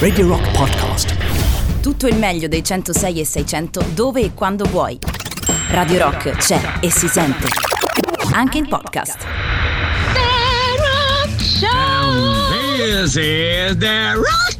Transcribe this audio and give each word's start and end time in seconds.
Radio 0.00 0.26
Rock 0.26 0.50
Podcast. 0.50 1.14
Tutto 1.80 2.08
il 2.08 2.16
meglio 2.16 2.48
dei 2.48 2.64
106 2.64 3.20
e 3.20 3.24
600 3.24 3.84
dove 3.94 4.22
e 4.22 4.34
quando 4.34 4.64
vuoi. 4.64 4.98
Radio 5.68 5.98
Rock 6.02 6.30
c'è 6.32 6.60
e 6.80 6.90
si 6.90 7.06
sente. 7.06 7.46
Anche 8.32 8.58
in 8.58 8.66
podcast. 8.66 9.24
This 12.76 13.14
is 13.14 13.78
the 13.78 14.14
Rock 14.14 14.59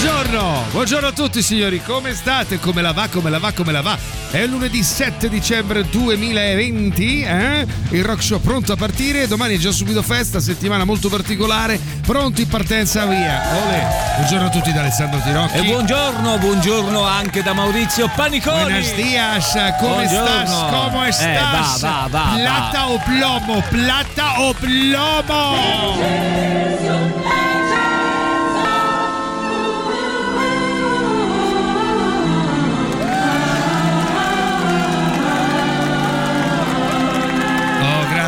Buongiorno, 0.00 0.66
buongiorno 0.70 1.08
a 1.08 1.12
tutti 1.12 1.42
signori, 1.42 1.82
come 1.82 2.14
state? 2.14 2.60
Come 2.60 2.82
la 2.82 2.92
va, 2.92 3.08
come 3.10 3.30
la 3.30 3.40
va, 3.40 3.50
come 3.50 3.72
la 3.72 3.80
va? 3.82 3.98
È 4.30 4.46
lunedì 4.46 4.80
7 4.80 5.28
dicembre 5.28 5.88
2020, 5.90 7.22
eh? 7.22 7.66
Il 7.90 8.04
rock 8.04 8.22
show 8.22 8.40
pronto 8.40 8.72
a 8.72 8.76
partire, 8.76 9.26
domani 9.26 9.56
è 9.56 9.58
già 9.58 9.72
subito 9.72 10.00
festa, 10.02 10.38
settimana 10.38 10.84
molto 10.84 11.08
particolare, 11.08 11.80
pronti 12.06 12.42
in 12.42 12.48
partenza 12.48 13.06
via. 13.06 13.42
Olè. 13.66 13.86
Buongiorno 14.18 14.46
a 14.46 14.50
tutti 14.50 14.72
da 14.72 14.82
Alessandro 14.82 15.18
Tirocchi. 15.18 15.56
E 15.56 15.62
buongiorno, 15.64 16.38
buongiorno 16.38 17.02
anche 17.02 17.42
da 17.42 17.52
Maurizio 17.52 18.08
Paniconi. 18.14 18.62
Buenos 18.70 18.94
dias, 18.94 19.52
come 19.80 20.06
stas? 20.06 20.50
Come 20.70 21.08
Eh, 21.08 21.12
stas? 21.12 21.80
va, 21.80 22.06
va, 22.08 22.08
va, 22.08 22.34
plata 22.36 22.88
o 22.88 23.02
plomo, 23.04 23.64
plata 23.68 24.42
o 24.42 24.54
plomo! 24.54 25.96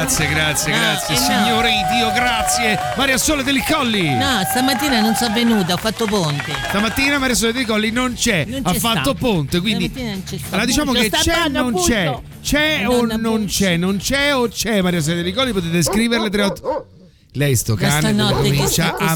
Grazie, 0.01 0.29
grazie, 0.29 0.73
No, 0.73 0.79
grazie, 0.79 1.15
eh 1.15 1.19
no. 1.19 1.25
signore 1.25 1.71
Dio, 1.93 2.13
grazie. 2.13 2.79
Maria 2.97 3.19
Sole 3.19 3.43
degli 3.43 3.63
Colli. 3.63 4.15
No, 4.15 4.41
stamattina 4.49 5.01
non 5.01 5.15
sono 5.15 5.35
venuta, 5.35 5.75
ho 5.75 5.77
fatto 5.77 6.07
ponte. 6.07 6.53
Stamattina 6.69 7.19
Maria 7.19 7.35
Sole 7.35 7.53
dei 7.53 7.65
Colli 7.65 7.91
non 7.91 8.15
c'è, 8.15 8.45
Non 8.47 8.61
ha 8.65 8.73
c'è 8.73 8.79
fatto 8.79 9.11
sta. 9.11 9.15
ponte, 9.15 9.61
quindi 9.61 9.91
Stamattina 9.93 10.13
non 10.13 10.23
c'è 10.25 10.37
sta. 10.39 10.47
allora 10.49 10.65
diciamo 10.65 10.93
che 10.93 11.11
c'è 11.11 11.45
o 11.45 11.49
non 11.49 11.75
c'è, 11.75 12.19
c'è 12.43 12.89
o 12.89 13.05
non 13.05 13.45
c'è, 13.47 13.77
non 13.77 13.97
c'è 13.99 14.35
o 14.35 14.49
c'è 14.49 14.81
Maria 14.81 15.01
Sole 15.01 15.23
dei 15.23 15.33
Colli, 15.33 15.53
potete 15.53 15.83
scriverle 15.83 16.31
38 16.31 16.87
Lei 17.35 17.55
sto 17.55 17.75
cane 17.75 18.15
comincia 18.33 18.97
a 18.97 19.15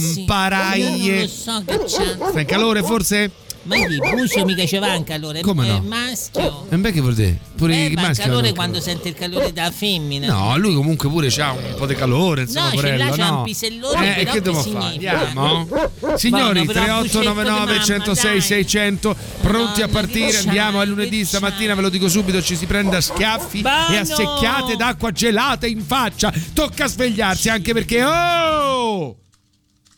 lo 1.76 1.88
so. 1.88 2.02
Sta 2.28 2.40
in 2.40 2.46
calore 2.46 2.82
forse? 2.82 3.30
Ma 3.64 3.76
di 3.86 3.96
Buccio 3.98 4.44
mica 4.44 4.64
c'è 4.64 4.78
va 4.78 4.94
in 4.94 5.04
calore, 5.04 5.40
Come 5.40 5.66
è 5.66 5.70
no? 5.70 5.80
maschio. 5.80 6.66
E 6.68 6.76
beh 6.76 6.92
che 6.92 7.00
vuol 7.00 7.14
dire? 7.14 7.38
Pure 7.56 7.72
Eh, 7.74 7.86
i 7.86 7.94
va 7.94 8.00
in 8.02 8.06
maschi 8.08 8.22
calore 8.24 8.46
hanno 8.48 8.54
quando 8.54 8.80
sente 8.80 9.08
il 9.08 9.14
calore 9.14 9.52
della 9.52 9.70
femmina. 9.70 10.26
No, 10.26 10.56
lui 10.58 10.74
comunque 10.74 11.08
pure 11.08 11.28
c'ha 11.30 11.52
un 11.52 11.74
po' 11.76 11.86
di 11.86 11.94
calore, 11.94 12.42
insomma, 12.42 12.68
No, 12.68 12.74
porello, 12.74 13.10
c'ha 13.12 13.30
no? 13.30 13.38
un 13.38 13.44
pisellone, 13.44 14.06
Eh, 14.06 14.10
e 14.10 14.24
però 14.24 14.32
che 14.32 14.40
devo 14.42 14.60
fare? 14.62 14.84
Andiamo? 14.84 15.68
Signori, 16.16 16.64
Buono, 16.64 16.72
però 16.72 17.00
un 17.00 17.08
3899 17.08 17.64
bucetto 17.64 17.78
di 17.78 17.84
106 17.84 18.26
mamma, 18.28 18.40
600 18.42 19.16
pronti 19.40 19.82
a 19.82 19.86
Madonna, 19.86 19.88
partire, 20.00 20.36
andiamo, 20.38 20.76
è 20.76 20.84
c'hai, 20.84 20.88
lunedì 20.88 21.24
stamattina, 21.24 21.74
ve 21.74 21.80
lo 21.80 21.88
dico 21.88 22.08
subito, 22.08 22.42
ci 22.42 22.56
si 22.56 22.66
prende 22.66 22.96
a 22.96 23.00
schiaffi 23.00 23.60
Buono! 23.62 23.88
e 23.94 23.96
a 23.96 24.04
secchiate 24.04 24.76
d'acqua 24.76 25.10
gelata 25.10 25.66
in 25.66 25.82
faccia. 25.84 26.32
Tocca 26.52 26.86
svegliarsi 26.86 27.48
anche 27.48 27.72
perché 27.72 28.02
oh! 28.04 29.16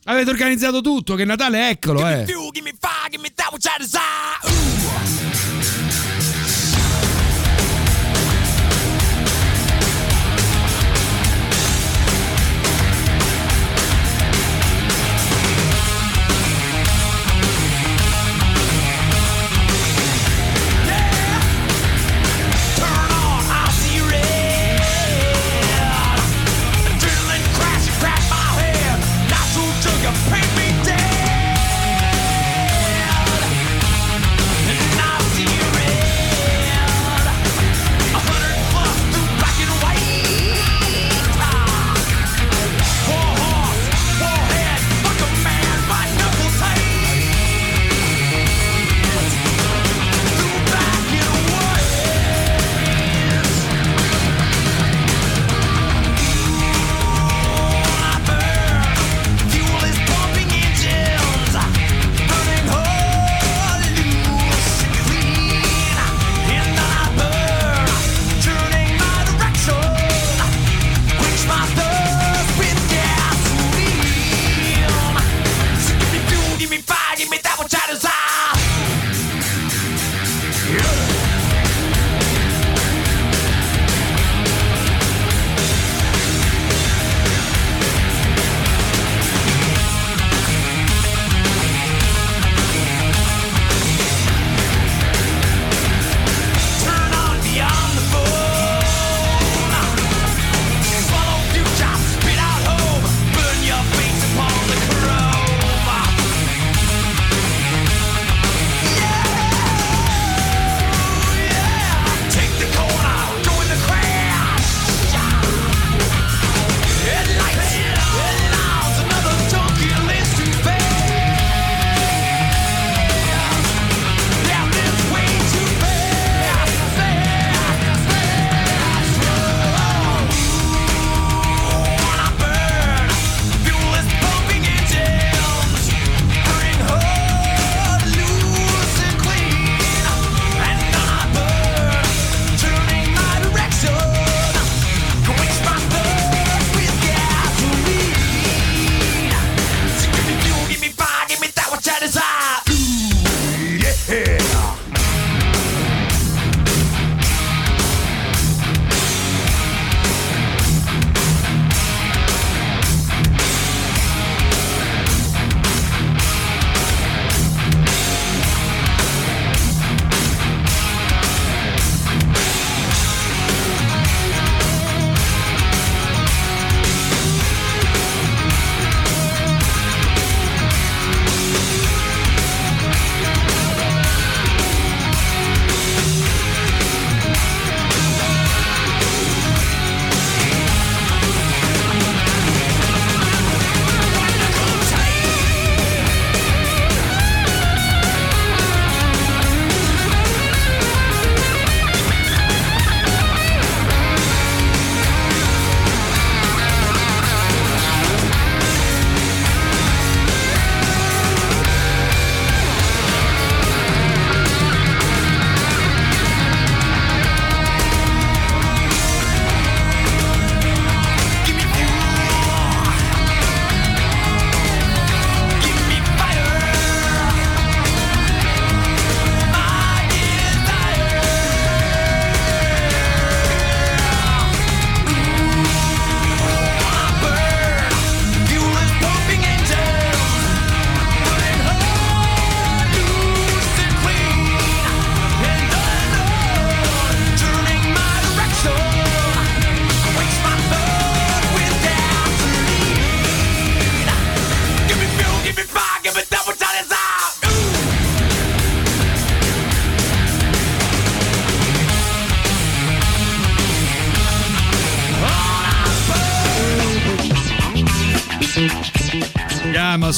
Avete 0.08 0.30
organizzato 0.30 0.80
tutto, 0.80 1.16
che 1.16 1.24
Natale 1.24 1.68
eccolo, 1.68 2.06
eh. 2.06 2.24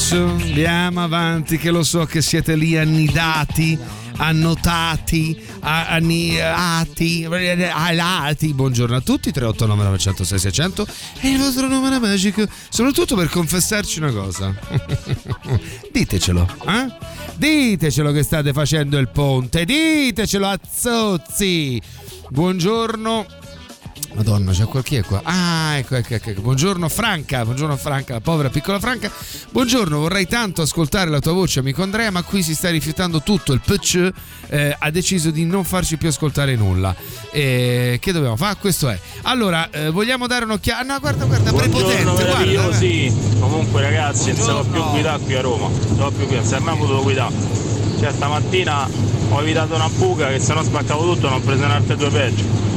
Su, 0.09 0.15
andiamo 0.15 1.03
avanti, 1.03 1.59
che 1.59 1.69
lo 1.69 1.83
so 1.83 2.03
che 2.05 2.23
siete 2.23 2.55
lì 2.55 2.75
annidati, 2.75 3.77
annotati, 4.17 5.39
anniati, 5.59 7.27
alati. 7.29 8.51
Buongiorno 8.55 8.95
a 8.95 9.01
tutti, 9.01 9.31
389 9.31 9.83
906 9.83 10.39
600 10.39 10.87
è 11.19 11.27
il 11.27 11.37
vostro 11.37 11.67
numero 11.67 11.99
magico, 11.99 12.43
soprattutto 12.69 13.15
per 13.15 13.29
confessarci 13.29 13.99
una 13.99 14.11
cosa. 14.11 14.51
Ditecelo, 15.93 16.55
eh? 16.65 16.91
Ditecelo 17.35 18.11
che 18.11 18.23
state 18.23 18.51
facendo 18.51 18.97
il 18.97 19.09
ponte, 19.09 19.63
ditecelo 19.63 20.47
a 20.47 20.59
Zozzi. 20.67 21.79
Buongiorno. 22.29 23.38
Madonna, 24.13 24.51
c'è 24.51 24.65
qualche 24.65 25.01
qua. 25.03 25.21
Ah, 25.23 25.77
ecco, 25.77 25.95
ecco, 25.95 26.15
ecco, 26.15 26.29
ecco. 26.31 26.41
Buongiorno 26.41 26.89
Franca, 26.89 27.43
buongiorno 27.45 27.77
Franca, 27.77 28.13
la 28.13 28.19
povera 28.21 28.49
piccola 28.49 28.79
Franca. 28.79 29.09
Buongiorno, 29.51 29.99
vorrei 29.99 30.27
tanto 30.27 30.61
ascoltare 30.61 31.09
la 31.09 31.19
tua 31.19 31.31
voce, 31.33 31.59
amico 31.59 31.83
Andrea, 31.83 32.09
ma 32.09 32.23
qui 32.23 32.41
si 32.41 32.55
sta 32.55 32.69
rifiutando 32.69 33.21
tutto. 33.21 33.53
Il 33.53 33.61
PC 33.61 34.09
eh, 34.49 34.75
ha 34.77 34.89
deciso 34.89 35.29
di 35.31 35.45
non 35.45 35.63
farci 35.63 35.97
più 35.97 36.09
ascoltare 36.09 36.55
nulla. 36.55 36.93
Eh, 37.31 37.97
che 38.01 38.11
dobbiamo 38.11 38.35
fare? 38.35 38.57
Questo 38.59 38.89
è. 38.89 38.99
Allora, 39.23 39.69
eh, 39.69 39.89
vogliamo 39.89 40.27
dare 40.27 40.43
un'occhiata. 40.45 40.83
No, 40.83 40.99
guarda, 40.99 41.25
guarda, 41.25 41.53
prepotente, 41.53 42.03
Buongiorno 42.03 42.13
guarda. 42.13 42.21
eh. 42.21 42.45
meravigliosi. 42.45 43.13
Comunque 43.39 43.81
ragazzi, 43.81 44.33
non 44.33 44.35
si 44.41 44.51
può 44.51 44.63
più 44.63 44.83
guidare 44.89 45.19
qui 45.23 45.35
a 45.35 45.41
Roma. 45.41 45.67
Non 45.69 45.81
si 45.87 45.93
può 45.95 46.09
più 46.09 46.25
guidare, 46.25 46.35
non 46.39 46.45
si 46.45 46.53
è 46.55 46.59
mai 46.59 46.77
potuto 46.77 47.01
guidare. 47.03 47.33
Cioè 47.99 48.11
stamattina 48.11 48.89
ho 49.29 49.41
evitato 49.41 49.75
una 49.75 49.89
buca 49.89 50.27
che 50.29 50.39
se 50.39 50.53
no 50.53 50.63
spaccavo 50.63 51.13
tutto 51.13 51.29
non 51.29 51.39
ho 51.39 51.41
preso 51.41 51.63
in 51.63 51.69
altre 51.69 51.95
due 51.95 52.09
peggio. 52.09 52.67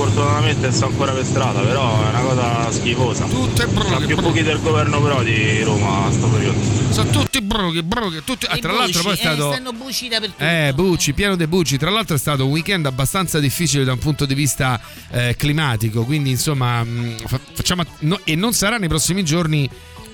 Fortunatamente 0.00 0.72
sto 0.72 0.86
ancora 0.86 1.12
per 1.12 1.26
strada, 1.26 1.60
però 1.60 2.02
è 2.02 2.08
una 2.08 2.20
cosa 2.20 2.72
schifosa. 2.72 3.24
Tutte 3.26 3.66
Sono 3.66 3.84
broghe, 3.84 4.06
più 4.06 4.16
buchi 4.18 4.42
del 4.42 4.58
governo 4.62 4.98
Prodi 4.98 5.62
Roma 5.62 6.06
a 6.06 6.10
sto 6.10 6.26
periodo. 6.28 6.58
Sono 6.88 7.10
tutti 7.10 7.42
broghe, 7.42 7.82
broghe, 7.82 8.24
tutti. 8.24 8.46
Ah, 8.48 8.56
tra 8.56 8.72
l'altro 8.72 9.02
poi 9.02 9.12
è 9.12 9.16
buci, 9.16 9.26
eh, 9.28 9.34
stato. 9.34 9.52
stanno 9.52 9.72
buci 9.74 10.08
dappertutto. 10.08 10.42
Eh, 10.42 10.72
buci, 10.74 11.12
pieno 11.12 11.36
dei 11.36 11.46
buci. 11.46 11.76
Tra 11.76 11.90
l'altro 11.90 12.16
è 12.16 12.18
stato 12.18 12.46
un 12.46 12.50
weekend 12.50 12.86
abbastanza 12.86 13.40
difficile 13.40 13.84
da 13.84 13.92
un 13.92 13.98
punto 13.98 14.24
di 14.24 14.32
vista 14.34 14.80
eh, 15.10 15.36
climatico, 15.36 16.04
quindi 16.04 16.30
insomma 16.30 16.82
mh, 16.82 17.16
fa- 17.26 17.40
facciamo 17.52 17.84
no- 18.00 18.20
e 18.24 18.34
non 18.36 18.54
sarà 18.54 18.78
nei 18.78 18.88
prossimi 18.88 19.22
giorni 19.22 19.68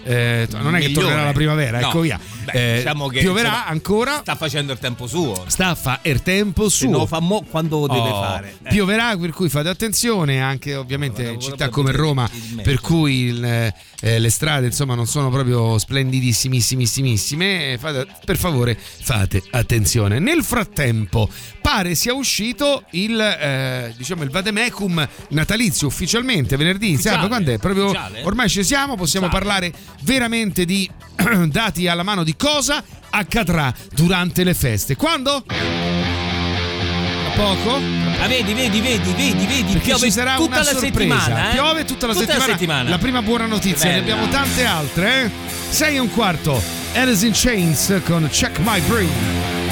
eh, 0.07 0.49
non 0.53 0.75
è 0.77 0.81
che 0.81 0.87
Migliore. 0.89 1.07
tornerà 1.07 1.25
la 1.27 1.33
primavera, 1.33 1.81
No. 1.81 1.89
ecco 1.89 2.01
via. 2.01 2.19
Beh, 2.45 2.53
Eh, 2.53 2.77
diciamo 2.79 3.09
che, 3.09 3.21
pioverà 3.21 3.49
insomma, 3.49 3.67
ancora. 3.67 4.19
Sta 4.21 4.35
facendo 4.37 4.73
il 4.73 4.79
tempo 4.79 5.07
suo. 5.07 5.45
Sta 5.49 5.75
fa 5.75 5.99
il 6.03 6.23
tempo 6.23 6.69
Se 6.69 6.87
suo. 6.87 6.91
lo 6.99 7.07
fa 7.07 7.21
mo 7.21 7.45
quando 7.51 7.81
lo 7.81 7.87
deve 7.89 8.09
Oh, 8.11 8.23
fare. 8.23 8.55
Eh. 8.63 8.69
Pioverà, 8.69 9.17
per 9.17 9.31
cui 9.31 9.49
fate 9.49 9.69
attenzione, 9.69 10.41
anche 10.41 10.75
ovviamente 10.77 11.23
in 11.29 11.41
città 11.41 11.69
come 11.69 11.91
Roma, 11.93 12.29
per 12.63 12.81
cui 12.81 13.25
il, 13.25 13.45
eh, 13.45 14.19
le 14.19 14.31
strade 14.31 14.67
insomma 14.67 14.95
non 14.95 15.07
sono 15.07 15.29
proprio 15.31 15.77
splendidissimissimissime. 15.79 17.73
eh, 17.73 17.79
fate- 17.79 18.07
per 18.25 18.37
favore 18.37 18.77
fate 18.79 19.43
attenzione. 19.51 20.19
Nel 20.19 20.43
frattempo 20.45 21.29
pare 21.67 21.97
sia 21.97 22.15
uscito 22.15 22.85
il, 22.91 23.21
eh, 23.21 23.93
diciamo, 23.97 24.23
il 24.23 24.31
vademecum 24.31 25.09
natalizio 25.31 25.89
ufficialmente 25.89 26.57
venerdì, 26.57 26.93
Ufficiale, 26.93 27.27
quando 27.27 27.51
è? 27.53 27.59
Proprio 27.59 27.87
ufficiale. 27.87 28.23
ormai 28.23 28.49
ci 28.49 28.63
siamo, 28.63 28.95
possiamo 28.95 29.27
Ufficiale. 29.27 29.49
parlare 29.61 29.73
veramente 30.03 30.65
di 30.65 30.89
dati 31.49 31.89
alla 31.89 32.05
mano 32.05 32.23
di 32.23 32.37
cosa 32.37 32.85
accadrà 33.11 33.75
durante 33.95 34.45
le 34.45 34.55
feste. 34.55 34.95
Quando? 34.95 35.45
Poco? 37.35 37.75
Ah, 38.21 38.29
vedi, 38.29 38.55
vedi, 38.55 38.81
vedi, 38.81 39.13
vedi, 39.13 39.45
vedi. 39.47 39.73
Perché 39.73 39.79
piove 39.89 40.07
ci 40.07 40.11
sarà 40.13 40.37
tutta 40.37 40.47
una 40.47 40.57
la 40.59 40.65
sorpresa. 40.65 40.87
settimana. 41.21 41.51
eh? 41.51 41.53
Piove 41.53 41.85
tutta 41.85 42.07
la 42.07 42.15
settimana. 42.15 42.89
La 42.89 42.99
prima 42.99 43.23
buona 43.23 43.47
notizia, 43.47 43.91
ne 43.91 43.99
abbiamo 43.99 44.29
tante 44.29 44.65
altre. 44.65 45.25
Eh? 45.25 45.31
6 45.71 45.97
e 45.97 45.99
un 45.99 46.11
quarto. 46.13 46.63
Alice 46.95 47.27
in 47.27 47.33
Chains 47.35 48.01
con 48.07 48.27
Check 48.31 48.59
My 48.61 48.81
Brain. 48.83 49.66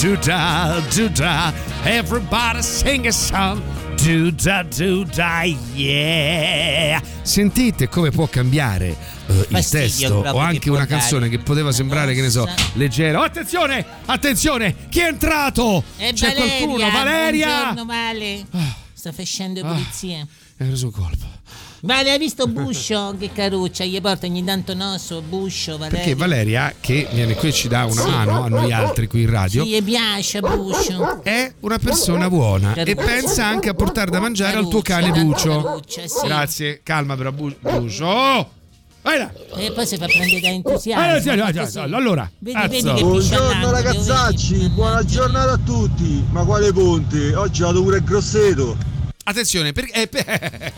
Do 0.00 0.16
da, 0.16 0.80
do 0.94 1.08
da. 1.08 1.52
Everybody 1.84 2.62
sing 2.62 3.06
a 3.06 3.12
song, 3.12 3.60
do 3.96 4.30
da, 4.30 4.62
do 4.62 5.04
da, 5.04 5.42
yeah. 5.74 7.02
Sentite 7.22 7.88
come 7.88 8.10
può 8.10 8.26
cambiare 8.28 8.96
eh, 9.26 9.46
il 9.48 9.68
testo 9.68 10.14
o 10.14 10.22
che 10.22 10.38
anche 10.38 10.70
una 10.70 10.86
canzone 10.86 11.28
che 11.28 11.38
poteva 11.38 11.72
sembrare, 11.72 12.14
che 12.14 12.20
ne 12.20 12.30
so, 12.30 12.48
leggera. 12.74 13.18
Oh, 13.18 13.24
attenzione, 13.24 13.84
attenzione, 14.04 14.88
chi 14.88 15.00
è 15.00 15.08
entrato? 15.08 15.82
È 15.96 16.12
C'è 16.12 16.28
Valeria. 16.34 16.56
qualcuno, 16.56 16.90
Valeria. 16.90 17.46
Buongiorno 17.46 17.84
Vale. 17.84 18.46
Sta 18.92 19.12
facendo 19.12 19.62
pulizia. 19.62 20.18
Hai 20.18 20.66
preso 20.66 20.86
un 20.86 20.92
colpo. 20.92 21.27
Vale, 21.82 22.10
hai 22.10 22.18
visto 22.18 22.46
Buscio? 22.48 23.14
che 23.18 23.30
caruccia, 23.32 23.84
gli 23.84 24.00
porta 24.00 24.26
ogni 24.26 24.42
tanto 24.44 24.74
nosso, 24.74 25.22
Buscio, 25.22 25.78
Valeria. 25.78 25.98
Perché 25.98 26.14
Valeria, 26.16 26.74
che 26.80 27.06
viene 27.12 27.34
qui 27.34 27.48
e 27.48 27.52
ci 27.52 27.68
dà 27.68 27.84
una 27.84 28.04
mano 28.04 28.42
a 28.42 28.48
noi 28.48 28.72
altri 28.72 29.06
qui 29.06 29.22
in 29.22 29.30
radio, 29.30 29.62
Sì, 29.62 29.70
gli 29.70 29.82
piace 29.84 30.40
Buscio. 30.40 31.22
è 31.22 31.52
una 31.60 31.78
persona 31.78 32.28
buona 32.28 32.72
e 32.74 32.94
Caruccia. 32.94 33.04
pensa 33.04 33.46
anche 33.46 33.68
a 33.68 33.74
portare 33.74 34.10
da 34.10 34.18
mangiare 34.18 34.56
al 34.56 34.68
tuo 34.68 34.82
cane 34.82 35.12
Caruccia, 35.12 35.22
Bucio. 35.50 35.62
Caruccia, 35.62 36.06
sì. 36.08 36.26
Grazie, 36.26 36.80
calma 36.82 37.16
però 37.16 37.30
Bu- 37.30 37.54
Bucio. 37.60 38.04
Oh! 38.06 38.50
Vai 39.00 39.16
là. 39.18 39.30
E 39.56 39.70
poi 39.72 39.86
si 39.86 39.96
fa 39.96 40.06
prendere 40.06 40.40
da 40.40 40.48
entusiasmo. 40.48 41.14
Eh, 41.16 41.20
sì, 41.20 41.28
ma 41.28 41.46
sì, 41.46 41.58
così. 41.58 41.70
sì, 41.70 41.78
allora, 41.78 42.30
Vedi, 42.40 42.58
vedi 42.68 42.92
che 42.92 43.00
Buongiorno 43.02 43.70
ragazzacci, 43.70 44.68
buona 44.70 45.04
giornata 45.04 45.52
a 45.52 45.58
tutti. 45.64 46.24
Ma 46.30 46.42
quale 46.44 46.72
ponte? 46.72 47.34
Oggi 47.36 47.62
vado 47.62 47.82
pure 47.84 47.98
a 47.98 48.00
Grosseto. 48.00 48.76
Attenzione, 49.28 49.72
perché, 49.72 49.92
eh, 50.02 50.06
per- 50.06 50.72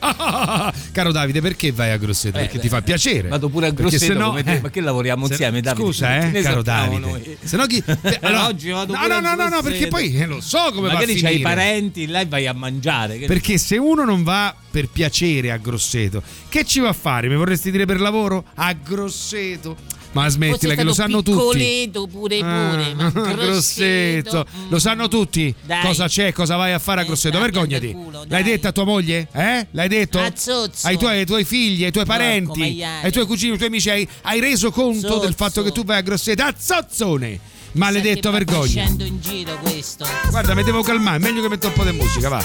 Ah, 0.00 0.72
caro 0.92 1.12
Davide, 1.12 1.40
perché 1.40 1.70
vai 1.70 1.92
a 1.92 1.96
Grosseto? 1.96 2.38
Perché 2.38 2.58
ti 2.58 2.68
fa 2.68 2.82
piacere. 2.82 3.28
Vado 3.28 3.48
pure 3.48 3.66
a 3.68 3.72
Perché 3.72 3.90
Grosseto 3.90 4.12
se 4.12 4.18
no- 4.18 4.28
come 4.30 4.42
te, 4.42 4.52
eh, 4.54 4.60
ma 4.60 4.70
che 4.70 4.80
lavoriamo 4.80 5.26
se- 5.26 5.32
insieme, 5.32 5.60
Davide? 5.60 5.84
Scusa, 5.86 6.18
eh, 6.32 6.42
caro 6.42 6.62
Davide. 6.62 6.98
noi? 6.98 7.36
Se 7.42 7.56
no 7.56 7.66
chi. 7.66 7.80
eh, 7.86 8.18
allora- 8.22 8.46
Oggi 8.48 8.70
vado 8.70 8.94
no, 8.94 9.06
no, 9.06 9.20
no, 9.20 9.34
no, 9.36 9.48
no, 9.48 9.62
perché 9.62 9.86
poi 9.86 10.16
eh, 10.16 10.26
lo 10.26 10.40
so 10.40 10.58
come 10.74 10.88
va 10.88 10.94
a 10.94 10.94
Magari 10.94 11.14
c'hai 11.14 11.36
i 11.36 11.40
parenti, 11.40 12.06
là 12.08 12.20
e 12.20 12.26
vai 12.26 12.46
a 12.48 12.52
mangiare. 12.52 13.16
Perché 13.18 13.58
se 13.58 13.76
uno 13.76 14.04
non 14.04 14.24
va 14.24 14.54
per 14.70 14.88
piacere 14.88 15.52
a 15.52 15.56
Grosseto, 15.56 16.20
che 16.48 16.64
ci 16.64 16.80
va 16.80 16.88
a 16.88 16.92
fare? 16.92 17.28
Mi 17.28 17.36
vorresti 17.36 17.70
dire 17.70 17.84
per 17.86 18.00
lavoro? 18.00 18.44
A 18.54 18.72
Grosseto. 18.72 19.76
Ma 20.14 20.28
smettila, 20.28 20.74
che 20.74 20.82
lo 20.84 20.92
sanno 20.94 21.22
tutti. 21.22 21.90
pure 21.90 22.06
pure, 22.08 22.40
Ah, 22.40 22.76
grossetto, 23.10 23.34
Grosseto. 23.34 24.46
mm. 24.56 24.70
Lo 24.70 24.78
sanno 24.78 25.08
tutti. 25.08 25.54
Dai. 25.64 25.82
Cosa 25.82 26.06
c'è? 26.08 26.32
Cosa 26.32 26.56
vai 26.56 26.72
a 26.72 26.78
fare 26.78 27.00
a 27.00 27.02
Eh, 27.02 27.06
Grosseto? 27.06 27.38
dai, 27.38 27.50
Vergognati. 27.50 27.92
culo, 27.92 28.18
L'hai 28.20 28.26
dai. 28.28 28.42
detta 28.44 28.68
a 28.68 28.72
tua 28.72 28.84
moglie? 28.84 29.28
Eh? 29.32 29.66
L'hai 29.72 29.88
detto? 29.88 30.18
Ai 30.18 30.96
tuoi, 30.96 31.18
ai 31.18 31.26
tuoi 31.26 31.44
figli, 31.44 31.84
ai 31.84 31.90
tuoi 31.92 32.04
parenti, 32.04 32.82
ai 32.82 33.10
tuoi 33.12 33.26
cugini, 33.26 33.50
ai 33.52 33.56
tuoi 33.58 33.68
amici. 33.68 33.90
Hai, 33.90 34.08
hai 34.22 34.40
reso 34.40 34.70
conto 34.70 35.06
Zozzo. 35.08 35.18
del 35.20 35.34
fatto 35.34 35.62
che 35.62 35.72
tu 35.72 35.84
vai 35.84 35.98
a 35.98 36.00
Grosseto? 36.00 36.42
A 36.42 36.54
zozzone! 36.56 37.38
Maledetto, 37.72 38.30
vergogna. 38.30 38.84
in 38.84 39.18
giro 39.20 39.58
questo. 39.58 40.06
Guarda, 40.30 40.54
mi 40.54 40.62
devo 40.62 40.82
calmare. 40.82 41.18
Meglio 41.18 41.42
che 41.42 41.48
metto 41.48 41.66
un 41.66 41.72
po' 41.72 41.82
di 41.82 41.90
musica, 41.90 42.28
va. 42.28 42.40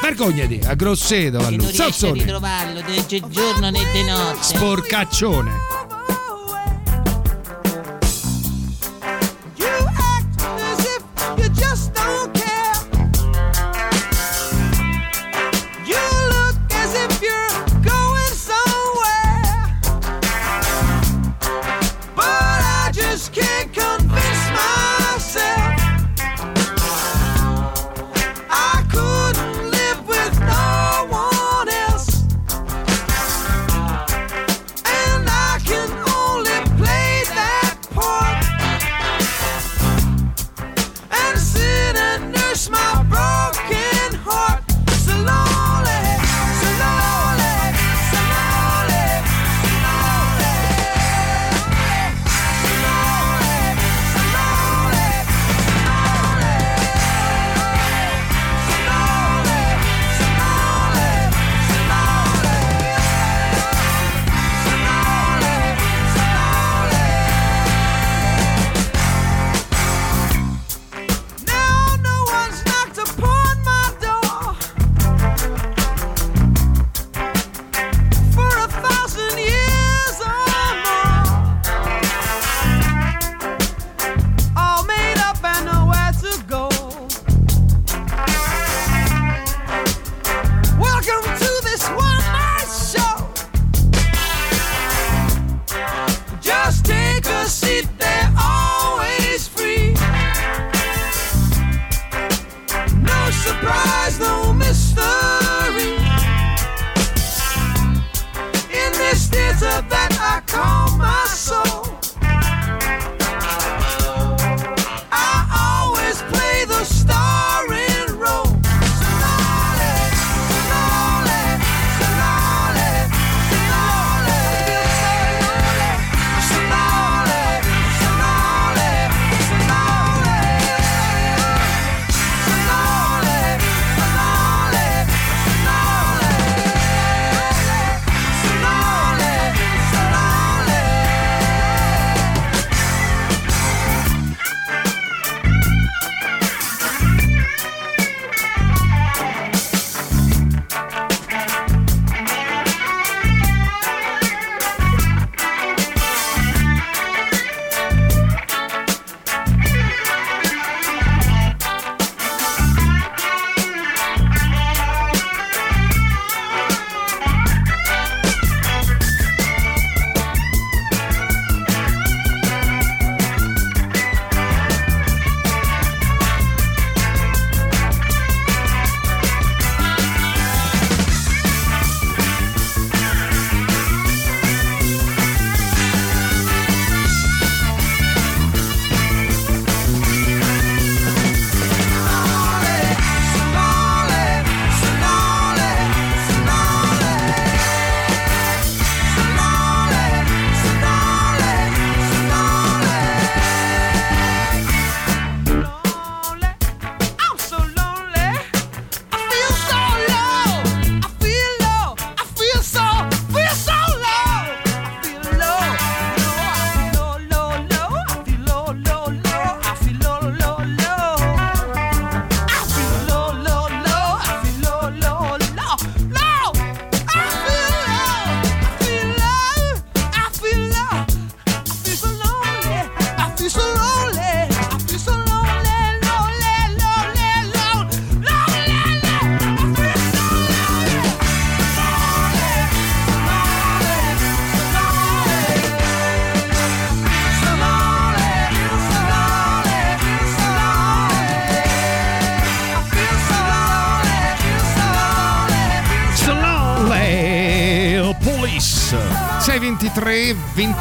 Vergognati. 0.00 0.60
A 0.64 0.74
Grosseto, 0.74 1.38
va 1.38 1.48
non 1.50 1.56
lui. 1.58 1.66
a 1.66 1.72
Zozzone. 1.72 2.12
ritrovarlo 2.22 2.80
né 2.82 3.04
di 3.08 3.22
giorno 3.28 3.70
né 3.70 3.80
di 3.92 4.04
notte. 4.04 4.38
Sporcaccione. 4.40 5.50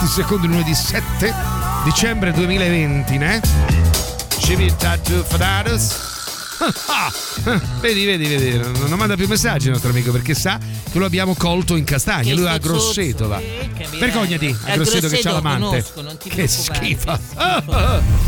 20 0.07 0.09
secondi 0.09 0.47
lunedì 0.47 0.73
7 0.73 1.33
dicembre 1.83 2.31
2020, 2.31 3.17
ne? 3.17 3.41
Civita 4.39 4.97
to 4.97 5.21
Fadados. 5.23 6.05
vedi, 7.81 8.05
vedi, 8.05 8.25
vedi, 8.25 8.57
non, 8.57 8.97
manda 8.97 9.15
più 9.15 9.27
messaggi 9.27 9.65
il 9.65 9.73
nostro 9.73 9.91
amico 9.91 10.11
perché 10.11 10.33
sa 10.33 10.57
che 10.91 10.97
lo 10.97 11.05
abbiamo 11.05 11.35
colto 11.35 11.75
in 11.75 11.83
castagna. 11.83 12.33
Lui 12.33 12.47
a 12.47 12.57
Grosseto 12.57 13.27
va. 13.27 13.39
Vergognati 13.99 14.55
a 14.65 14.75
Grosseto 14.75 15.07
che 15.09 15.19
c'ha 15.19 15.33
l'amante. 15.33 15.83
Che 16.27 16.47
schifo. 16.47 17.17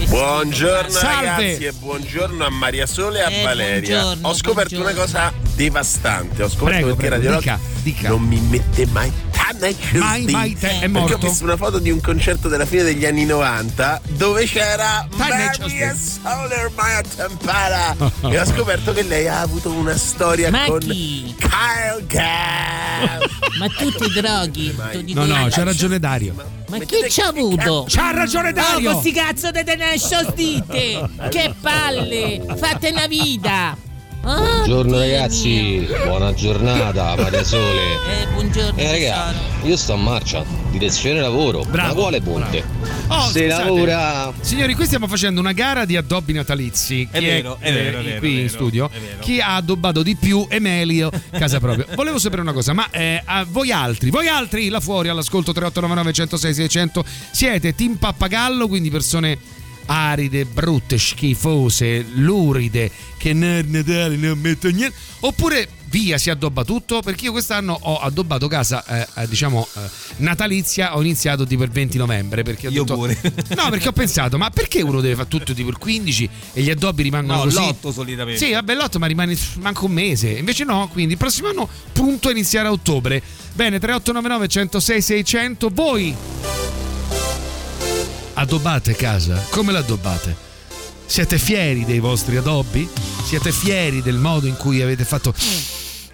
Buongiorno 0.08 0.90
Salve. 0.90 1.26
ragazzi 1.26 1.66
e 1.66 1.72
buongiorno 1.72 2.46
a 2.46 2.50
Maria 2.50 2.86
Sole 2.86 3.20
e 3.20 3.24
a 3.24 3.30
Eh, 3.30 3.44
Valeria. 3.44 4.06
Ho 4.22 4.34
scoperto 4.34 4.76
buongiorno. 4.76 4.82
una 4.82 4.94
cosa 4.94 5.34
devastante. 5.56 6.44
Ho 6.44 6.50
scoperto 6.50 6.66
Prego, 6.86 6.96
perché 6.96 7.08
prego, 7.10 7.24
Radio 7.24 7.40
dica, 7.40 7.60
dica. 7.82 8.10
non 8.10 8.22
mi 8.22 8.40
mette 8.40 8.86
mai 8.88 9.12
Mai, 9.94 10.26
mai 10.30 10.58
te 10.58 10.68
è 10.68 10.72
Perché 10.80 10.88
morto. 10.88 11.16
ho 11.16 11.18
visto 11.30 11.44
una 11.44 11.58
foto 11.58 11.80
di 11.80 11.92
un 11.92 12.00
concerto 12.00 12.48
della 12.48 12.66
fine 12.66 12.84
degli 12.84 13.06
anni 13.06 13.26
90 13.26 14.02
dove 14.12 14.46
c'era 14.46 15.06
Maria 15.18 15.52
Sole 15.54 16.64
ormai 16.64 16.96
a 16.96 17.04
Tampara 17.16 17.96
e 18.22 18.40
ho 18.40 18.46
scoperto 18.46 18.94
che 18.94 19.04
lei 19.04 19.28
ha 19.28 19.42
avuto 19.42 19.70
una 19.72 19.98
storia 19.98 20.50
Ma 20.50 20.66
con 20.66 20.80
chi? 20.80 21.36
Kyle 21.38 22.06
Gass. 22.08 23.28
Ma 23.60 23.68
tu 23.78 23.92
ti 23.92 24.10
droghi? 24.20 24.76
No, 25.14 25.26
no, 25.26 25.48
c'ha 25.50 25.64
ragione 25.64 26.00
Dario. 26.00 26.34
Ma 26.70 26.78
chi 26.80 26.96
c'ha 27.10 27.28
avuto? 27.28 27.86
C'ha 27.90 28.12
ragione 28.12 28.50
Oh, 28.50 28.54
Dario. 28.54 28.92
questi 28.92 29.12
cazzo 29.12 29.52
di 29.52 29.64
tenescio 29.64 30.32
dite! 30.36 31.10
Che 31.30 31.54
palle! 31.60 32.42
Fate 32.58 32.90
una 32.90 33.08
vita! 33.08 33.76
Ah, 34.22 34.36
Buongiorno 34.36 35.00
ragazzi, 35.00 35.86
mio. 35.88 36.04
buona 36.06 36.34
giornata, 36.34 37.16
Maria 37.16 37.44
Sole. 37.44 37.94
Eh, 38.22 38.28
buongiorno. 38.34 38.78
Eh 38.78 38.92
raga, 38.92 39.32
tesoro. 39.32 39.49
Io 39.64 39.76
sto 39.78 39.94
a 39.94 39.98
marcia, 39.98 40.44
direzione 40.72 41.20
lavoro. 41.20 41.64
Bravo, 41.70 41.94
Ma 41.96 42.02
quale 42.02 42.22
ponte? 42.22 42.64
Oh, 43.08 43.30
Se 43.30 43.44
scusate. 43.46 43.64
lavora 43.64 44.34
Signori, 44.42 44.74
qui 44.74 44.86
stiamo 44.86 45.08
facendo 45.08 45.40
una 45.40 45.52
gara 45.52 45.86
di 45.86 45.96
addobbi 45.98 46.34
natalizi. 46.34 47.08
È 47.12 47.20
vero, 47.20 47.58
è 47.60 47.72
vero, 47.74 48.00
è 48.00 48.04
vero, 48.04 48.20
Qui 48.20 48.38
è 48.38 48.42
in 48.44 48.50
studio. 48.50 48.90
è. 48.90 49.20
Chi 49.20 49.40
ha 49.42 49.56
addobbato 49.56 50.02
di 50.04 50.16
più 50.16 50.46
Emelio, 50.50 51.12
casa 51.32 51.60
propria. 51.60 51.86
Volevo 51.96 52.20
sapere 52.20 52.42
una 52.42 52.54
cosa, 52.54 52.74
ma 52.74 52.90
eh, 52.92 53.22
a 53.24 53.46
voi 53.48 53.72
altri, 53.72 54.10
voi 54.10 54.28
altri 54.28 54.70
là 54.70 54.80
fuori 54.80 55.10
all'ascolto 55.10 55.52
3899 55.52 56.14
106 56.14 56.54
600 56.54 57.06
siete 57.32 57.76
team 57.76 57.96
pappagallo, 57.96 58.68
quindi 58.68 58.90
persone 58.90 59.38
aride, 59.92 60.46
brutte, 60.46 60.98
schifose, 60.98 62.06
luride, 62.14 62.92
che 63.18 63.34
nel 63.34 63.66
Natale 63.68 64.16
non 64.16 64.38
metto 64.40 64.70
niente, 64.70 64.96
oppure 65.22 65.68
via 65.90 66.20
si 66.20 66.30
addobba 66.30 66.64
tutto 66.64 67.02
perché 67.02 67.26
io 67.26 67.32
quest'anno 67.32 67.76
ho 67.82 67.98
addobbato 67.98 68.48
casa 68.48 68.86
eh, 68.86 69.08
eh, 69.24 69.28
diciamo 69.28 69.68
eh, 69.74 69.80
natalizia 70.18 70.96
ho 70.96 71.02
iniziato 71.02 71.48
tipo 71.48 71.64
il 71.64 71.72
20 71.72 71.98
novembre 71.98 72.44
perché 72.44 72.68
ho 72.68 72.70
Io 72.70 72.84
detto, 72.84 72.94
pure. 72.96 73.20
no 73.58 73.70
perché 73.72 73.88
ho 73.88 73.92
pensato 73.92 74.38
ma 74.38 74.52
perché 74.52 74.84
uno 74.84 75.02
deve 75.02 75.16
fare 75.16 75.28
tutto 75.28 75.52
tipo 75.56 75.70
il 75.70 75.80
15 75.80 76.30
e 76.54 76.62
gli 76.62 76.70
addobbi 76.70 77.02
rimangono 77.02 77.38
No, 77.40 77.44
così? 77.46 77.56
l'otto 77.56 77.92
solitamente. 77.92 78.46
sì 78.46 78.52
vabbè 78.52 78.76
l'otto 78.76 79.00
ma 79.00 79.08
rimane 79.08 79.36
manco 79.56 79.86
un 79.86 79.94
mese. 79.94 80.30
Invece 80.30 80.64
no 80.64 80.88
quindi 80.94 81.14
il 81.14 81.18
prossimo 81.18 81.48
anno 81.50 81.68
punto 81.92 82.28
a 82.28 82.32
iniziare 82.32 82.68
a 82.68 82.72
ottobre. 82.72 83.20
Bene 83.54 83.80
3899 83.80 84.48
106 84.48 85.02
600 85.02 85.70
voi 85.74 86.16
addobbate 88.40 88.96
casa 88.96 89.44
come 89.50 89.74
l'addobbate 89.74 90.48
siete 91.06 91.38
fieri 91.38 91.84
dei 91.84 92.00
vostri 92.00 92.38
addobbi 92.38 92.88
siete 93.24 93.52
fieri 93.52 94.02
del 94.02 94.18
modo 94.18 94.48
in 94.48 94.56
cui 94.56 94.82
avete 94.82 95.04
fatto 95.04 95.34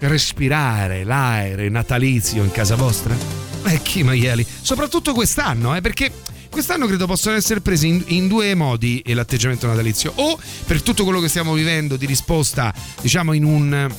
respirare 0.00 1.04
l'aereo 1.04 1.70
natalizio 1.70 2.42
in 2.42 2.50
casa 2.50 2.74
vostra? 2.74 3.16
Eh, 3.64 3.80
chi 3.82 4.02
maiali? 4.02 4.46
Soprattutto 4.60 5.12
quest'anno, 5.14 5.74
eh, 5.74 5.80
perché 5.80 6.12
quest'anno 6.50 6.86
credo 6.86 7.06
possono 7.06 7.36
essere 7.36 7.60
presi 7.60 7.88
in, 7.88 8.02
in 8.08 8.28
due 8.28 8.54
modi 8.54 9.02
l'atteggiamento 9.06 9.66
natalizio. 9.66 10.12
O 10.16 10.38
per 10.66 10.82
tutto 10.82 11.04
quello 11.04 11.20
che 11.20 11.28
stiamo 11.28 11.54
vivendo 11.54 11.96
di 11.96 12.06
risposta, 12.06 12.72
diciamo, 13.00 13.32
in 13.32 13.44
un 13.44 13.90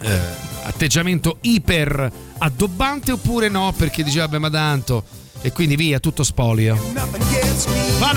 eh, 0.00 0.20
atteggiamento 0.64 1.38
iper 1.42 2.12
addobbante, 2.38 3.12
oppure 3.12 3.48
no, 3.48 3.72
perché 3.76 4.02
dice, 4.02 4.18
vabbè, 4.18 4.38
ma 4.38 4.50
tanto. 4.50 5.04
E 5.42 5.52
quindi 5.52 5.76
via, 5.76 5.98
tutto 5.98 6.22
spolio. 6.22 6.78
Van 7.98 8.16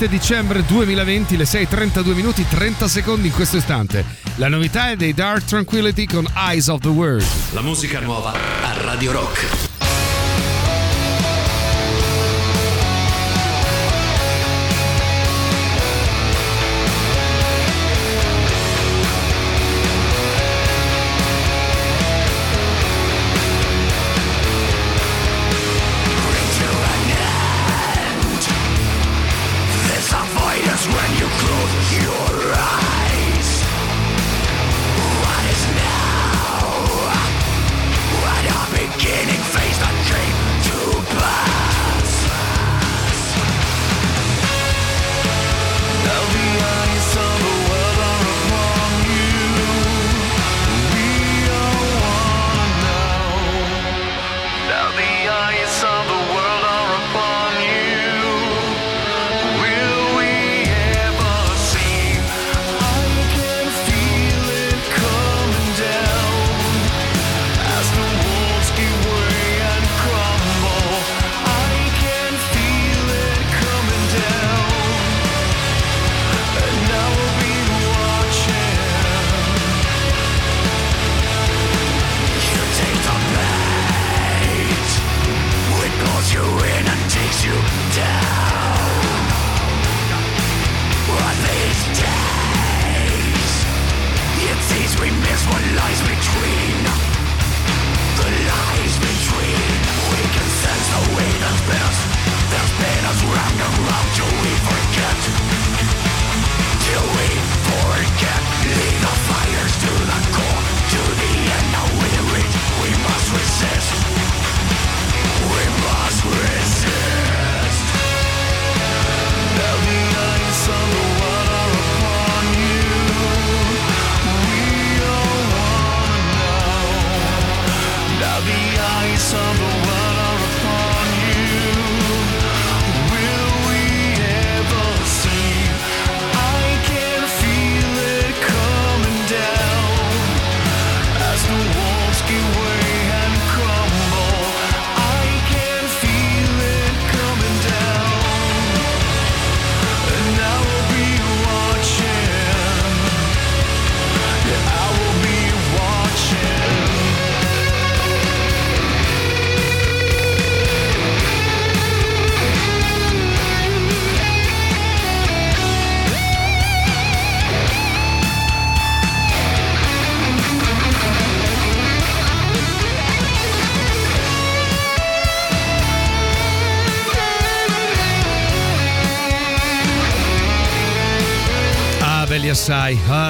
7 0.00 0.08
dicembre 0.08 0.64
2020, 0.64 1.36
le 1.36 1.44
6.32 1.44 2.14
minuti 2.14 2.46
30 2.48 2.88
secondi 2.88 3.26
in 3.26 3.34
questo 3.34 3.58
istante. 3.58 4.02
La 4.36 4.48
novità 4.48 4.88
è 4.88 4.96
dei 4.96 5.12
Dark 5.12 5.44
Tranquility 5.44 6.06
con 6.06 6.26
Eyes 6.34 6.68
of 6.68 6.80
the 6.80 6.88
World. 6.88 7.26
La 7.52 7.60
musica 7.60 8.00
nuova 8.00 8.32
a 8.32 8.82
Radio 8.82 9.12
Rock. 9.12 9.69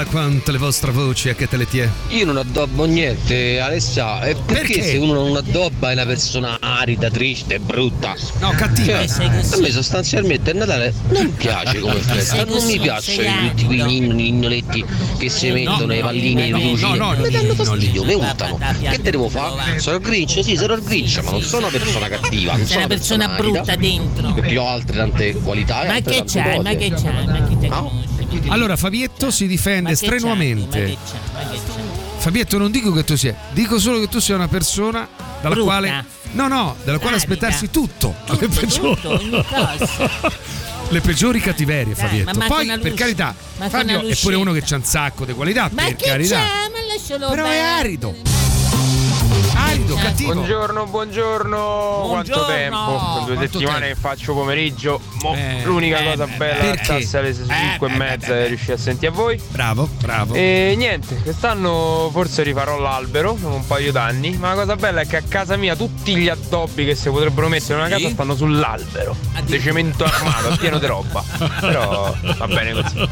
Quante 0.07 0.53
le 0.53 0.59
vostre 0.59 0.91
voci, 0.93 1.29
a 1.29 1.35
che 1.35 1.49
te 1.49 1.57
le 1.57 1.67
tie. 1.67 1.91
Io 2.09 2.25
non 2.25 2.37
addobbo 2.37 2.85
niente, 2.85 3.61
Alessia. 3.61 4.23
E 4.23 4.35
perché, 4.35 4.75
Perché? 4.75 4.83
se 4.83 4.97
uno 4.99 5.13
non 5.15 5.37
addobba 5.37 5.91
è 5.91 5.93
una 5.95 6.07
persona 6.07 6.59
arida, 6.61 7.11
triste, 7.11 7.59
brutta? 7.59 8.15
No, 8.41 8.51
cattiva. 8.51 9.07
Cioè, 9.07 9.27
a 9.27 9.59
me 9.59 9.71
sostanzialmente 9.71 10.51
il 10.51 10.57
Natale 10.57 10.95
non 11.09 11.35
piace 11.35 11.79
come 11.79 12.01
festa, 12.01 12.45
non 12.45 12.65
mi 12.65 12.79
piacciono 12.79 13.49
tutti 13.49 13.65
quei 13.65 13.81
arido. 13.81 14.07
ninni, 14.07 14.31
ninnoletti 14.31 14.85
che 15.19 15.29
si 15.29 15.51
mettono, 15.51 15.95
i 15.95 16.01
pallini, 16.01 16.47
i 16.47 16.51
lucini. 16.51 16.97
no, 16.99 17.13
no, 17.15 17.21
mi 17.21 17.31
danno 17.31 17.55
no, 17.55 17.65
fastidio, 17.65 18.05
mi 18.05 18.13
no, 18.13 18.19
urtano. 18.19 18.59
no, 18.59 18.73
no, 18.73 18.91
Che 18.91 19.01
te 19.01 19.11
devo 19.11 19.29
fare? 19.29 19.79
Sono 19.79 19.97
il 19.97 20.03
Grinch, 20.03 20.43
sì, 20.45 20.57
sono 20.57 20.75
il 20.75 20.83
Grinch, 20.83 21.21
ma 21.23 21.31
non 21.31 21.43
sono 21.43 21.67
una 21.67 21.79
persona 21.79 22.09
cattiva, 22.09 22.57
non 22.57 22.67
sono 22.67 22.79
una 22.79 22.89
persona 22.89 23.29
brutta 23.29 23.77
dentro. 23.77 24.33
Perché 24.33 24.57
ho 24.59 24.69
altre 24.69 24.97
tante 24.97 25.33
qualità 25.35 25.85
Ma 25.87 26.01
che 26.01 26.23
c'hai? 26.27 26.61
Ma 26.61 26.75
che 26.75 26.91
c'hai? 26.91 27.27
Ma 27.27 27.41
te 27.59 27.69
No? 27.69 28.19
Allora, 28.49 28.77
Fabietto 28.77 29.31
si 29.31 29.47
difende 29.47 29.95
strenuamente. 29.95 30.97
Fabietto, 32.19 32.59
non 32.59 32.71
dico 32.71 32.93
che 32.93 33.03
tu 33.05 33.17
sia, 33.17 33.35
dico 33.53 33.79
solo 33.79 33.99
che 34.01 34.09
tu 34.09 34.19
sia 34.21 34.35
una 34.35 34.49
persona 34.49 35.09
dalla 35.41 35.55
Brutta. 35.55 35.63
quale. 35.71 36.05
No, 36.33 36.47
no, 36.49 36.77
dalla 36.85 36.99
quale 36.99 37.17
aspettarsi 37.17 37.71
tutto. 37.71 38.15
Tutto, 38.27 38.41
le, 38.41 38.49
peggiori, 38.49 39.01
tutto, 39.01 39.21
le 40.91 41.01
peggiori 41.01 41.41
cattiverie, 41.41 41.95
Dai, 41.95 42.05
Fabietto. 42.07 42.39
manca 42.39 42.55
Poi, 42.55 42.79
per 42.79 42.95
carità, 42.95 43.35
Fabio 43.69 44.03
è 44.07 44.17
pure 44.17 44.37
uno 44.37 44.53
che 44.53 44.63
c'ha 44.63 44.77
un 44.77 44.85
sacco 44.85 45.25
di 45.25 45.33
qualità, 45.33 45.69
Ma 45.73 45.85
per 45.85 45.97
carità. 45.97 46.37
c'è? 46.37 46.43
Ma 46.71 46.95
lascialo 46.95 47.31
Però 47.31 47.45
è 47.47 47.49
bene. 47.49 47.69
arido. 47.69 48.15
Arido, 49.71 49.95
cattivo. 49.95 50.33
Buongiorno, 50.33 50.87
buongiorno. 50.87 51.57
Quanto 52.09 52.33
Buongiorno. 52.33 52.47
tempo? 52.47 52.77
Sono 52.77 53.25
due 53.27 53.35
Quanto 53.37 53.53
settimane 53.53 53.81
tempo? 53.87 53.95
che 53.95 54.01
faccio 54.01 54.33
pomeriggio. 54.35 55.01
Mo, 55.23 55.35
Eh, 55.37 55.61
l'unica 55.65 55.99
eh, 55.99 56.05
cosa 56.11 56.27
beh, 56.27 56.37
bella 56.37 56.55
perché? 56.65 56.93
alzarsi 56.93 57.17
alle 57.17 57.35
5 57.35 57.89
Eh, 57.89 57.93
e 57.93 57.97
mezza 57.97 58.37
e 58.39 58.47
riuscire 58.49 58.73
a 58.73 58.77
sentire 58.79 59.13
a 59.13 59.15
voi. 59.15 59.41
Bravo, 59.51 59.89
bravo. 60.01 60.35
E 60.35 60.75
niente, 60.77 61.15
quest'anno 61.23 62.09
forse 62.13 62.43
rifarò 62.43 62.79
l'albero, 62.81 63.37
sono 63.41 63.55
un 63.55 63.67
paio 63.67 63.93
d'anni, 63.93 64.37
ma 64.39 64.49
la 64.49 64.55
cosa 64.63 64.77
bella 64.77 65.03
è 65.03 65.07
che 65.07 65.17
a 65.19 65.23
casa 65.27 65.57
mia 65.57 65.77
tutti 65.77 66.17
gli 66.17 66.29
addobbi 66.29 66.85
che 66.85 66.95
si 66.97 67.09
potrebbero 67.11 67.49
mettere 67.49 67.75
in 67.75 67.81
una 67.87 67.89
casa 67.89 68.09
stanno 68.09 68.35
sull'albero, 68.35 69.17
di 69.45 69.61
cemento 69.61 70.05
armato, 70.05 70.57
pieno 70.59 70.79
di 70.79 70.87
roba. 70.87 71.23
Però 71.61 72.13
va 72.39 72.47
bene 72.49 72.73
così. 72.73 73.09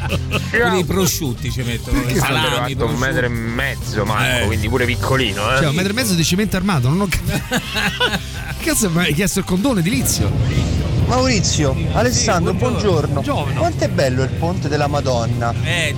Quelli 0.51 0.79
i 0.81 0.85
prosciutti 0.85 1.53
ci 1.53 1.62
mettono, 1.62 2.05
è 2.05 2.14
salami, 2.14 2.73
alto 2.73 2.87
un 2.87 2.94
metro 2.97 3.27
e 3.27 3.29
mezzo, 3.29 4.05
Marco, 4.05 4.42
Eh. 4.42 4.47
quindi 4.47 4.68
pure 4.68 4.87
piccolino, 4.87 5.53
eh. 5.55 5.57
Cioè, 5.59 5.66
un 5.68 5.75
metro 5.77 5.90
e 5.90 5.94
mezzo 5.94 6.14
di 6.14 6.25
cemento 6.25 6.47
armato, 6.56 6.88
non 6.88 7.00
ho 7.02 7.06
capito. 7.08 7.38
Cazzo, 8.62 8.90
ma 8.90 9.02
hai 9.02 9.14
chiesto 9.14 9.38
il 9.40 9.44
condono 9.44 9.78
edilizio? 9.80 10.30
Maurizio, 11.06 11.74
Alessandro, 11.92 12.52
buongiorno. 12.54 13.12
Buongiorno. 13.22 13.58
Quanto 13.61 13.84
è 13.84 13.88
bello 13.88 14.22
il 14.22 14.30
ponte 14.30 14.68
della 14.68 14.87
Madonna? 14.88 15.54
Eh, 15.62 15.94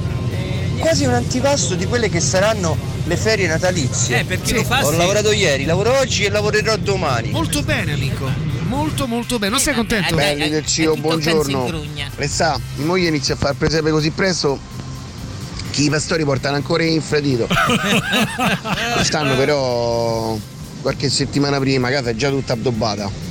Quasi 0.79 1.05
un 1.05 1.13
antipasto 1.13 1.75
di 1.75 1.85
quelle 1.87 2.09
che 2.09 2.21
saranno 2.21 2.75
le 3.05 3.17
ferie 3.17 3.47
natalizie. 3.47 4.21
eh, 4.21 4.25
perché 4.25 4.55
lo 4.55 4.65
fa 4.65 4.87
Ho 4.87 4.91
sì. 4.93 4.97
lavorato 4.97 5.31
ieri, 5.33 5.65
lavoro 5.65 5.99
oggi 5.99 6.25
e 6.25 6.31
lavorerò 6.31 6.77
domani. 6.77 7.31
Molto 7.31 7.63
bene, 7.63 7.93
amico. 7.93 8.27
Molto, 8.67 9.07
molto 9.07 9.39
bene. 9.39 9.51
Non 9.53 9.61
sei 9.61 9.75
contento? 9.75 10.15
vabbè, 10.15 10.29
Belli 10.37 10.43
eh, 10.45 10.49
del 10.49 10.61
pensi 10.63 10.83
in 10.85 11.01
buongiorno. 11.01 11.65
grugna. 11.67 12.09
E 12.17 12.29
sa, 12.29 12.59
mia 12.77 12.87
moglie 12.87 13.09
inizia 13.09 13.35
a 13.35 13.37
far 13.37 13.55
presepe 13.57 13.91
così 13.91 14.11
presto 14.11 14.59
che 15.71 15.83
i 15.83 15.91
pastori 15.91 16.25
portano 16.25 16.57
ancora 16.57 16.85
infradito. 16.85 17.47
Quest'anno 18.95 19.37
però 19.37 20.39
qualche 20.81 21.11
settimana 21.11 21.59
prima 21.59 21.91
casa 21.91 22.11
è 22.11 22.15
già 22.15 22.31
tutta 22.31 22.55
addobbata. 22.55 23.29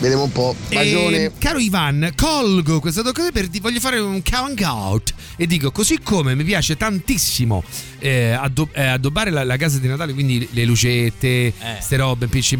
Vedremo 0.00 0.24
un 0.24 0.32
po'. 0.32 0.54
Bacione. 0.70 1.24
E, 1.24 1.32
caro 1.38 1.58
Ivan, 1.58 2.12
colgo 2.16 2.80
questa 2.80 3.00
occasione 3.00 3.32
per 3.32 3.48
ti 3.48 3.60
voglio 3.60 3.80
fare 3.80 3.98
un 3.98 4.22
count 4.22 4.60
out 4.62 5.12
e 5.36 5.46
dico 5.46 5.70
così 5.70 6.00
come 6.02 6.34
mi 6.34 6.42
piace 6.42 6.78
tantissimo 6.78 7.62
eh, 7.98 8.30
addo- 8.30 8.70
eh, 8.72 8.86
addobbare 8.86 9.30
la, 9.30 9.44
la 9.44 9.58
casa 9.58 9.78
di 9.78 9.86
Natale, 9.86 10.14
quindi 10.14 10.48
le 10.52 10.64
lucette, 10.64 11.52
ste 11.80 11.96
robe, 11.96 12.28
PC, 12.28 12.56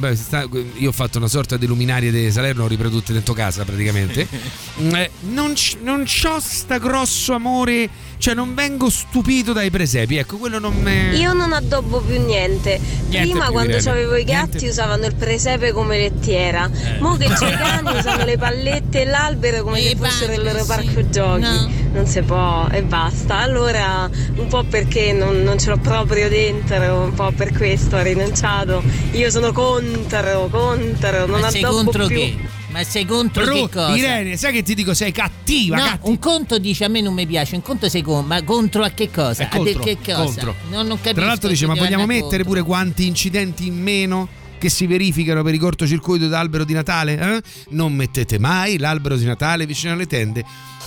io 0.76 0.90
ho 0.90 0.92
fatto 0.92 1.16
una 1.16 1.28
sorta 1.28 1.56
di 1.56 1.66
luminarie 1.66 2.10
di 2.10 2.30
Salerno 2.30 2.66
riprodotte 2.66 3.14
dentro 3.14 3.32
casa 3.34 3.64
praticamente. 3.64 4.28
Mm, 4.80 4.94
eh, 4.94 5.10
non, 5.20 5.52
c- 5.54 5.76
non 5.82 6.04
c'ho 6.04 6.38
sta 6.40 6.78
grosso 6.78 7.34
amore, 7.34 7.88
cioè 8.20 8.34
non 8.34 8.54
vengo 8.54 8.90
stupito 8.90 9.54
dai 9.54 9.70
presepi, 9.70 10.16
ecco, 10.16 10.36
quello 10.36 10.58
non 10.58 10.74
me... 10.74 11.16
Io 11.16 11.32
non 11.32 11.54
addobbo 11.54 12.00
più 12.00 12.20
niente. 12.22 12.78
Prima 13.08 13.44
più, 13.44 13.52
quando 13.52 13.76
avevo 13.90 14.14
i 14.16 14.24
gatti 14.24 14.48
Niente. 14.50 14.68
usavano 14.68 15.06
il 15.06 15.14
presepe 15.14 15.72
come 15.72 15.96
lettiera. 15.96 16.70
Mo 16.98 17.16
che 17.16 17.28
c'è 17.28 17.48
i 17.48 17.56
cani 17.56 17.98
usano 17.98 18.24
le 18.26 18.36
pallette 18.36 19.00
e 19.00 19.04
l'albero 19.06 19.62
come 19.62 19.80
se 19.80 19.96
fossero 19.96 20.34
il 20.34 20.42
loro 20.42 20.64
parco 20.66 21.08
giochi. 21.08 21.88
Non 21.92 22.06
si 22.06 22.20
può 22.20 22.68
e 22.70 22.82
basta. 22.82 23.38
Allora 23.38 24.08
un 24.36 24.46
po' 24.48 24.64
perché 24.64 25.12
non, 25.12 25.42
non 25.42 25.58
ce 25.58 25.70
l'ho 25.70 25.78
proprio 25.78 26.28
dentro, 26.28 27.02
un 27.02 27.14
po' 27.14 27.32
per 27.34 27.52
questo 27.52 27.96
ho 27.96 28.02
rinunciato. 28.02 28.82
Io 29.12 29.30
sono 29.30 29.50
contro, 29.52 30.48
contro, 30.50 31.26
non 31.26 31.40
Ma 31.40 31.50
sei 31.50 31.62
addobbo 31.62 31.82
contro 31.84 32.06
più. 32.06 32.16
che? 32.16 32.36
Ma 32.70 32.84
sei 32.84 33.04
contro 33.04 33.44
Bru- 33.44 33.68
che 33.68 33.74
cosa? 33.74 33.96
Irene, 33.96 34.36
sai 34.36 34.52
che 34.52 34.62
ti 34.62 34.74
dico? 34.74 34.94
Sei 34.94 35.10
cattiva, 35.10 35.76
No, 35.76 35.82
cattiva. 35.82 36.08
un 36.08 36.18
conto 36.20 36.58
dice 36.58 36.84
a 36.84 36.88
me 36.88 37.00
non 37.00 37.12
mi 37.14 37.26
piace, 37.26 37.56
un 37.56 37.62
conto 37.62 37.88
sei 37.88 38.02
con, 38.02 38.24
ma 38.26 38.42
contro 38.44 38.84
a 38.84 38.90
che 38.90 39.10
cosa? 39.10 39.42
È 39.42 39.46
a 39.46 39.48
contro, 39.48 39.82
che 39.82 39.98
cosa? 39.98 40.14
contro. 40.22 40.54
Non, 40.70 40.86
non 40.86 40.96
capisco. 40.98 41.14
Tra 41.14 41.26
l'altro 41.26 41.48
dice: 41.48 41.66
Ma 41.66 41.74
vogliamo 41.74 42.06
mettere 42.06 42.28
contro. 42.28 42.44
pure 42.44 42.62
quanti 42.62 43.06
incidenti 43.06 43.66
in 43.66 43.80
meno 43.80 44.28
che 44.58 44.68
si 44.68 44.86
verificano 44.86 45.42
per 45.42 45.54
i 45.54 45.58
cortocircuito 45.58 46.28
d'albero 46.28 46.64
di 46.64 46.72
Natale? 46.74 47.18
eh? 47.36 47.42
Non 47.70 47.92
mettete 47.94 48.38
mai 48.38 48.78
l'albero 48.78 49.16
di 49.16 49.24
Natale 49.24 49.66
vicino 49.66 49.92
alle 49.94 50.06
tende. 50.06 50.44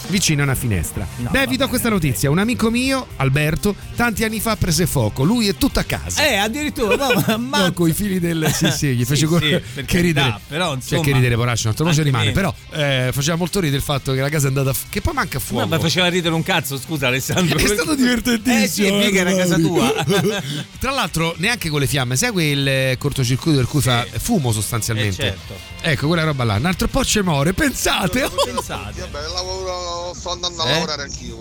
Vicino 0.07 0.41
a 0.41 0.45
una 0.45 0.55
finestra. 0.55 1.07
Beh, 1.15 1.47
vi 1.47 1.57
do 1.57 1.67
questa 1.67 1.89
notizia. 1.89 2.29
Un 2.29 2.37
amico 2.37 2.69
mio, 2.69 3.07
Alberto, 3.17 3.73
tanti 3.95 4.23
anni 4.23 4.39
fa 4.39 4.55
prese 4.57 4.85
fuoco. 4.85 5.23
Lui 5.23 5.47
è 5.47 5.55
tutto 5.55 5.79
a 5.79 5.83
casa. 5.83 6.27
Eh, 6.27 6.35
addirittura, 6.35 6.95
no, 6.95 7.37
ma 7.37 7.61
No, 7.65 7.73
con 7.73 7.87
i 7.89 7.93
fili 7.93 8.19
del. 8.19 8.49
Sì, 8.53 8.69
sì, 8.71 8.87
gli 8.95 9.05
fece 9.05 9.27
Sì, 9.27 9.61
sì, 9.73 9.83
che 9.85 10.01
ridere. 10.01 10.39
però, 10.47 10.67
Cioè, 10.67 10.75
insomma, 10.75 11.01
che 11.03 11.13
ridere, 11.13 11.35
poraccio, 11.35 11.61
un 11.63 11.69
altro 11.69 11.85
voce 11.85 11.99
anche 12.01 12.11
rimane. 12.11 12.31
meno. 12.33 12.53
Però 12.69 12.81
eh, 13.07 13.11
faceva 13.11 13.35
molto 13.37 13.59
ridere 13.59 13.77
il 13.77 13.83
fatto 13.83 14.13
che 14.13 14.19
la 14.21 14.29
casa 14.29 14.45
è 14.45 14.47
andata. 14.49 14.73
che 14.89 15.01
poi 15.01 15.13
manca 15.13 15.39
fuoco. 15.39 15.63
No, 15.63 15.69
ma 15.69 15.79
faceva 15.79 16.07
ridere 16.09 16.35
un 16.35 16.43
cazzo, 16.43 16.77
scusa 16.77 17.07
Alessandro. 17.07 17.57
È 17.57 17.65
stato 17.67 17.95
divertentissimo. 17.95 18.63
Eh 18.63 18.67
sì, 18.67 18.85
è 18.85 18.91
mica 19.05 19.19
era 19.21 19.33
casa 19.35 19.57
tua. 19.57 19.91
Tra 20.79 20.91
l'altro, 20.91 21.33
neanche 21.37 21.69
con 21.69 21.79
le 21.79 21.87
fiamme, 21.87 22.15
sai 22.15 22.31
quel 22.31 22.67
eh, 22.67 22.95
cortocircuito 22.99 23.57
per 23.57 23.67
cui 23.67 23.81
fa 23.81 24.05
fumo 24.17 24.51
sostanzialmente? 24.51 25.21
Eh, 25.21 25.29
certo. 25.29 25.55
Ecco, 25.81 26.07
quella 26.07 26.23
roba 26.23 26.43
là. 26.43 26.55
Un 26.55 26.65
altro 26.65 26.87
po' 26.87 27.03
ci 27.03 27.21
muore, 27.21 27.53
pensate. 27.53 28.29
Pensate. 28.45 29.01
Vabbè, 29.01 29.27
lavoro, 29.33 29.92
sto 30.17 30.31
andando 30.31 30.61
a 30.61 30.67
Eh? 30.69 30.73
lavorare 30.73 31.03
anch'io. 31.03 31.37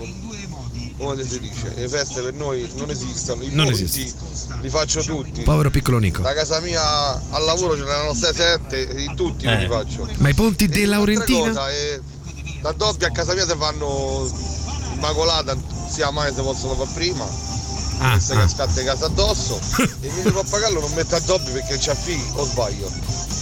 Come 0.98 1.26
si 1.26 1.40
dice? 1.40 1.72
Le 1.74 1.88
feste 1.88 2.20
per 2.20 2.34
noi 2.34 2.68
non 2.74 2.90
esistono. 2.90 3.42
I 3.42 3.48
Non 3.50 3.66
esistono. 3.68 4.30
li 4.60 4.68
faccio 4.68 5.02
tutti. 5.02 5.42
Povero 5.42 5.70
piccolo 5.70 5.98
Nico. 5.98 6.22
Da 6.22 6.32
casa 6.34 6.60
mia 6.60 6.82
al 7.30 7.44
lavoro 7.44 7.76
ce 7.76 7.82
n'erano 7.82 8.12
6-7 8.12 8.68
e 8.70 9.12
tutti 9.16 9.46
Eh. 9.46 9.56
li 9.58 9.66
faccio. 9.68 10.08
Ma 10.18 10.28
i 10.28 10.34
ponti 10.34 10.68
di 10.68 10.84
Laurentina? 10.84 11.48
cosa, 11.48 11.70
eh, 11.70 12.00
da 12.60 12.72
doppia 12.72 13.08
a 13.08 13.10
casa 13.10 13.34
mia 13.34 13.46
si 13.48 13.54
fanno 13.56 14.30
immacolata, 14.94 15.56
sia 15.90 16.10
mai 16.10 16.32
se 16.32 16.42
possono 16.42 16.74
fare 16.74 16.90
prima. 16.94 17.26
Ah, 17.98 18.18
se 18.18 18.34
ah. 18.34 18.42
che 18.42 18.48
scatta 18.48 18.80
in 18.80 18.86
casa 18.86 19.06
addosso 19.06 19.60
e 20.00 20.10
mi 20.10 20.22
devo 20.22 20.42
pagarlo 20.48 20.80
non 20.80 20.92
metto 20.94 21.14
a 21.14 21.20
doppio 21.20 21.52
perché 21.52 21.76
c'ha 21.78 21.94
figli 21.94 22.20
o 22.34 22.44
sbaglio 22.44 22.90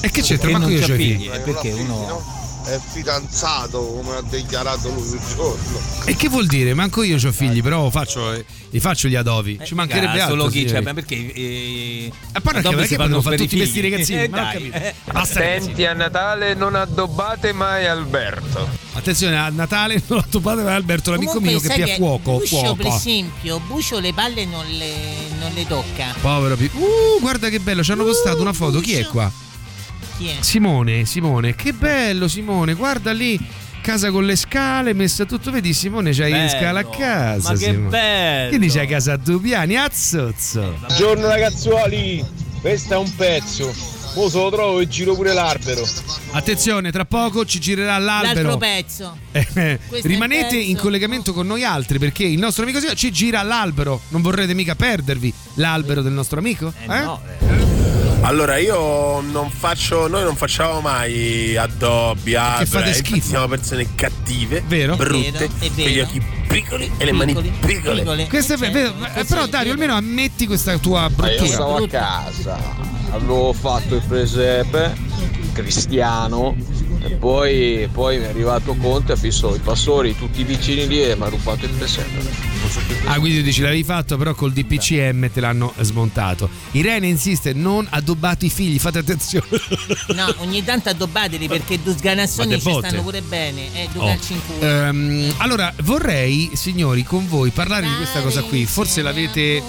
E 0.03 0.11
che 0.11 0.21
c'entra? 0.21 0.49
Perché 0.49 0.53
Manco 0.53 0.67
non 0.69 0.71
io 0.73 0.81
c'ha 0.81 0.87
c'ho 0.87 0.93
i 0.93 0.97
figli, 0.97 1.17
figli. 1.31 1.41
perché 1.41 1.71
uno- 1.71 1.77
figli, 1.79 1.87
no? 1.87 2.39
È 2.65 2.79
fidanzato 2.93 3.81
come 3.81 4.17
ha 4.17 4.23
dichiarato 4.23 4.89
lui 4.91 5.03
il 5.15 5.21
giorno 5.35 5.79
E 6.05 6.15
che 6.17 6.29
vuol 6.29 6.47
dire? 6.47 6.75
Manco 6.75 7.03
io 7.03 7.17
ho 7.17 7.33
figli, 7.33 7.63
però 7.63 7.89
faccio, 7.91 8.33
eh, 8.33 8.45
li 8.71 8.81
faccio 8.81 9.09
gli 9.09 9.15
adovi. 9.17 9.59
Ci 9.65 9.75
mancherebbe 9.75 10.21
Ah, 10.21 10.25
altro. 10.25 10.39
solo 10.39 10.49
chi 10.49 10.65
c'è, 10.65 10.81
ma 10.81 10.93
perché 10.95 11.15
eh, 11.15 12.13
E 12.13 12.13
è 12.33 12.41
si 12.83 12.89
che 12.91 12.97
fanno 12.97 12.97
vogliono 12.97 13.23
fare 13.23 13.37
per 13.37 13.45
tutti 13.47 13.57
questi 13.57 13.81
ragazzini. 13.81 14.23
Eh, 14.23 14.29
ma 14.29 14.53
eh. 14.53 14.95
Attenti 15.07 15.85
a 15.87 15.93
Natale, 15.95 16.55
non 16.55 16.75
addobbate 16.75 17.53
mai 17.53 17.87
Alberto. 17.87 18.69
Attenzione, 18.93 19.39
a 19.39 19.49
Natale 19.49 20.03
non 20.09 20.25
toppate 20.29 20.63
da 20.63 20.75
Alberto, 20.75 21.11
l'amico 21.11 21.33
Comunque, 21.35 21.61
mio 21.61 21.75
che 21.75 21.83
pia 21.83 21.95
fuoco. 21.97 22.39
Buccio, 22.39 22.75
per 22.75 22.87
fuoco. 22.87 22.97
esempio, 22.97 23.61
Buccio 23.61 23.99
le 24.01 24.13
palle 24.13 24.45
non 24.45 24.67
le, 24.67 24.95
non 25.39 25.53
le 25.55 25.67
tocca. 25.67 26.15
Povero 26.21 26.57
pi- 26.57 26.71
Uh, 26.75 27.21
guarda 27.21 27.49
che 27.49 27.61
bello, 27.61 27.83
ci 27.83 27.93
hanno 27.93 28.05
postato 28.05 28.41
una 28.41 28.53
foto. 28.53 28.81
Chi 28.81 28.95
è 28.95 29.07
qua? 29.07 29.31
Chi 30.21 30.29
è? 30.29 30.37
Simone, 30.41 31.07
Simone, 31.07 31.55
che 31.55 31.73
bello 31.73 32.29
Simone, 32.29 32.75
guarda 32.75 33.11
lì, 33.11 33.41
casa 33.81 34.11
con 34.11 34.27
le 34.27 34.37
scale, 34.37 34.93
messa 34.93 35.25
tutto, 35.25 35.51
vedi 35.51 35.73
Simone 35.73 36.13
c'hai 36.13 36.31
le 36.31 36.37
Bello, 36.45 36.49
scale 36.51 36.79
a 36.81 36.85
casa. 36.85 37.53
ma 37.53 37.59
che 37.59 37.65
Simone. 37.65 37.89
bello. 37.89 38.59
Dici 38.59 38.79
a 38.79 38.87
casa 38.87 39.13
a 39.15 39.17
due 39.17 39.41
piani, 39.41 39.77
azzozzo. 39.79 40.75
Buongiorno 40.87 41.27
ragazzuoli, 41.27 42.23
questo 42.61 42.93
è 42.93 42.97
un 42.99 43.15
pezzo. 43.17 43.75
Mo 44.15 44.29
se 44.29 44.37
lo 44.39 44.51
trovo 44.51 44.81
e 44.81 44.89
giro 44.89 45.15
pure 45.15 45.33
l'albero. 45.33 45.87
Attenzione, 46.33 46.91
tra 46.93 47.07
poco 47.07 47.47
ci 47.47 47.59
girerà 47.59 47.97
L'altro 47.97 48.43
l'albero. 48.43 48.57
pezzo. 48.59 49.17
Eh, 49.33 49.47
è 49.55 49.79
rimanete 50.03 50.57
pezzo. 50.57 50.71
in 50.71 50.77
collegamento 50.77 51.33
con 51.33 51.47
noi 51.47 51.65
altri 51.65 51.99
perché 51.99 52.25
il 52.25 52.39
nostro 52.41 52.65
amico 52.65 52.79
Simone 52.81 52.97
ci 52.97 53.11
gira 53.11 53.41
l'albero. 53.43 54.03
Non 54.09 54.21
vorrete 54.21 54.53
mica 54.53 54.75
perdervi 54.75 55.33
l'albero 55.55 56.03
del 56.03 56.13
nostro 56.13 56.41
amico? 56.41 56.75
Eh? 56.77 57.70
Allora 58.23 58.59
io 58.59 59.21
non 59.23 59.51
faccio, 59.51 60.07
noi 60.07 60.23
non 60.23 60.37
facciamo 60.37 60.81
mai 60.81 61.57
addobbi, 61.57 62.35
alberi, 62.35 62.67
fate 62.67 62.93
schifo. 62.93 63.15
infatti 63.15 63.29
siamo 63.29 63.49
persone 63.49 63.87
cattive, 63.95 64.63
Vero? 64.67 64.95
brutte, 64.97 65.31
vero, 65.31 65.49
con 65.49 65.69
gli 65.69 65.95
vero. 65.95 66.07
occhi 66.07 66.23
piccoli 66.47 66.93
e 66.99 67.05
le 67.07 67.13
mani 67.13 67.35
piccole. 67.65 68.27
Questo 68.29 68.55
è 68.55 68.59
certo, 68.59 68.73
vero, 68.73 68.95
eh, 69.15 69.25
però 69.25 69.47
Dario 69.47 69.73
almeno 69.73 69.95
ammetti 69.95 70.47
questa 70.47 70.77
tua 70.79 71.11
Ma 71.17 71.31
io 71.31 71.37
bruttura. 71.39 71.47
stavo 71.47 71.77
a 71.77 71.89
casa, 71.89 72.59
avevo 73.11 73.53
fatto 73.55 73.95
il 73.97 74.03
presepe 74.07 74.95
cristiano 75.55 76.55
e 77.03 77.11
poi, 77.17 77.89
poi 77.93 78.19
mi 78.19 78.25
è 78.25 78.29
arrivato 78.29 78.75
Conte, 78.75 79.13
ha 79.13 79.17
fisso 79.17 79.55
i 79.55 79.59
passori, 79.59 80.17
tutti 80.17 80.41
i 80.41 80.45
vicini 80.45 80.87
lì 80.87 81.03
e 81.03 81.17
mi 81.17 81.23
ha 81.25 81.29
rubato 81.29 81.65
il 81.65 81.71
presepe. 81.73 82.09
Più 82.87 82.97
Ah, 83.07 83.19
quindi 83.19 83.43
dici 83.43 83.63
l'avevi 83.63 83.83
fatto, 83.85 84.17
però 84.17 84.35
col 84.35 84.53
DPCM 84.53 85.31
te 85.33 85.41
l'hanno 85.41 85.73
smontato. 85.81 86.49
Irene 86.73 87.07
insiste: 87.09 87.53
non 87.53 87.87
addobbate 87.91 88.47
i 88.47 88.51
figli, 88.51 88.79
fate 88.79 88.99
attenzione. 88.99 89.47
No, 90.15 90.35
ogni 90.39 90.63
tanto 90.65 90.89
addobbateli 90.91 91.47
perché 91.49 91.81
due 91.83 91.95
sganassoni 91.97 92.61
ci 92.61 92.73
stanno 92.79 93.03
pure 93.03 93.23
bene. 93.23 93.69
Eh, 93.75 93.89
due 93.93 94.03
Oh. 94.03 94.07
calci 94.07 94.33
in 94.35 94.41
culo. 94.47 94.61
Ehm, 94.67 95.35
allora, 95.39 95.73
vorrei, 95.83 96.51
signori, 96.55 97.03
con 97.05 97.27
voi 97.29 97.51
parlare 97.51 97.87
di 97.87 97.95
questa 97.97 98.21
cosa 98.21 98.43
qui. 98.43 98.67
Forse 98.67 99.03
l'avete. 99.03 99.63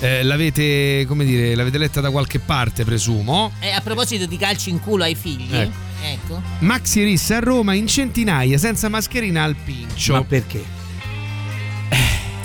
eh, 0.00 0.22
l'avete, 0.24 1.04
come 1.06 1.24
dire, 1.24 1.54
l'avete 1.54 1.78
letta 1.78 2.00
da 2.00 2.10
qualche 2.10 2.38
parte, 2.40 2.84
presumo. 2.84 3.52
Eh, 3.60 3.70
a 3.70 3.80
proposito 3.80 4.26
di 4.26 4.36
calci 4.36 4.70
in 4.70 4.80
culo 4.80 5.04
ai 5.04 5.14
figli, 5.14 5.54
Ecco. 5.54 5.72
Ecco. 6.02 6.42
Maxi 6.60 7.02
Rissa 7.04 7.36
a 7.36 7.40
Roma 7.40 7.74
in 7.74 7.86
centinaia 7.86 8.58
senza 8.58 8.88
mascherina 8.88 9.42
al 9.42 9.54
pincio. 9.56 10.12
Ma 10.14 10.24
perché? 10.24 10.80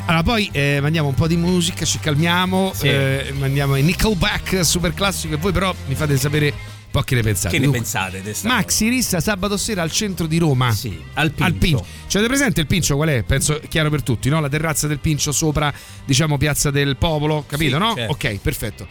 Allora, 0.10 0.24
poi 0.24 0.48
eh, 0.54 0.80
mandiamo 0.82 1.10
un 1.10 1.16
po' 1.16 1.28
di 1.28 1.36
musica, 1.36 1.84
ci 1.84 2.00
calmiamo, 2.00 2.72
Sì. 2.74 2.88
eh, 2.88 3.34
mandiamo 3.38 3.76
i 3.76 3.84
Nickelback 3.84 4.64
super 4.66 4.94
classico 4.94 5.34
e 5.34 5.38
voi 5.38 5.52
però 5.52 5.74
mi 5.88 5.96
fate 5.96 6.16
sapere 6.18 6.46
un 6.48 6.54
po' 6.92 7.02
che 7.02 7.16
ne 7.16 7.22
pensate. 7.24 7.50
Che 7.50 7.58
ne 7.60 7.64
Dunque, 7.66 7.82
pensate 7.82 8.22
Maxi 8.48 8.88
Rissa 8.88 9.20
sabato 9.20 9.58
sera 9.58 9.82
al 9.82 9.92
centro 9.92 10.26
di 10.26 10.38
Roma. 10.38 10.72
Sì, 10.72 10.98
al 11.16 11.32
Pincio. 11.32 11.86
Cioè, 12.08 12.22
avete 12.22 12.28
presente 12.28 12.62
il 12.62 12.68
Pincio 12.68 12.96
qual 12.96 13.10
è? 13.10 13.24
Penso 13.24 13.60
chiaro 13.68 13.90
per 13.90 14.02
tutti, 14.02 14.30
no? 14.30 14.40
La 14.40 14.48
terrazza 14.48 14.88
del 14.88 15.00
Pincio 15.00 15.34
sopra, 15.34 15.74
diciamo, 16.06 16.38
Piazza 16.38 16.72
del 16.72 16.96
Popolo, 16.96 17.44
capito, 17.46 17.76
Sì, 17.76 17.82
no? 17.84 17.94
certo. 17.94 18.12
Ok, 18.14 18.38
perfetto. 18.40 18.88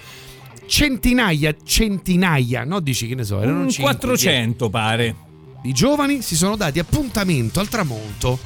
Centinaia, 0.67 1.55
centinaia, 1.65 2.65
no? 2.65 2.81
Dici 2.81 3.07
che 3.07 3.15
ne 3.15 3.25
so, 3.25 3.41
erano 3.41 3.61
Un 3.63 3.71
cinque, 3.71 3.95
400 3.95 4.69
pare. 4.69 5.15
i 5.63 5.73
giovani 5.73 6.23
si 6.23 6.37
sono 6.37 6.57
dati 6.57 6.79
appuntamento 6.79 7.61
al 7.61 7.69
tramonto 7.69 8.39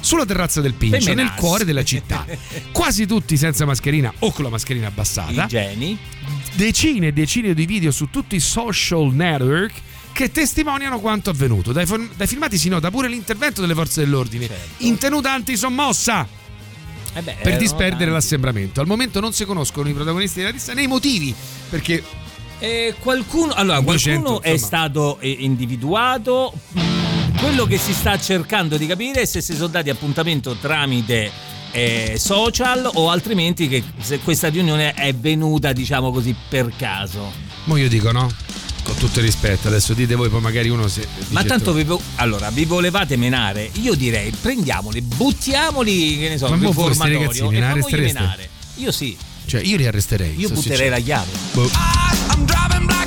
sulla 0.00 0.24
terrazza 0.24 0.60
del 0.60 0.74
Pincio, 0.74 1.12
nel 1.14 1.32
cuore 1.34 1.64
della 1.64 1.84
città. 1.84 2.24
Quasi 2.72 3.06
tutti 3.06 3.36
senza 3.36 3.64
mascherina 3.64 4.12
o 4.20 4.32
con 4.32 4.44
la 4.44 4.50
mascherina 4.50 4.88
abbassata. 4.88 5.46
Geni. 5.46 5.98
Decine 6.54 7.08
e 7.08 7.12
decine 7.12 7.54
di 7.54 7.66
video 7.66 7.90
su 7.90 8.08
tutti 8.10 8.36
i 8.36 8.40
social 8.40 9.12
network 9.12 9.74
che 10.12 10.30
testimoniano 10.30 10.98
quanto 10.98 11.30
avvenuto. 11.30 11.72
Dai, 11.72 11.86
dai 12.16 12.26
filmati 12.26 12.58
si 12.58 12.68
nota 12.68 12.90
pure 12.90 13.08
l'intervento 13.08 13.60
delle 13.60 13.74
forze 13.74 14.00
dell'ordine 14.00 14.48
in 14.78 14.98
tenuta 14.98 15.32
antisommossa 15.32 16.26
Eh 17.18 17.22
beh, 17.22 17.32
per 17.32 17.46
erano 17.46 17.58
disperdere 17.58 17.96
tanti. 17.96 18.12
l'assembramento. 18.12 18.80
Al 18.80 18.86
momento 18.86 19.20
non 19.20 19.32
si 19.32 19.44
conoscono 19.44 19.88
i 19.88 19.92
protagonisti 19.92 20.38
della 20.38 20.50
lista 20.50 20.72
né 20.72 20.82
i 20.82 20.86
motivi, 20.86 21.34
perché 21.68 22.02
Eh, 22.60 22.94
qualcuno, 22.98 23.52
allora, 23.52 23.80
qualcuno 23.80 24.38
200, 24.38 24.42
è 24.42 24.56
stato 24.56 25.18
eh, 25.20 25.30
individuato. 25.30 26.52
Quello 27.40 27.66
che 27.66 27.78
si 27.78 27.92
sta 27.92 28.18
cercando 28.18 28.76
di 28.76 28.86
capire 28.86 29.20
è 29.20 29.24
se 29.24 29.40
si 29.40 29.54
sono 29.54 29.68
dati 29.68 29.90
appuntamento 29.90 30.56
tramite 30.56 31.30
eh, 31.70 32.14
social 32.18 32.90
o 32.94 33.10
altrimenti 33.10 33.68
che 33.68 33.82
se 34.00 34.18
questa 34.18 34.48
riunione 34.48 34.92
è 34.94 35.14
venuta, 35.14 35.72
diciamo 35.72 36.10
così, 36.10 36.34
per 36.48 36.72
caso. 36.76 37.30
mo 37.64 37.76
io 37.76 37.88
dico 37.88 38.10
no 38.10 38.28
con 38.88 38.96
tutto 38.96 39.20
rispetto, 39.20 39.68
adesso 39.68 39.92
dite 39.92 40.14
voi, 40.14 40.30
poi 40.30 40.40
magari 40.40 40.70
uno 40.70 40.88
se. 40.88 41.06
Ma 41.28 41.44
tanto 41.44 41.74
vi, 41.74 41.86
allora, 42.16 42.48
vi 42.50 42.64
volevate 42.64 43.16
menare? 43.16 43.70
Io 43.74 43.94
direi 43.94 44.30
prendiamoli, 44.30 45.02
buttiamoli, 45.02 46.16
che 46.18 46.28
ne 46.30 46.38
so, 46.38 46.48
ma 46.48 46.56
riformatorio 46.56 47.18
ragazzi, 47.20 47.42
menare, 47.48 47.80
e 47.86 47.96
menare. 48.00 48.48
Io 48.76 48.90
sì. 48.90 49.16
Cioè, 49.44 49.60
io 49.60 49.76
li 49.76 49.86
arresterei. 49.86 50.38
Io 50.38 50.48
butterei 50.48 50.76
sincero. 50.76 50.90
la 50.90 51.00
chiave. 51.00 51.30
Boh. 51.52 51.70
Ah, 51.72 52.97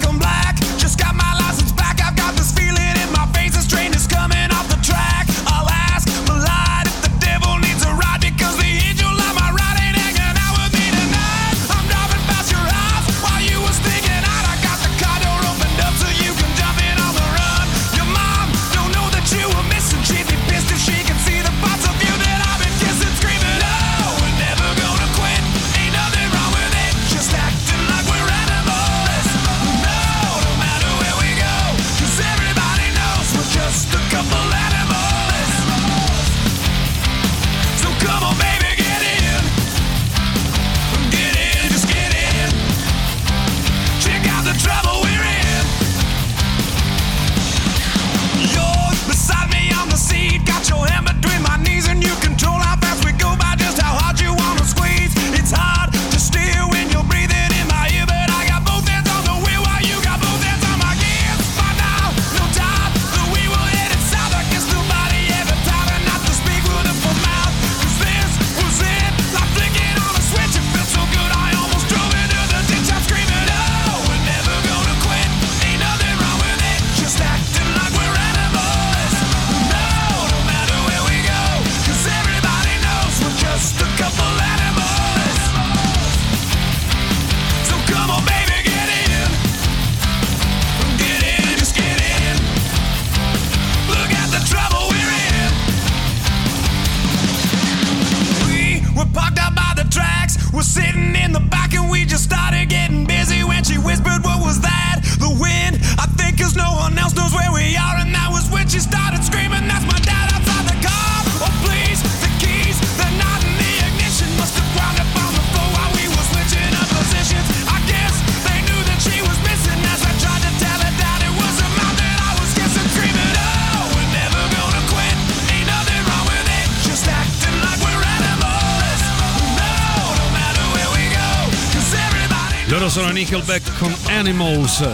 Animals. 134.21 134.87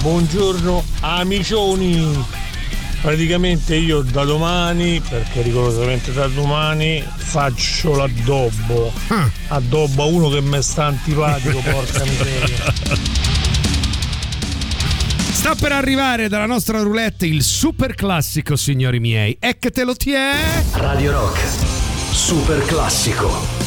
Buongiorno 0.00 0.82
amicioni. 1.00 2.24
Praticamente 3.02 3.76
io 3.76 4.00
da 4.00 4.24
domani, 4.24 4.98
perché 5.06 5.42
rigorosamente 5.42 6.10
da 6.14 6.26
domani, 6.26 7.04
faccio 7.16 7.94
l'addobbo. 7.96 8.90
Ah. 9.08 9.30
Addobbo 9.48 10.04
a 10.04 10.06
uno 10.06 10.30
che 10.30 10.40
mi 10.40 10.62
sta 10.62 10.86
antipatico, 10.86 11.58
porca 11.58 12.02
miseria. 12.02 12.72
Sta 15.32 15.54
per 15.54 15.72
arrivare 15.72 16.30
dalla 16.30 16.46
nostra 16.46 16.80
roulette 16.80 17.26
il 17.26 17.42
super 17.42 17.94
classico, 17.94 18.56
signori 18.56 19.00
miei. 19.00 19.36
Ecco 19.38 19.70
te 19.70 19.84
lo 19.84 19.94
tiè. 19.94 20.64
Radio 20.72 21.12
Rock. 21.12 21.40
Super 22.10 22.64
classico. 22.64 23.59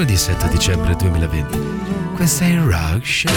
Lunedì 0.00 0.16
7 0.16 0.48
dicembre 0.48 0.96
2020. 0.96 1.58
Questa 2.16 2.46
è 2.46 2.48
il 2.48 2.60
Rock 2.62 3.06
Show. 3.06 3.30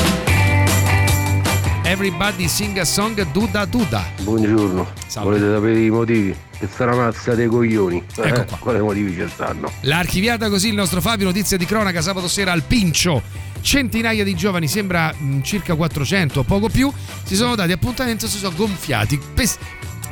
Everybody 1.84 2.48
sing 2.48 2.78
a 2.78 2.86
song 2.86 3.22
Duda 3.34 3.66
Duda. 3.66 4.06
Buongiorno, 4.22 4.88
volete 5.24 5.52
sapere 5.54 5.78
i 5.82 5.90
motivi? 5.90 6.34
Che 6.58 6.70
sarà 6.74 6.96
mazza 6.96 7.36
dei 7.36 7.48
coglioni. 7.48 8.02
Ecco 8.16 8.42
Eh, 8.42 8.46
qua. 8.46 8.58
Quali 8.60 8.80
motivi 8.80 9.14
ci 9.14 9.28
stanno? 9.30 9.70
L'ha 9.82 9.98
archiviata 9.98 10.48
così 10.48 10.70
il 10.70 10.76
nostro 10.76 11.02
Fabio, 11.02 11.26
notizia 11.26 11.58
di 11.58 11.66
cronaca 11.66 12.02
sabato 12.02 12.30
sera 12.30 12.54
al 12.54 12.64
Pincio. 12.64 13.22
Centinaia 13.60 14.24
di 14.24 14.34
giovani, 14.34 14.70
sembra 14.70 15.14
mh, 15.14 15.42
circa 15.42 15.76
400 15.76 16.40
o 16.40 16.44
poco 16.44 16.70
più, 16.70 16.90
si 17.24 17.36
sono 17.36 17.56
dati 17.56 17.74
appuntamento 17.74 18.26
e 18.26 18.30
si 18.30 18.38
sono 18.38 18.56
gonfiati. 18.56 19.20
Pes- 19.34 19.58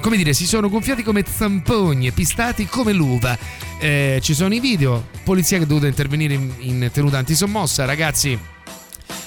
come 0.01 0.17
dire, 0.17 0.33
si 0.33 0.45
sono 0.45 0.67
gonfiati 0.67 1.01
come 1.01 1.23
zampogni 1.25 2.07
e 2.07 2.11
pistati 2.11 2.65
come 2.65 2.91
l'uva. 2.91 3.37
Eh, 3.79 4.19
ci 4.21 4.33
sono 4.33 4.53
i 4.53 4.59
video, 4.59 5.07
polizia 5.23 5.57
che 5.57 5.63
è 5.63 5.67
dovuta 5.67 5.87
intervenire 5.87 6.33
in, 6.33 6.51
in 6.59 6.89
tenuta 6.93 7.17
antisommossa, 7.17 7.85
ragazzi 7.85 8.37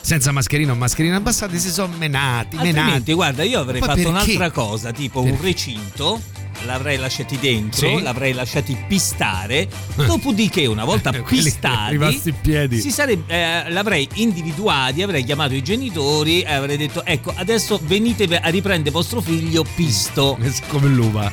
senza 0.01 0.33
mascherina 0.33 0.73
o 0.73 0.75
mascherina 0.75 1.17
abbassate 1.17 1.59
si 1.59 1.71
sono 1.71 1.95
menati, 1.97 2.57
menati. 2.57 3.15
Guarda, 3.15 3.43
io 3.43 3.61
avrei 3.61 3.81
Ma 3.81 3.87
fatto 3.87 4.03
perché? 4.03 4.11
un'altra 4.11 4.51
cosa, 4.51 4.93
tipo 4.93 5.21
un 5.23 5.31
Perché? 5.31 5.43
recinto. 5.47 6.21
L'avrei 6.67 6.97
lasciati 6.99 7.39
dentro, 7.39 7.89
Sì. 7.97 8.01
l'avrei 8.03 8.33
lasciati 8.33 8.77
pistare. 8.89 9.69
Dopodiché, 9.97 10.65
una 10.67 10.85
volta 10.85 11.11
pistati, 11.27 11.99
eh, 13.27 13.71
l'avrei 13.71 14.09
individuati, 14.15 15.03
avrei 15.03 15.25
chiamato 15.25 15.53
i 15.55 15.63
genitori 15.63 16.43
e 16.43 16.53
avrei 16.53 16.77
detto: 16.77 17.05
Ecco, 17.05 17.33
adesso 17.37 17.79
venite 17.85 18.25
a 18.39 18.49
riprendere 18.49 18.91
vostro 18.91 19.21
figlio 19.21 19.65
pisto. 19.75 20.39
Come 20.69 20.89
l'uva. 20.89 21.31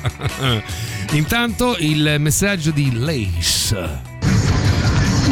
Intanto 1.11 1.77
il 1.77 2.15
messaggio 2.19 2.71
di 2.71 2.91
Lace. 2.93 4.10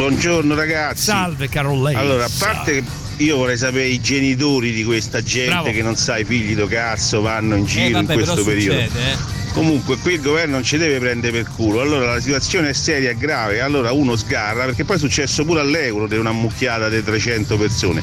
Buongiorno 0.00 0.54
ragazzi. 0.54 1.02
Salve 1.04 1.50
caro 1.50 1.78
Lace. 1.78 1.98
Allora, 1.98 2.24
a 2.24 2.30
parte 2.38 2.82
che 3.16 3.22
io 3.22 3.36
vorrei 3.36 3.58
sapere 3.58 3.84
i 3.88 4.00
genitori 4.00 4.72
di 4.72 4.82
questa 4.82 5.22
gente 5.22 5.50
Bravo. 5.50 5.70
che 5.72 5.82
non 5.82 5.94
sa 5.94 6.16
i 6.16 6.24
figli 6.24 6.54
do 6.54 6.66
cazzo 6.66 7.20
vanno 7.20 7.54
in 7.54 7.66
giro 7.66 7.84
Eh, 7.88 7.90
vabbè, 7.90 8.14
in 8.14 8.18
questo 8.22 8.42
periodo. 8.42 8.80
succede, 8.80 9.10
eh. 9.12 9.16
Comunque 9.52 9.98
qui 9.98 10.14
il 10.14 10.22
governo 10.22 10.54
non 10.54 10.62
ci 10.64 10.78
deve 10.78 10.98
prendere 11.00 11.42
per 11.42 11.52
culo, 11.54 11.82
allora 11.82 12.14
la 12.14 12.20
situazione 12.20 12.70
è 12.70 12.72
seria 12.72 13.10
e 13.10 13.16
grave, 13.18 13.60
allora 13.60 13.92
uno 13.92 14.16
sgarra 14.16 14.64
perché 14.64 14.84
poi 14.86 14.96
è 14.96 14.98
successo 14.98 15.44
pure 15.44 15.60
all'euro 15.60 16.06
di 16.06 16.16
una 16.16 16.32
mucchiata 16.32 16.88
di 16.88 17.04
300 17.04 17.58
persone. 17.58 18.02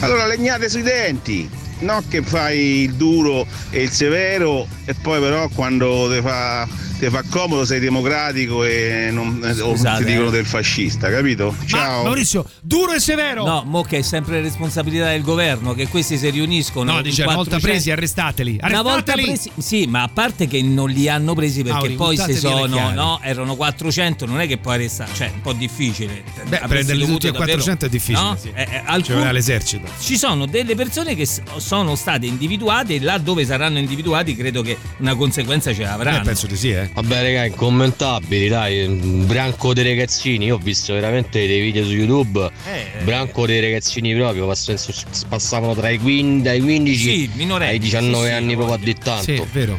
Allora 0.00 0.26
legnate 0.26 0.70
sui 0.70 0.80
denti, 0.80 1.46
no 1.80 2.02
che 2.08 2.22
fai 2.22 2.84
il 2.84 2.94
duro 2.94 3.46
e 3.68 3.82
il 3.82 3.90
severo 3.90 4.66
e 4.86 4.94
poi 4.94 5.20
però 5.20 5.46
quando 5.48 6.08
ti 6.10 6.22
fa, 6.22 6.66
ti 7.04 7.10
fa 7.10 7.22
comodo 7.28 7.64
sei 7.64 7.80
democratico 7.80 8.64
e 8.64 9.08
non, 9.10 9.40
o 9.42 9.74
Scusate, 9.74 10.04
ti 10.04 10.10
dicono 10.10 10.28
eh. 10.28 10.32
del 10.32 10.46
fascista, 10.46 11.10
capito? 11.10 11.54
Ciao. 11.66 12.04
Maurizio, 12.04 12.48
duro 12.62 12.92
e 12.92 13.00
severo. 13.00 13.44
No, 13.44 13.62
mo 13.66 13.82
che 13.82 13.98
è 13.98 14.02
sempre 14.02 14.40
responsabilità 14.40 15.10
del 15.10 15.22
governo 15.22 15.74
che 15.74 15.88
questi 15.88 16.16
si 16.16 16.30
riuniscono. 16.30 16.92
No, 16.92 17.02
dice 17.02 17.22
una 17.22 17.34
volta 17.34 17.58
400 17.58 17.66
presi, 17.66 17.90
arrestateli. 17.90 18.58
Una 18.62 18.82
volta 18.82 19.12
Arrestateli. 19.12 19.26
presi, 19.26 19.50
sì, 19.58 19.86
ma 19.86 20.02
a 20.02 20.08
parte 20.08 20.46
che 20.46 20.62
non 20.62 20.88
li 20.88 21.08
hanno 21.08 21.34
presi 21.34 21.62
perché 21.62 21.78
Mauri, 21.78 21.94
poi 21.94 22.16
se 22.16 22.34
sono, 22.34 22.90
no, 22.90 23.20
erano 23.22 23.54
400, 23.56 24.26
non 24.26 24.40
è 24.40 24.46
che 24.46 24.58
puoi 24.58 24.74
arrestare, 24.74 25.10
cioè 25.14 25.28
è 25.28 25.32
un 25.34 25.40
po' 25.40 25.52
difficile. 25.52 26.22
Beh, 26.46 26.62
prenderli 26.66 27.04
tutti 27.06 27.26
a 27.26 27.32
davvero- 27.32 27.62
400 27.62 27.86
è 27.86 27.88
difficile. 27.88 28.26
no? 28.26 28.36
sì. 28.40 28.50
Eh, 28.54 28.62
eh, 28.62 28.66
Ci 28.66 28.82
alcun- 28.86 29.14
vuole 29.16 29.32
l'esercito. 29.32 29.88
ci 30.00 30.16
sono 30.16 30.46
delle 30.46 30.74
persone 30.74 31.14
che 31.14 31.26
sono 31.56 31.94
state 31.94 32.26
individuate 32.26 32.94
e 32.94 33.00
là 33.00 33.18
dove 33.18 33.44
saranno 33.44 33.78
individuati 33.78 34.34
credo 34.34 34.62
che 34.62 34.76
una 34.98 35.14
conseguenza 35.14 35.72
ce 35.74 35.82
l'avranno. 35.82 36.18
Eh, 36.20 36.24
penso 36.24 36.46
di 36.46 36.56
sì, 36.56 36.70
eh. 36.70 36.90
Vabbè, 36.94 37.22
raga, 37.22 37.44
incommentabili, 37.46 38.46
dai. 38.48 38.84
Un 38.84 39.26
branco 39.26 39.74
dei 39.74 39.82
ragazzini. 39.84 40.44
Io 40.46 40.54
ho 40.54 40.58
visto 40.58 40.92
veramente 40.94 41.44
dei 41.44 41.60
video 41.60 41.84
su 41.84 41.90
YouTube. 41.92 42.48
Eh, 42.72 43.02
branco 43.02 43.46
dei 43.46 43.60
ragazzini 43.60 44.14
proprio. 44.14 44.46
pass- 44.46 45.24
Passavano 45.28 45.74
tra 45.74 45.88
i 45.90 45.98
15, 45.98 46.42
dai 46.42 46.60
15 46.60 46.96
Sì, 47.02 47.30
ai 47.50 47.78
19 47.80 48.22
sì, 48.24 48.30
sì, 48.30 48.32
anni 48.32 48.54
proprio 48.54 48.74
a 48.74 48.78
voglio. 48.78 48.92
dettanto. 48.92 49.22
Sì, 49.24 49.32
è 49.34 49.44
vero. 49.52 49.78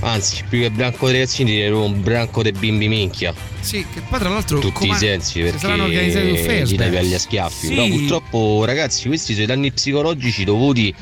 Anzi, 0.00 0.44
più 0.46 0.60
che 0.60 0.70
branco 0.70 1.06
dei 1.06 1.20
ragazzini, 1.20 1.50
direi 1.52 1.70
un 1.70 2.02
branco 2.02 2.42
dei 2.42 2.52
bimbi 2.52 2.88
minchia. 2.88 3.32
Sì, 3.60 3.86
che 3.90 4.02
poi 4.06 4.18
tra 4.18 4.28
l'altro 4.28 4.58
Tutti 4.58 4.86
com'è- 4.86 4.94
i 4.94 4.98
sensi, 4.98 5.40
si 5.50 5.58
saranno 5.58 5.84
perché 5.84 5.96
organizzati 5.96 6.26
un 6.26 6.32
gli 6.34 6.38
flashback. 6.38 6.90
dai 6.90 6.96
agli 6.98 7.18
schiaffi. 7.18 7.66
Sì. 7.68 7.74
Però 7.74 7.86
purtroppo, 7.88 8.64
ragazzi, 8.66 9.06
questi 9.08 9.32
sono 9.32 9.44
i 9.44 9.46
danni 9.46 9.72
psicologici 9.72 10.44
dovuti 10.44 10.94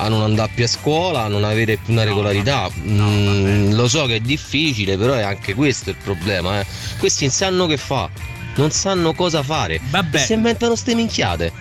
a 0.00 0.08
non 0.08 0.22
andare 0.22 0.50
più 0.54 0.64
a 0.64 0.68
scuola, 0.68 1.22
a 1.24 1.28
non 1.28 1.44
avere 1.44 1.76
più 1.76 1.92
una 1.92 2.04
regolarità. 2.04 2.70
Mm, 2.78 3.72
lo 3.72 3.88
so 3.88 4.06
che 4.06 4.16
è 4.16 4.20
difficile, 4.20 4.96
però 4.96 5.14
è 5.14 5.22
anche 5.22 5.54
questo 5.54 5.90
il 5.90 5.96
problema. 6.02 6.60
eh. 6.60 6.66
Questi 6.98 7.24
non 7.24 7.32
sanno 7.34 7.66
che 7.66 7.76
fa, 7.76 8.08
non 8.56 8.70
sanno 8.70 9.12
cosa 9.12 9.42
fare. 9.42 9.80
Vabbè. 9.90 10.16
E 10.18 10.24
si 10.24 10.32
inventano 10.32 10.74
ste 10.74 10.94
minchiate. 10.94 11.52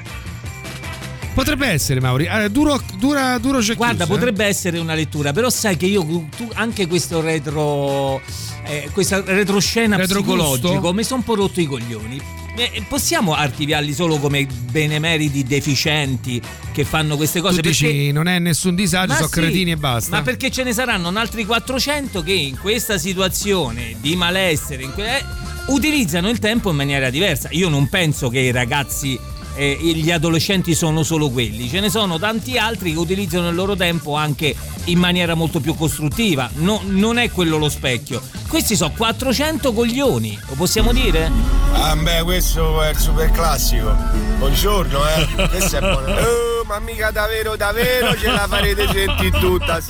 Potrebbe 1.33 1.67
essere, 1.67 1.99
Mauri. 2.01 2.25
Eh, 2.25 2.49
duro, 2.49 2.81
dura, 2.97 3.37
duro 3.37 3.59
c'è 3.59 3.75
Guarda, 3.75 4.03
chiuso, 4.03 4.13
eh. 4.13 4.17
potrebbe 4.17 4.45
essere 4.45 4.77
una 4.79 4.93
lettura, 4.93 5.31
però 5.31 5.49
sai 5.49 5.77
che 5.77 5.85
io 5.85 6.03
tu, 6.35 6.49
anche 6.53 6.87
questo 6.87 7.21
retro 7.21 8.21
eh, 8.65 8.89
questa 8.91 9.21
retroscena 9.25 9.95
Retrogusto? 9.95 10.51
psicologico 10.51 10.93
mi 10.93 11.03
sono 11.03 11.19
un 11.19 11.25
po' 11.25 11.35
rotto 11.35 11.61
i 11.61 11.65
coglioni. 11.65 12.21
Eh, 12.65 12.83
possiamo 12.87 13.33
archiviarli 13.33 13.93
solo 13.93 14.17
come 14.17 14.45
benemeriti 14.71 15.43
deficienti 15.43 16.41
che 16.73 16.83
fanno 16.83 17.15
queste 17.15 17.39
cose? 17.41 17.61
Tu 17.61 17.69
dici 17.69 18.11
non 18.11 18.27
è 18.27 18.37
nessun 18.39 18.75
disagio, 18.75 19.13
Ma 19.13 19.15
sono 19.15 19.27
sì, 19.27 19.39
cretini 19.39 19.71
e 19.71 19.77
basta. 19.77 20.17
Ma 20.17 20.21
perché 20.21 20.51
ce 20.51 20.63
ne 20.63 20.73
saranno 20.73 21.09
altri 21.09 21.45
400 21.45 22.21
che 22.21 22.33
in 22.33 22.57
questa 22.57 22.97
situazione 22.97 23.95
di 23.99 24.15
malessere 24.15 24.89
que- 24.91 25.17
eh, 25.17 25.25
utilizzano 25.67 26.29
il 26.29 26.39
tempo 26.39 26.69
in 26.69 26.75
maniera 26.75 27.09
diversa. 27.09 27.49
Io 27.51 27.69
non 27.69 27.87
penso 27.89 28.29
che 28.29 28.39
i 28.39 28.51
ragazzi 28.51 29.17
eh, 29.59 29.77
gli 29.93 30.09
adolescenti 30.09 30.73
sono 30.73 31.03
solo 31.03 31.29
quelli, 31.29 31.67
ce 31.67 31.81
ne 31.81 31.89
sono 31.89 32.17
tanti 32.17 32.57
altri 32.57 32.93
che 32.93 32.97
utilizzano 32.97 33.49
il 33.49 33.55
loro 33.55 33.75
tempo 33.75 34.15
anche 34.15 34.55
in 34.85 34.97
maniera 34.97 35.33
molto 35.33 35.59
più 35.59 35.75
costruttiva. 35.75 36.49
No- 36.55 36.81
non 36.85 37.17
è 37.17 37.29
quello 37.29 37.57
lo 37.57 37.67
specchio. 37.67 38.21
Questi 38.47 38.77
sono 38.77 38.93
400 38.95 39.73
coglioni, 39.73 40.39
lo 40.47 40.55
possiamo 40.55 40.93
dire? 40.93 41.29
Ah 41.73 41.93
beh, 41.93 42.23
questo 42.23 42.81
è 42.81 42.91
il 42.91 42.97
super 42.97 43.29
classico. 43.31 43.93
Buongiorno, 44.37 44.99
eh. 45.07 45.47
Questo 45.51 45.75
è 45.75 45.79
buono. 45.81 46.13
Oh, 46.13 46.63
ma 46.65 46.79
mica 46.79 47.11
davvero, 47.11 47.57
davvero 47.57 48.15
ce 48.17 48.31
la 48.31 48.47
farete 48.47 48.87
sentire 48.87 49.39
tutta. 49.39 49.81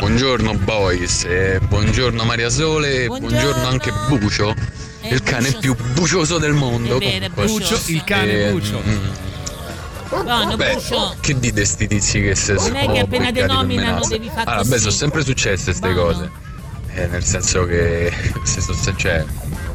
Buongiorno 0.00 0.52
boys, 0.58 1.24
e 1.24 1.60
buongiorno 1.60 2.24
Maria 2.24 2.50
Sole, 2.50 3.04
e 3.04 3.06
buongiorno, 3.06 3.66
anche 3.66 3.90
Bucio, 4.08 4.54
il 5.10 5.22
cane 5.22 5.52
più 5.60 5.74
bucioso 5.92 6.38
del 6.38 6.52
mondo. 6.52 6.98
È 6.98 7.18
vero, 7.18 7.28
bucioso. 7.34 7.90
il 7.90 8.02
cane 8.04 8.48
Eh, 8.48 8.50
Bucio. 8.52 8.82
mm, 8.86 10.56
Beh, 10.56 10.74
Buccio. 10.74 11.16
che 11.20 11.38
dite 11.38 11.64
sti 11.64 11.88
tizi 11.88 12.20
che 12.22 12.34
se 12.36 12.52
Non 12.54 12.76
è 12.76 12.86
che 12.90 12.98
appena 13.00 13.30
beccati 13.32 13.32
te 13.32 13.46
nominano 13.46 13.66
per 13.66 14.08
menare? 14.08 14.08
devi 14.08 14.28
fare 14.28 14.50
Allora, 14.50 14.64
beh, 14.68 14.78
sono 14.78 14.90
sempre 14.90 15.24
successe 15.24 15.64
queste 15.64 15.92
cose. 15.94 16.30
Eh, 16.94 17.06
nel 17.08 17.24
senso 17.24 17.66
che 17.66 18.12
se 18.44 18.60
so- 18.60 18.72
se- 18.74 18.94
cioè, 18.96 19.24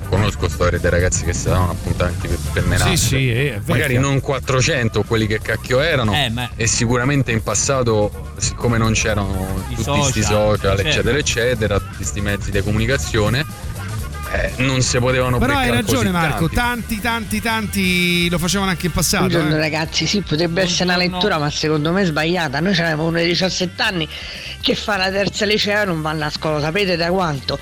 conosco 0.08 0.48
storie 0.48 0.80
dei 0.80 0.90
ragazzi 0.90 1.26
che 1.26 1.34
si 1.34 1.46
davano 1.50 1.72
appuntamenti 1.72 2.28
per, 2.30 2.38
per 2.54 2.66
menare. 2.66 2.96
Sì, 2.96 3.06
sì, 3.08 3.30
eh, 3.32 3.60
Magari 3.66 3.98
non 3.98 4.22
400 4.22 5.04
quelli 5.04 5.28
che 5.28 5.40
cacchio 5.42 5.82
erano 5.82 6.14
Eh, 6.14 6.30
ma- 6.30 6.50
e 6.56 6.66
sicuramente 6.68 7.32
in 7.34 7.44
passato 7.44 8.32
siccome 8.38 8.78
non 8.78 8.94
c'erano 8.94 9.62
I 9.68 9.76
tutti 9.76 9.90
questi 10.00 10.22
social, 10.22 10.56
social 10.58 10.76
certo. 10.78 10.82
eccetera 10.88 11.18
eccetera 11.18 11.80
tutti 11.80 11.96
questi 11.98 12.22
mezzi 12.22 12.50
di 12.50 12.62
comunicazione 12.64 13.46
eh, 14.32 14.54
non 14.58 14.82
si 14.82 14.98
potevano 15.00 15.38
Però 15.40 15.56
hai 15.58 15.70
ragione 15.72 16.12
Marco, 16.12 16.50
tanti. 16.50 17.00
tanti, 17.00 17.02
tanti, 17.02 17.42
tanti 17.42 18.30
lo 18.30 18.38
facevano 18.38 18.70
anche 18.70 18.86
in 18.88 18.92
passato. 18.92 19.28
Buongiorno 19.28 19.56
eh. 19.56 19.60
ragazzi, 19.60 20.06
sì, 20.06 20.22
potrebbe 20.22 20.62
essere 20.64 20.84
una 20.86 20.98
lettura, 20.98 21.38
ma 21.38 21.50
secondo 21.50 21.92
me 21.92 22.02
è 22.02 22.06
sbagliata. 22.06 22.60
Noi 22.60 22.74
avevamo 22.74 23.06
uno 23.08 23.20
di 23.20 23.26
17 23.28 23.82
anni 23.82 24.08
che 24.62 24.76
fa 24.76 24.98
la 24.98 25.10
terza 25.10 25.46
liceo 25.46 25.82
e 25.82 25.86
non 25.86 26.02
vanno 26.02 26.26
a 26.26 26.30
scuola, 26.30 26.60
sapete 26.60 26.96
da 26.96 27.10
quanto? 27.10 27.58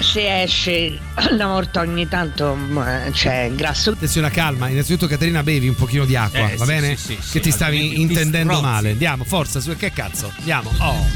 Se 0.00 0.42
esce 0.42 0.98
una 1.30 1.46
volta 1.46 1.80
ogni 1.80 2.08
tanto, 2.08 2.54
ma, 2.54 3.02
cioè, 3.12 3.52
grasso. 3.54 3.90
Attenzione, 3.90 4.30
calma. 4.30 4.68
Innanzitutto, 4.68 5.06
Caterina, 5.06 5.42
bevi 5.44 5.68
un 5.68 5.76
pochino 5.76 6.04
di 6.04 6.16
acqua, 6.16 6.50
Eh, 6.50 6.56
va 6.56 6.64
sì, 6.64 6.70
bene? 6.72 6.96
sì, 6.96 7.04
sì, 7.12 7.14
che 7.16 7.22
sì, 7.22 7.40
ti 7.40 7.50
stavi 7.52 7.88
ti 7.90 8.00
intendendo 8.00 8.54
strozzi. 8.54 8.68
male. 8.70 8.90
Andiamo, 8.90 9.22
forza, 9.24 9.60
su 9.60 9.76
che 9.76 9.92
cazzo? 9.92 10.32
Andiamo. 10.38 10.72
Oh. 10.78 11.06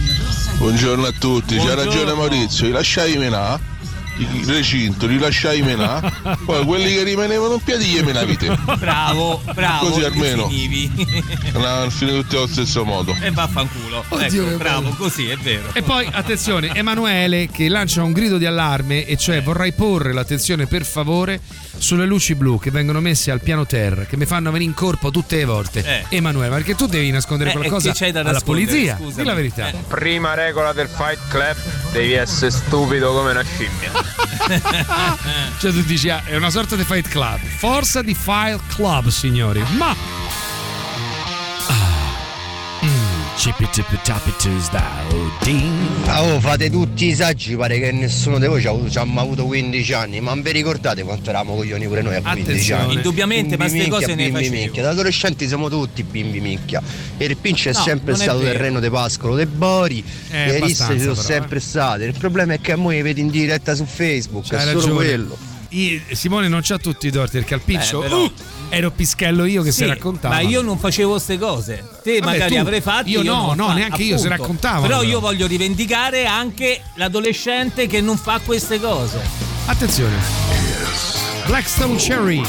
Buongiorno 0.58 1.04
a 1.04 1.12
tutti, 1.12 1.56
c'ha 1.56 1.62
Buongiorno. 1.64 1.90
ragione 1.90 2.14
Maurizio, 2.14 2.66
li 2.66 2.72
lasciavi 2.72 3.16
menà? 3.18 3.58
I 4.18 4.44
recinto, 4.44 5.06
li 5.06 5.18
lasciai 5.18 5.62
menà, 5.62 6.00
poi 6.44 6.64
quelli 6.64 6.92
che 6.92 7.02
rimanevano 7.02 7.54
in 7.54 7.60
piedi 7.62 7.84
gli 7.84 8.00
menavi 8.00 8.36
te. 8.36 8.56
Bravo, 8.78 9.42
bravo. 9.54 9.88
Così 9.88 10.04
almeno 10.04 10.48
a 11.54 11.90
finire 11.90 12.20
tutti 12.22 12.36
allo 12.36 12.46
stesso 12.46 12.84
modo. 12.84 13.14
e 13.20 13.30
vaffanculo. 13.30 14.04
Oddio, 14.08 14.42
ecco, 14.42 14.50
che 14.50 14.56
bravo, 14.56 14.90
così 14.90 15.28
è 15.28 15.36
vero. 15.36 15.70
E 15.72 15.82
poi 15.82 16.08
attenzione, 16.10 16.74
Emanuele 16.74 17.48
che 17.50 17.68
lancia 17.68 18.02
un 18.02 18.12
grido 18.12 18.38
di 18.38 18.46
allarme 18.46 19.04
e 19.06 19.16
cioè 19.16 19.42
vorrei 19.42 19.72
porre 19.72 20.12
l'attenzione 20.12 20.66
per 20.66 20.84
favore 20.84 21.40
sulle 21.78 22.06
luci 22.06 22.34
blu 22.34 22.58
che 22.58 22.70
vengono 22.70 23.00
messe 23.00 23.30
al 23.30 23.40
piano 23.40 23.66
terra 23.66 24.04
che 24.04 24.16
mi 24.16 24.26
fanno 24.26 24.50
venire 24.50 24.70
in 24.70 24.74
corpo 24.76 25.10
tutte 25.10 25.36
le 25.36 25.44
volte. 25.44 25.82
Eh. 26.08 26.16
Emanuele, 26.16 26.48
ma 26.50 26.56
perché 26.56 26.74
tu 26.74 26.86
devi 26.86 27.10
nascondere 27.10 27.50
Eh, 27.50 27.52
qualcosa 27.54 27.92
che 27.92 27.98
c'hai 27.98 28.12
da 28.12 28.20
alla 28.20 28.40
polizia? 28.40 28.96
scusami. 28.96 29.14
Dì 29.14 29.24
la 29.24 29.34
verità. 29.34 29.70
Prima 29.88 30.34
regola 30.34 30.72
del 30.72 30.88
Fight 30.88 31.18
Club, 31.28 31.56
devi 31.92 32.12
essere 32.12 32.50
stupido 32.50 33.12
come 33.12 33.30
una 33.32 33.42
scimmia. 33.44 33.92
Cioè 35.58 35.72
tu 35.72 35.82
dici 35.82 36.08
ah, 36.10 36.22
è 36.24 36.36
una 36.36 36.50
sorta 36.50 36.76
di 36.76 36.84
fight 36.84 37.08
club. 37.08 37.38
Forza 37.40 38.02
di 38.02 38.14
fight 38.14 38.60
club, 38.74 39.08
signori. 39.08 39.62
Ma 39.76 39.94
oh 46.08 46.34
oh, 46.34 46.40
fate 46.40 46.68
tutti 46.70 47.06
i 47.06 47.14
saggi, 47.14 47.54
pare 47.54 47.78
che 47.78 47.92
nessuno 47.92 48.38
di 48.38 48.46
voi 48.46 48.60
ci 48.60 48.66
ha 48.66 48.70
avuto, 48.70 48.90
ci 48.90 48.98
ha 48.98 49.04
mai 49.04 49.24
avuto 49.24 49.44
15 49.44 49.92
anni, 49.92 50.20
ma 50.20 50.34
non 50.34 50.42
vi 50.42 50.50
ricordate 50.50 51.02
quanto 51.04 51.30
eravamo 51.30 51.54
coglioni 51.54 51.86
pure 51.86 52.02
noi 52.02 52.16
a 52.16 52.20
15 52.22 52.42
Attenzione. 52.50 52.82
anni? 52.82 52.94
Indubbiamente, 52.94 53.56
ma 53.56 53.64
Bimbi 53.66 53.80
ste 53.80 53.88
cose 53.90 54.06
minchia, 54.08 54.24
ne 54.24 54.30
bimbi 54.40 54.56
minchia. 54.56 54.82
Da 54.82 54.90
adolescenti 54.90 55.46
siamo 55.46 55.68
tutti 55.68 56.02
bimbi 56.02 56.40
minchia. 56.40 56.82
E 57.16 57.24
il 57.24 57.36
pince 57.36 57.70
è 57.70 57.72
No, 57.72 57.80
sempre 57.80 58.12
è 58.14 58.16
stato 58.16 58.38
vero. 58.38 58.52
terreno 58.52 58.80
de 58.80 58.90
Pascolo, 58.90 59.36
de 59.36 59.46
Bori, 59.46 60.02
Eh, 60.30 60.46
le 60.46 60.60
risse 60.60 60.92
ci 60.94 60.98
sono 61.00 61.12
però, 61.12 61.14
sempre 61.14 61.60
state. 61.60 62.04
Il 62.04 62.14
problema 62.18 62.54
è 62.54 62.60
che 62.60 62.72
a 62.72 62.76
voi 62.76 63.00
vedi 63.02 63.20
in 63.20 63.30
diretta 63.30 63.74
su 63.74 63.84
Facebook, 63.84 64.46
C'hai 64.48 64.58
è 64.58 64.62
solo 64.62 64.74
ragione. 64.80 64.94
quello. 64.94 65.36
I- 65.68 66.00
Simone 66.12 66.48
non 66.48 66.60
c'ha 66.62 66.78
tutti 66.78 67.06
i 67.08 67.10
torti 67.10 67.38
perché 67.38 67.54
al 67.54 67.60
pincio 67.60 68.02
Eh, 68.02 68.30
ero 68.68 68.90
pischello 68.90 69.44
io 69.44 69.62
che 69.62 69.70
Sì, 69.72 69.82
si 69.82 69.86
raccontava. 69.86 70.34
Ma 70.34 70.40
io 70.40 70.60
non 70.62 70.78
facevo 70.78 71.12
queste 71.12 71.38
cose. 71.38 71.84
Te 72.02 72.18
Vabbè, 72.18 72.32
magari 72.32 72.54
tu- 72.54 72.60
avrei 72.60 72.80
fatto. 72.80 73.08
io 73.08 73.22
no, 73.22 73.46
non 73.46 73.56
no, 73.56 73.66
fa- 73.68 73.72
neanche 73.74 74.02
io, 74.02 74.16
si 74.18 74.24
appunto. 74.26 74.42
raccontavano, 74.42 74.82
Però 74.86 74.98
però. 75.00 75.10
io 75.10 75.20
voglio 75.20 75.46
rivendicare 75.46 76.26
anche 76.26 76.82
l'adolescente 76.94 77.86
che 77.86 78.00
non 78.00 78.16
fa 78.16 78.40
queste 78.44 78.80
cose. 78.80 79.18
Attenzione. 79.66 80.14
Blackstone 81.46 81.96
Cherry. 81.96 82.42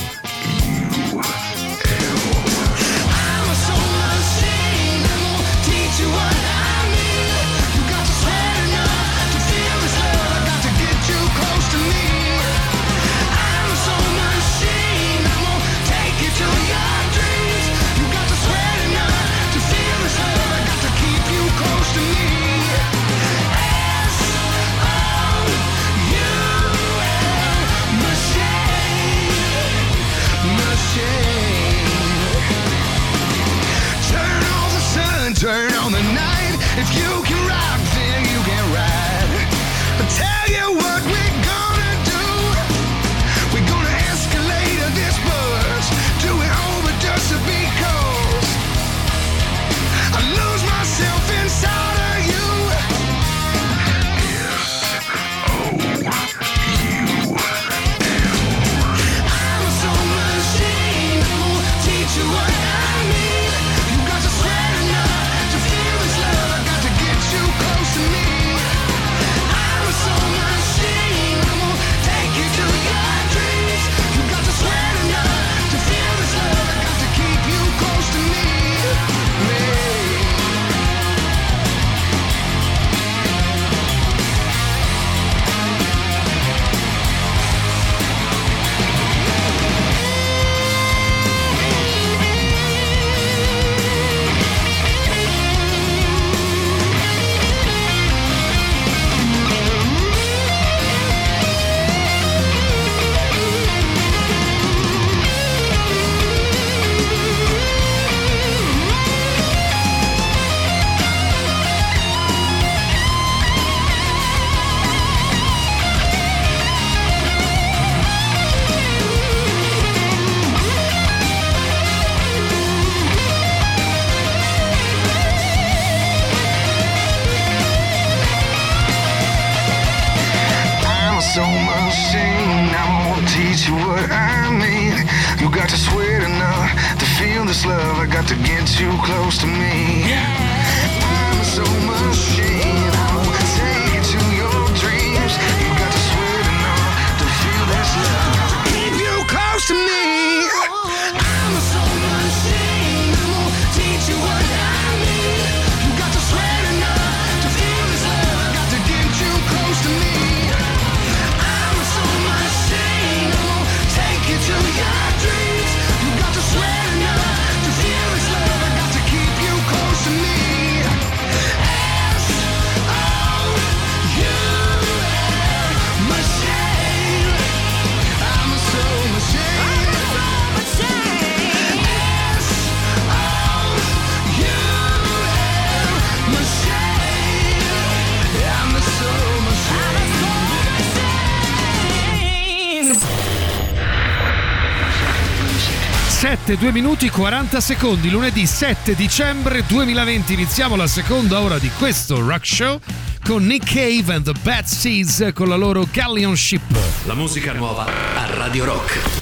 7, 196.47 196.55
2 196.55 196.71
minuti 196.71 197.09
40 197.09 197.59
secondi, 197.59 198.09
lunedì 198.09 198.45
7 198.45 198.95
dicembre 198.95 199.65
2020. 199.67 200.31
Iniziamo 200.31 200.77
la 200.77 200.87
seconda 200.87 201.41
ora 201.41 201.59
di 201.59 201.69
questo 201.77 202.25
rock 202.25 202.45
show 202.45 202.79
con 203.21 203.45
Nick 203.45 203.65
Cave 203.65 204.13
and 204.13 204.23
the 204.23 204.39
Bad 204.43 204.63
Seeds 204.63 205.31
con 205.33 205.49
la 205.49 205.57
loro 205.57 205.85
Galleon 205.91 206.37
Ship. 206.37 206.61
La 207.03 207.15
musica 207.15 207.51
nuova 207.51 207.85
a 207.85 208.33
Radio 208.33 208.63
Rock. 208.63 209.16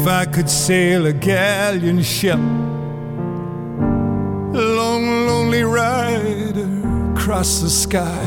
If 0.00 0.06
I 0.06 0.24
could 0.24 0.48
sail 0.48 1.04
a 1.04 1.12
galleon 1.12 2.02
ship, 2.02 2.38
a 2.38 4.64
long, 4.78 5.26
lonely 5.26 5.62
rider 5.62 7.12
across 7.12 7.60
the 7.60 7.68
sky, 7.68 8.24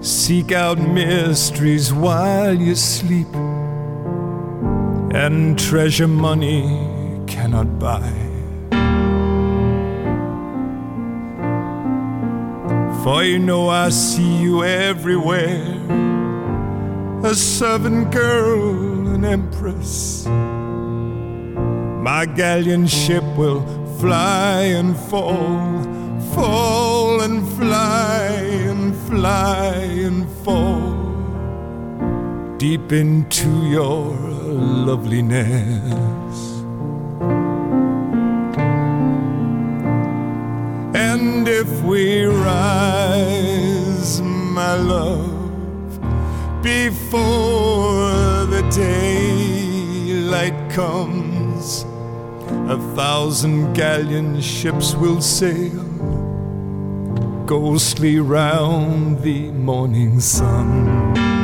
seek 0.00 0.50
out 0.50 0.80
mysteries 0.80 1.92
while 1.92 2.54
you 2.54 2.74
sleep, 2.74 3.32
and 5.14 5.56
treasure 5.56 6.08
money 6.08 6.62
cannot 7.28 7.78
buy. 7.78 8.10
For 13.04 13.22
you 13.22 13.38
know 13.38 13.68
I 13.68 13.90
see 13.90 14.42
you 14.42 14.64
everywhere 14.64 15.78
a 17.22 17.34
servant 17.34 18.12
girl, 18.12 18.87
an 19.18 19.24
empress. 19.24 20.26
My 22.08 22.24
galleon 22.24 22.86
ship 22.86 23.24
will 23.36 23.62
fly 23.98 24.62
and 24.78 24.96
fall, 24.96 25.82
fall 26.34 27.20
and 27.22 27.46
fly 27.58 28.28
and 28.70 28.94
fly 29.08 29.74
and 30.06 30.28
fall 30.44 31.08
deep 32.58 32.92
into 32.92 33.50
your 33.66 34.14
loveliness. 34.86 36.38
And 40.94 41.48
if 41.48 41.82
we 41.82 42.24
rise, 42.24 44.20
my 44.22 44.74
love, 44.76 45.34
before 46.62 48.27
daylight 48.70 50.70
comes, 50.70 51.84
a 52.68 52.78
thousand 52.94 53.74
galleon 53.74 54.40
ships 54.40 54.94
will 54.94 55.20
sail 55.20 55.84
ghostly 57.46 58.20
round 58.20 59.20
the 59.22 59.50
morning 59.52 60.20
sun. 60.20 61.37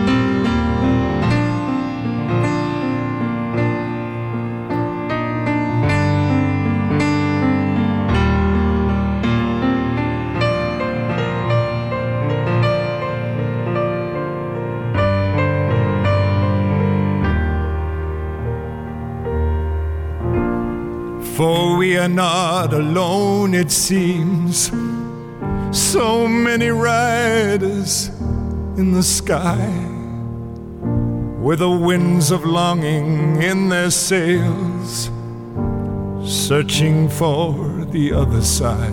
Are 22.04 22.08
not 22.08 22.74
alone, 22.74 23.54
it 23.54 23.70
seems. 23.70 24.70
So 25.72 26.28
many 26.28 26.68
riders 26.68 28.08
in 28.76 28.92
the 28.92 29.02
sky, 29.02 29.66
with 31.40 31.60
the 31.60 31.70
winds 31.70 32.30
of 32.30 32.44
longing 32.44 33.40
in 33.42 33.70
their 33.70 33.90
sails, 33.90 35.10
searching 36.22 37.08
for 37.08 37.86
the 37.86 38.12
other 38.12 38.42
side. 38.42 38.92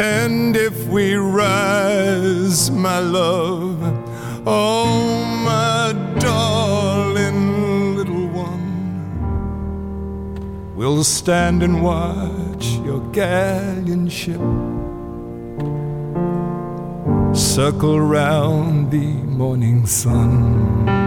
And 0.00 0.56
if 0.56 0.88
we 0.88 1.14
rise, 1.14 2.68
my 2.72 2.98
love, 2.98 3.78
oh, 4.44 5.24
my 5.44 5.92
darling 6.18 7.49
we'll 10.80 11.04
stand 11.04 11.62
and 11.62 11.82
watch 11.82 12.64
your 12.86 13.00
galleon 13.12 14.08
ship 14.08 14.40
circle 17.34 18.00
round 18.00 18.90
the 18.90 19.12
morning 19.38 19.84
sun. 19.84 20.99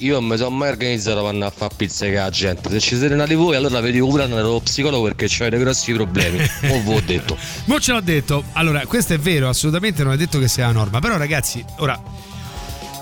Io 0.00 0.14
non 0.14 0.26
mi 0.26 0.36
sono 0.36 0.50
mai 0.50 0.70
organizzato 0.70 1.20
per 1.20 1.30
andare 1.30 1.52
a 1.52 1.54
fare 1.56 1.74
pizza 1.76 2.06
che 2.06 2.14
la 2.14 2.30
gente. 2.30 2.70
Se 2.70 2.80
ci 2.80 2.96
siete 2.96 3.14
nati 3.14 3.34
voi, 3.34 3.56
allora 3.56 3.80
vedi 3.80 3.98
pure 3.98 4.24
andare 4.24 4.42
allo 4.42 4.60
psicologo 4.60 5.04
perché 5.04 5.26
avete 5.40 5.58
grossi 5.58 5.92
problemi. 5.92 6.38
o 6.70 6.80
vi 6.80 6.94
ho 6.94 7.02
detto. 7.04 7.36
Mo 7.66 7.80
ce 7.80 7.92
l'ho 7.92 8.00
detto. 8.00 8.44
Allora, 8.52 8.84
questo 8.86 9.14
è 9.14 9.18
vero, 9.18 9.48
assolutamente 9.48 10.02
non 10.02 10.12
è 10.12 10.16
detto 10.16 10.38
che 10.38 10.48
sia 10.48 10.66
la 10.66 10.72
norma. 10.72 11.00
Però, 11.00 11.16
ragazzi, 11.16 11.64
ora. 11.78 12.00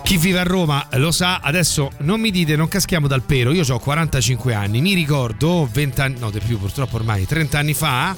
Chi 0.03 0.17
vive 0.17 0.41
a 0.41 0.43
Roma 0.43 0.89
lo 0.95 1.13
sa, 1.13 1.39
adesso 1.41 1.91
non 1.99 2.21
mi 2.21 2.31
dite, 2.31 2.57
non 2.57 2.69
caschiamo 2.69 3.07
dal 3.07 3.23
pero. 3.23 3.53
Io 3.53 3.65
ho 3.67 3.79
45 3.79 4.53
anni, 4.53 4.81
mi 4.81 4.95
ricordo 4.95 5.69
20 5.71 6.01
anni, 6.01 6.19
no, 6.19 6.31
di 6.31 6.41
più 6.45 6.59
purtroppo 6.59 6.97
ormai, 6.97 7.25
30 7.25 7.59
anni 7.59 7.73
fa, 7.73 8.15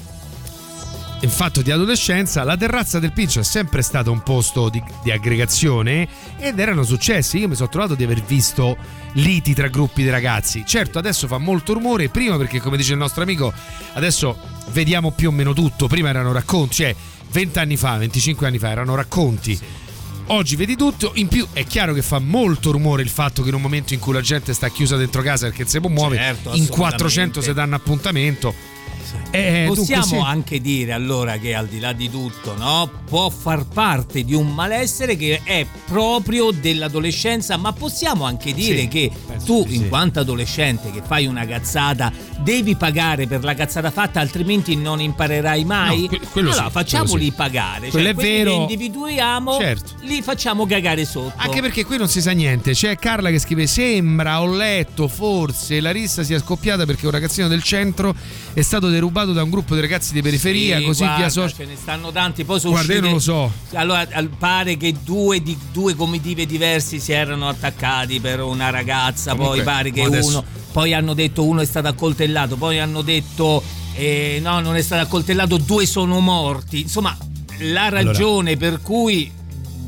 in 1.24 1.30
fatto 1.30 1.62
di 1.62 1.70
adolescenza, 1.70 2.44
la 2.44 2.56
terrazza 2.56 2.98
del 2.98 3.12
Pincio 3.12 3.40
è 3.40 3.44
sempre 3.44 3.80
stato 3.80 4.12
un 4.12 4.22
posto 4.22 4.68
di, 4.68 4.82
di 5.02 5.10
aggregazione 5.10 6.06
ed 6.38 6.58
erano 6.58 6.82
successi. 6.82 7.38
Io 7.38 7.48
mi 7.48 7.54
sono 7.54 7.70
trovato 7.70 7.94
di 7.94 8.04
aver 8.04 8.22
visto 8.22 8.76
liti 9.14 9.54
tra 9.54 9.68
gruppi 9.68 10.02
di 10.02 10.10
ragazzi. 10.10 10.64
Certo, 10.66 10.98
adesso 10.98 11.26
fa 11.26 11.38
molto 11.38 11.72
rumore, 11.72 12.10
prima 12.10 12.36
perché, 12.36 12.60
come 12.60 12.76
dice 12.76 12.92
il 12.92 12.98
nostro 12.98 13.22
amico, 13.22 13.52
adesso 13.94 14.36
vediamo 14.72 15.12
più 15.12 15.28
o 15.28 15.32
meno 15.32 15.54
tutto. 15.54 15.86
Prima 15.86 16.10
erano 16.10 16.30
racconti, 16.30 16.74
cioè 16.74 16.94
20 17.30 17.58
anni 17.58 17.76
fa, 17.78 17.96
25 17.96 18.46
anni 18.46 18.58
fa 18.58 18.68
erano 18.68 18.94
racconti. 18.94 19.58
Oggi 20.26 20.56
vedi 20.56 20.76
tutto, 20.76 21.12
in 21.14 21.28
più 21.28 21.46
è 21.52 21.64
chiaro 21.64 21.94
che 21.94 22.02
fa 22.02 22.18
molto 22.18 22.70
rumore 22.70 23.02
il 23.02 23.10
fatto 23.10 23.42
che 23.42 23.48
in 23.48 23.54
un 23.54 23.62
momento 23.62 23.94
in 23.94 24.00
cui 24.00 24.12
la 24.12 24.22
gente 24.22 24.52
sta 24.52 24.68
chiusa 24.68 24.96
dentro 24.96 25.22
casa 25.22 25.46
perché 25.46 25.62
non 25.62 25.70
si 25.70 25.80
può 25.80 25.88
muovere, 25.88 26.22
Certo, 26.22 26.48
in 26.48 26.62
assolutamente. 26.62 26.76
400 26.76 27.40
si 27.40 27.52
danno 27.52 27.74
appuntamento. 27.76 28.54
Eh, 29.30 29.64
dunque 29.66 29.76
Possiamo 29.84 30.04
sì. 30.04 30.16
anche 30.16 30.60
dire 30.60 30.92
allora 30.92 31.36
che 31.38 31.54
al 31.54 31.66
di 31.66 31.78
là 31.80 31.92
di 31.92 32.10
tutto, 32.10 32.56
no, 32.56 32.90
può 33.06 33.28
far 33.30 33.66
parte 33.66 34.24
di 34.24 34.34
un 34.34 34.52
malessere 34.54 35.16
che 35.16 35.40
è 35.44 35.66
proprio 35.86 36.50
dell'adolescenza, 36.50 37.56
ma 37.56 37.72
possiamo 37.72 38.24
anche 38.24 38.52
dire 38.54 38.80
Sì, 38.80 38.88
che 38.88 39.10
tu, 39.44 39.64
di 39.64 39.70
sì. 39.72 39.76
in 39.76 39.88
quanto 39.88 40.20
adolescente, 40.20 40.90
che 40.90 41.02
fai 41.04 41.26
una 41.26 41.46
cazzata, 41.46 42.12
devi 42.40 42.76
pagare 42.76 43.26
per 43.26 43.42
la 43.44 43.54
cazzata 43.54 43.90
fatta, 43.90 44.20
altrimenti 44.20 44.76
non 44.76 45.00
imparerai 45.00 45.64
mai. 45.64 46.08
No, 46.10 46.18
que- 46.30 46.40
allora 46.40 46.70
facciamoli 46.70 47.32
pagare. 47.32 47.88
Quello 47.90 48.06
cioè, 48.06 48.14
è 48.14 48.16
vero. 48.16 48.50
Che 48.50 48.56
individuiamo, 48.74 49.58
Certo. 49.58 49.92
li 50.02 50.22
facciamo 50.22 50.66
cagare 50.66 51.04
sotto. 51.04 51.32
Anche 51.36 51.60
perché 51.60 51.84
qui 51.84 51.96
non 51.98 52.08
si 52.08 52.20
sa 52.20 52.32
niente. 52.32 52.72
C'è 52.72 52.96
Carla 52.96 53.30
che 53.30 53.38
scrive: 53.38 53.66
Sembra, 53.66 54.40
ho 54.40 54.54
letto, 54.54 55.08
forse 55.08 55.80
Larissa 55.80 56.22
sia 56.22 56.38
scoppiata 56.38 56.84
perché 56.86 57.06
un 57.06 57.12
ragazzino 57.12 57.48
del 57.48 57.62
centro 57.62 58.14
è 58.52 58.62
stato 58.62 58.88
derubato 58.94 59.32
da 59.32 59.42
un 59.42 59.50
gruppo 59.50 59.74
di 59.74 59.80
ragazzi 59.80 60.12
di 60.12 60.22
periferia. 60.22 60.78
Sì, 60.78 60.84
così 60.84 60.98
guarda, 61.04 61.16
via 61.18 61.28
social. 61.28 61.56
Ce 61.56 61.64
ne 61.66 61.76
stanno 61.76 62.10
tanti. 62.10 62.44
Poi 62.44 62.58
sono 62.60 62.72
Guarda, 62.72 62.92
io 62.94 63.00
uscite- 63.00 63.32
non 63.32 63.42
lo 63.42 63.50
so. 63.70 63.76
Allora, 63.78 64.06
al- 64.12 64.28
pare 64.28 64.76
che 64.76 64.94
due, 65.04 65.42
di, 65.42 65.56
due 65.72 65.94
comitive 65.94 66.46
diversi 66.46 66.98
si 67.00 67.12
erano 67.12 67.48
attaccati 67.48 68.20
per 68.20 68.40
una 68.42 68.70
ragazza. 68.70 69.32
Comunque, 69.32 69.56
poi 69.56 69.64
pare 69.64 69.90
che 69.90 70.02
adesso- 70.02 70.28
uno. 70.28 70.44
Poi 70.72 70.92
hanno 70.92 71.14
detto 71.14 71.44
uno 71.44 71.60
è 71.60 71.66
stato 71.66 71.88
accoltellato. 71.88 72.56
Poi 72.56 72.78
hanno 72.80 73.02
detto 73.02 73.62
eh, 73.94 74.40
no, 74.42 74.58
non 74.60 74.74
è 74.76 74.82
stato 74.82 75.02
accoltellato, 75.02 75.56
due 75.58 75.86
sono 75.86 76.18
morti. 76.20 76.80
Insomma, 76.80 77.16
la 77.58 77.88
ragione 77.88 78.56
per 78.56 78.80
cui. 78.80 79.30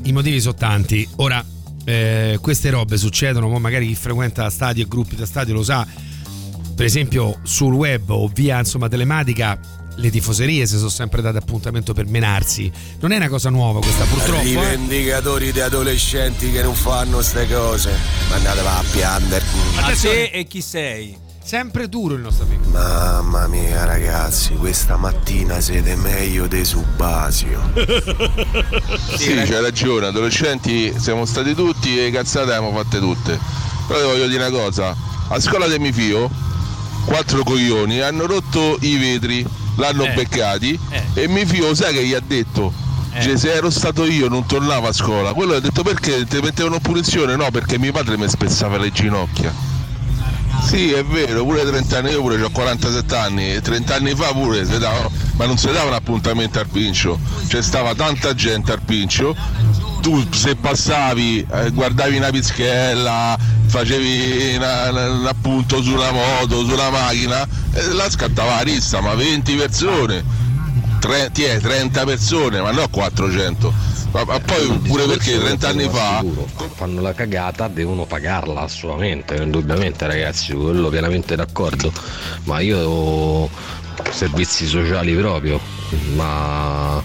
I 0.04 0.12
motivi 0.12 0.40
sono 0.40 0.54
tanti. 0.54 1.08
Ora, 1.16 1.44
eh, 1.84 2.38
queste 2.40 2.70
robe 2.70 2.96
succedono, 2.96 3.48
mo 3.48 3.58
magari 3.58 3.86
chi 3.88 3.94
frequenta 3.96 4.48
stadi 4.50 4.80
e 4.80 4.86
gruppi 4.86 5.16
da 5.16 5.26
stadio 5.26 5.54
lo 5.54 5.62
sa. 5.64 5.86
Per 6.76 6.84
esempio, 6.84 7.38
sul 7.42 7.72
web 7.72 8.10
o 8.10 8.28
via 8.28 8.58
insomma 8.58 8.86
telematica. 8.86 9.58
Le 9.98 10.10
tifoserie 10.10 10.66
si 10.66 10.76
sono 10.76 10.90
sempre 10.90 11.22
date 11.22 11.38
appuntamento 11.38 11.94
per 11.94 12.04
menarsi. 12.04 12.70
Non 13.00 13.12
è 13.12 13.16
una 13.16 13.30
cosa 13.30 13.48
nuova 13.48 13.80
questa, 13.80 14.04
purtroppo. 14.04 14.42
eh. 14.42 14.44
Rivendicatori 14.44 15.52
di 15.52 15.60
adolescenti 15.60 16.52
che 16.52 16.62
non 16.62 16.74
fanno 16.74 17.22
ste 17.22 17.48
cose. 17.48 17.90
Ma 18.28 18.34
andateva 18.36 18.76
a 18.76 18.84
piangere. 18.90 19.44
Ma 19.74 19.90
te 19.98 20.24
e 20.24 20.44
chi 20.44 20.60
sei? 20.60 21.16
Sempre 21.42 21.88
duro 21.88 22.12
il 22.14 22.20
nostro 22.20 22.44
amico. 22.44 22.68
Mamma 22.68 23.46
mia 23.46 23.86
ragazzi, 23.86 24.52
questa 24.54 24.98
mattina 24.98 25.60
siete 25.62 25.96
meglio 25.96 26.46
dei 26.46 26.64
Subasio. 26.66 27.72
Sì, 29.16 29.32
c'hai 29.32 29.62
ragione, 29.62 30.08
adolescenti 30.08 30.92
siamo 30.98 31.24
stati 31.24 31.54
tutti 31.54 32.04
e 32.04 32.10
cazzate 32.10 32.46
le 32.46 32.54
abbiamo 32.56 32.76
fatte 32.76 32.98
tutte. 32.98 33.38
Però 33.86 33.98
ti 33.98 34.04
voglio 34.06 34.26
dire 34.26 34.44
una 34.46 34.58
cosa, 34.58 34.94
a 35.28 35.40
scuola 35.40 35.68
del 35.68 35.78
mio 35.80 35.92
figlio, 35.92 36.28
quattro 37.06 37.42
coglioni 37.44 38.00
hanno 38.00 38.26
rotto 38.26 38.76
i 38.80 38.96
vetri, 38.96 39.46
l'hanno 39.76 40.04
Eh. 40.04 40.12
beccati 40.12 40.78
Eh. 40.90 41.22
e 41.22 41.28
mio 41.28 41.46
figlio 41.46 41.74
sai 41.74 41.94
che 41.94 42.04
gli 42.04 42.12
ha 42.14 42.20
detto? 42.20 42.72
Eh. 43.12 43.22
Cioè, 43.22 43.38
se 43.38 43.52
ero 43.52 43.70
stato 43.70 44.04
io 44.04 44.28
non 44.28 44.44
tornavo 44.44 44.88
a 44.88 44.92
scuola. 44.92 45.32
Quello 45.32 45.54
ha 45.54 45.60
detto 45.60 45.82
perché 45.82 46.26
ti 46.26 46.38
mettevano 46.40 46.78
punizione? 46.80 47.34
No, 47.34 47.50
perché 47.50 47.78
mio 47.78 47.92
padre 47.92 48.18
mi 48.18 48.28
spezzava 48.28 48.76
le 48.76 48.92
ginocchia. 48.92 49.50
Sì, 50.66 50.90
è 50.92 51.02
vero, 51.04 51.44
pure 51.44 51.64
30 51.64 51.98
anni, 51.98 52.10
io 52.10 52.20
pure 52.20 52.42
ho 52.42 52.50
47 52.50 53.16
anni, 53.16 53.54
e 53.54 53.60
30 53.62 53.94
anni 53.94 54.14
fa 54.14 54.32
pure 54.32 54.66
si 54.66 54.76
davano, 54.78 55.10
ma 55.36 55.46
non 55.46 55.58
si 55.58 55.70
davano 55.70 55.96
appuntamenti 55.96 56.58
al 56.58 56.66
pincio, 56.66 57.18
c'è 57.46 57.62
stava 57.62 57.94
tanta 57.94 58.34
gente 58.34 58.72
al 58.72 58.80
pincio, 58.80 59.36
tu 60.00 60.24
se 60.30 60.56
passavi, 60.56 61.46
eh, 61.50 61.70
guardavi 61.70 62.16
una 62.16 62.30
pischella, 62.30 63.36
facevi 63.66 64.56
un 64.56 65.26
appunto 65.26 65.82
sulla 65.82 66.10
moto, 66.12 66.64
sulla 66.64 66.90
macchina, 66.90 67.46
e 67.72 67.92
là 67.92 68.08
scattava 68.08 68.56
la 68.56 68.60
rissa, 68.62 69.00
ma 69.00 69.14
20 69.14 69.54
persone, 69.54 70.24
tre, 71.00 71.30
ti 71.32 71.42
è, 71.42 71.60
30 71.60 72.04
persone, 72.04 72.60
ma 72.60 72.70
no 72.70 72.88
400. 72.88 73.94
Ma, 74.12 74.24
ma 74.24 74.38
poi 74.38 74.66
pure 74.86 75.04
perché 75.06 75.38
30 75.38 75.68
anni 75.68 75.88
fa 75.90 76.24
fanno 76.74 77.02
la 77.02 77.12
cagata 77.12 77.68
devono 77.68 78.06
pagarla 78.06 78.62
assolutamente, 78.62 79.34
indubbiamente 79.34 80.06
ragazzi, 80.06 80.52
su 80.52 80.56
quello 80.56 80.88
pienamente 80.88 81.36
d'accordo, 81.36 81.92
ma 82.44 82.60
io 82.60 83.50
servizi 84.10 84.66
sociali 84.66 85.14
proprio, 85.14 85.60
ma 86.14 87.02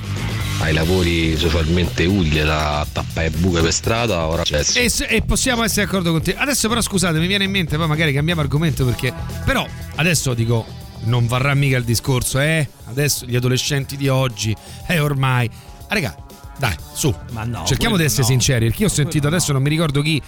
ai 0.60 0.74
lavori 0.74 1.36
socialmente 1.38 2.06
utili 2.06 2.44
da 2.44 2.86
tappare 2.92 3.32
buche 3.32 3.62
per 3.62 3.74
strada 3.74 4.28
ora 4.28 4.44
c'è 4.44 4.64
E, 4.76 4.92
e 5.08 5.22
possiamo 5.24 5.64
essere 5.64 5.86
d'accordo 5.86 6.12
con 6.12 6.22
te. 6.22 6.36
Adesso 6.36 6.68
però 6.68 6.82
scusate, 6.82 7.20
mi 7.20 7.28
viene 7.28 7.46
in 7.46 7.52
mente, 7.52 7.78
poi 7.78 7.88
magari 7.88 8.14
cambiamo 8.14 8.42
argomento 8.42 8.86
perché... 8.86 9.14
Però 9.44 9.66
adesso 9.96 10.34
dico, 10.34 10.66
non 11.06 11.28
varrà 11.28 11.54
mica 11.56 11.78
il 11.78 11.84
discorso, 11.84 12.40
eh? 12.40 12.68
Adesso 12.86 13.26
gli 13.26 13.36
adolescenti 13.36 13.98
di 13.98 14.08
oggi, 14.08 14.56
eh 14.88 15.00
ormai... 15.00 15.50
Ah, 15.88 15.94
raga, 15.94 16.16
dai, 16.58 16.76
su. 16.94 17.14
Ma 17.32 17.44
no, 17.44 17.66
Cerchiamo 17.66 17.98
di 17.98 18.04
essere 18.04 18.22
no. 18.22 18.28
sinceri, 18.28 18.68
perché 18.68 18.84
io 18.84 18.88
ho 18.88 18.92
sentito 18.92 19.28
adesso, 19.28 19.52
non 19.52 19.64
mi 19.64 19.70
ricordo 19.70 20.02
chi, 20.02 20.22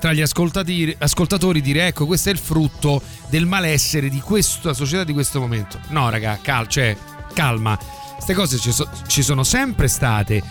tra 0.00 0.12
gli 0.14 0.22
ascoltatori 0.22 1.60
dire 1.60 1.86
ecco 1.86 2.06
questo 2.06 2.30
è 2.30 2.32
il 2.32 2.38
frutto 2.38 3.02
del 3.28 3.44
malessere 3.46 4.08
di 4.08 4.20
questa 4.20 4.72
società 4.72 5.04
di 5.04 5.12
questo 5.12 5.38
momento. 5.38 5.78
No 5.88 6.08
raga, 6.08 6.38
cal- 6.42 6.66
cioè, 6.66 6.96
calma, 7.34 7.78
queste 8.14 8.34
cose 8.34 8.58
ci, 8.58 8.72
so- 8.72 8.88
ci 9.06 9.22
sono 9.22 9.44
sempre 9.44 9.86
state. 9.86 10.42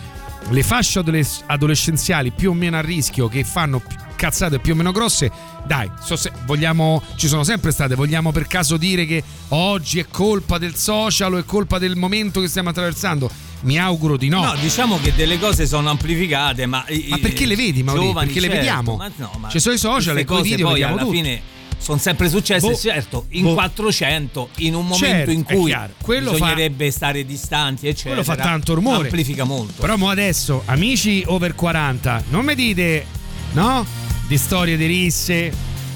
Le 0.48 0.62
fasce 0.62 0.98
adoles- 0.98 1.42
adolescenziali 1.46 2.30
più 2.32 2.50
o 2.50 2.54
meno 2.54 2.76
a 2.76 2.80
rischio 2.80 3.28
che 3.28 3.44
fanno 3.44 3.82
cazzate 4.16 4.58
più 4.58 4.72
o 4.72 4.76
meno 4.76 4.90
grosse, 4.90 5.30
dai, 5.66 5.88
so 6.02 6.16
se- 6.16 6.32
vogliamo, 6.44 7.02
ci 7.16 7.28
sono 7.28 7.44
sempre 7.44 7.70
state. 7.70 7.94
Vogliamo 7.94 8.32
per 8.32 8.46
caso 8.46 8.76
dire 8.76 9.06
che 9.06 9.22
oggi 9.48 10.00
è 10.00 10.06
colpa 10.10 10.58
del 10.58 10.74
social 10.74 11.34
o 11.34 11.38
è 11.38 11.44
colpa 11.44 11.78
del 11.78 11.96
momento 11.96 12.40
che 12.40 12.48
stiamo 12.48 12.70
attraversando? 12.70 13.30
Mi 13.62 13.78
auguro 13.78 14.16
di 14.16 14.28
no. 14.28 14.42
No, 14.42 14.54
diciamo 14.60 14.98
che 15.00 15.12
delle 15.14 15.38
cose 15.38 15.66
sono 15.66 15.90
amplificate, 15.90 16.66
ma. 16.66 16.84
Ma 17.08 17.18
perché 17.18 17.44
le 17.46 17.54
vedi, 17.56 17.82
Maurizio? 17.82 18.08
Giovani, 18.08 18.26
Perché 18.32 18.40
le 18.40 18.46
certo, 18.46 18.60
vediamo? 18.64 18.96
Ma 18.96 19.10
no, 19.16 19.32
ma 19.38 19.48
Ci 19.48 19.60
sono 19.60 19.74
i 19.74 19.78
social 19.78 20.18
e 20.18 20.24
cose 20.24 20.42
video 20.42 20.64
poi 20.64 20.72
vediamo 20.80 20.94
alla 20.94 21.02
tutto. 21.02 21.14
fine 21.14 21.42
sono 21.80 21.98
sempre 21.98 22.28
successe, 22.28 22.68
Boh. 22.68 22.76
certo, 22.76 23.24
in 23.30 23.42
Boh. 23.44 23.54
400, 23.54 24.50
in 24.58 24.74
un 24.74 24.82
momento 24.86 25.06
Certo, 25.06 25.30
in 25.30 25.42
cui 25.44 25.64
chiaro. 25.70 25.94
Quello 26.02 26.26
fa- 26.28 26.32
bisognerebbe 26.34 26.90
stare 26.90 27.24
distanti, 27.24 27.88
eccetera. 27.88 28.16
Quello 28.22 28.24
fa 28.24 28.36
tanto 28.36 28.74
rumore. 28.74 29.04
Amplifica 29.04 29.44
molto. 29.44 29.80
Però 29.80 29.96
mo 29.96 30.10
adesso, 30.10 30.62
amici 30.66 31.22
over 31.26 31.54
40, 31.54 32.24
non 32.28 32.44
mi 32.44 32.54
dite, 32.54 33.06
no? 33.52 33.84
Di 34.28 34.36
storie 34.36 34.76
di 34.76 34.86
risse, 34.86 35.52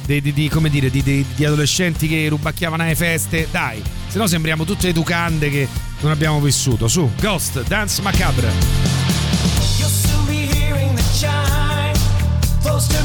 di, 0.07 0.20
di- 0.20 0.32
di- 0.32 0.49
come 0.49 0.70
dire, 0.70 0.91
di, 0.91 1.03
di- 1.03 1.24
di 1.35 1.45
adolescenti 1.45 2.09
che 2.09 2.28
rubacchiavano 2.28 2.82
alle 2.82 2.95
feste. 2.97 3.47
Dai, 3.51 3.80
se 4.09 4.16
no 4.18 4.26
sembriamo 4.26 4.64
tutte 4.64 4.89
educande 4.89 5.51
che 5.51 5.68
non 6.01 6.11
abbiamo 6.11 6.41
vissuto. 6.41 6.89
Su, 6.89 7.11
Ghost, 7.20 7.62
Dance 7.66 8.01
Macabre. 8.03 8.51
You'll 9.78 9.89
soon 9.91 10.24
be 10.26 10.47
hearing 10.57 10.95
the 10.95 11.03
chime, 11.12 11.93
close 12.62 12.89
to 12.89 13.04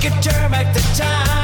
could 0.00 0.22
turn 0.22 0.50
back 0.50 0.72
the 0.72 0.80
time, 0.96 1.39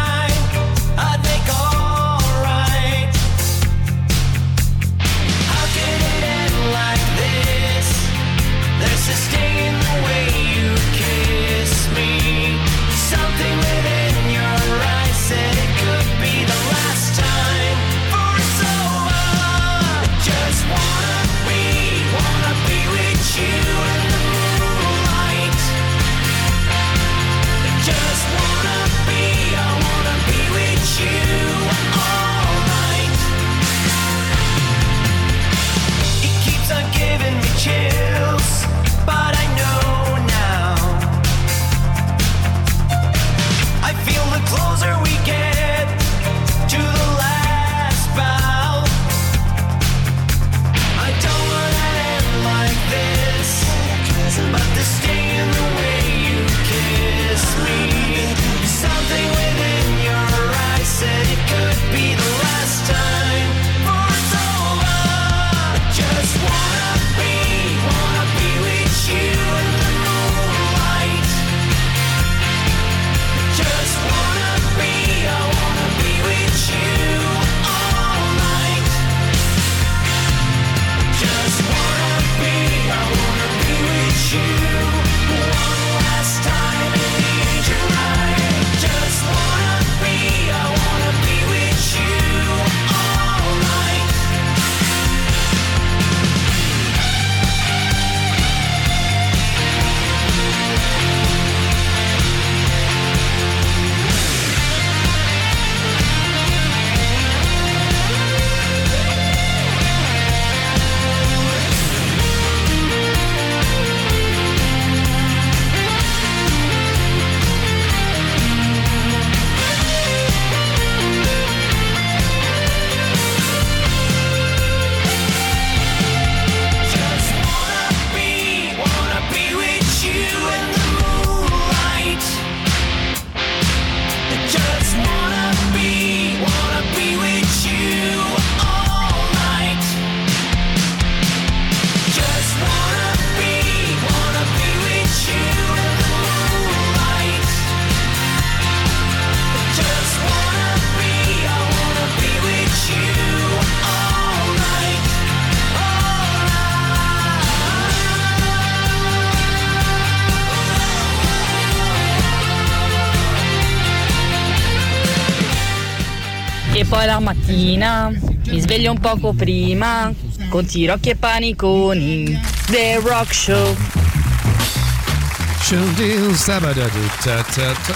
mattina 167.67 168.13
mi 168.47 168.61
sveglio 168.61 168.93
un 168.93 169.01
poco 169.01 169.33
prima 169.33 170.13
con 170.49 170.65
tirocchi 170.65 171.11
e 171.11 171.17
paniconi. 171.17 172.41
The 172.67 173.01
Rock 173.01 173.35
Show. 173.35 173.77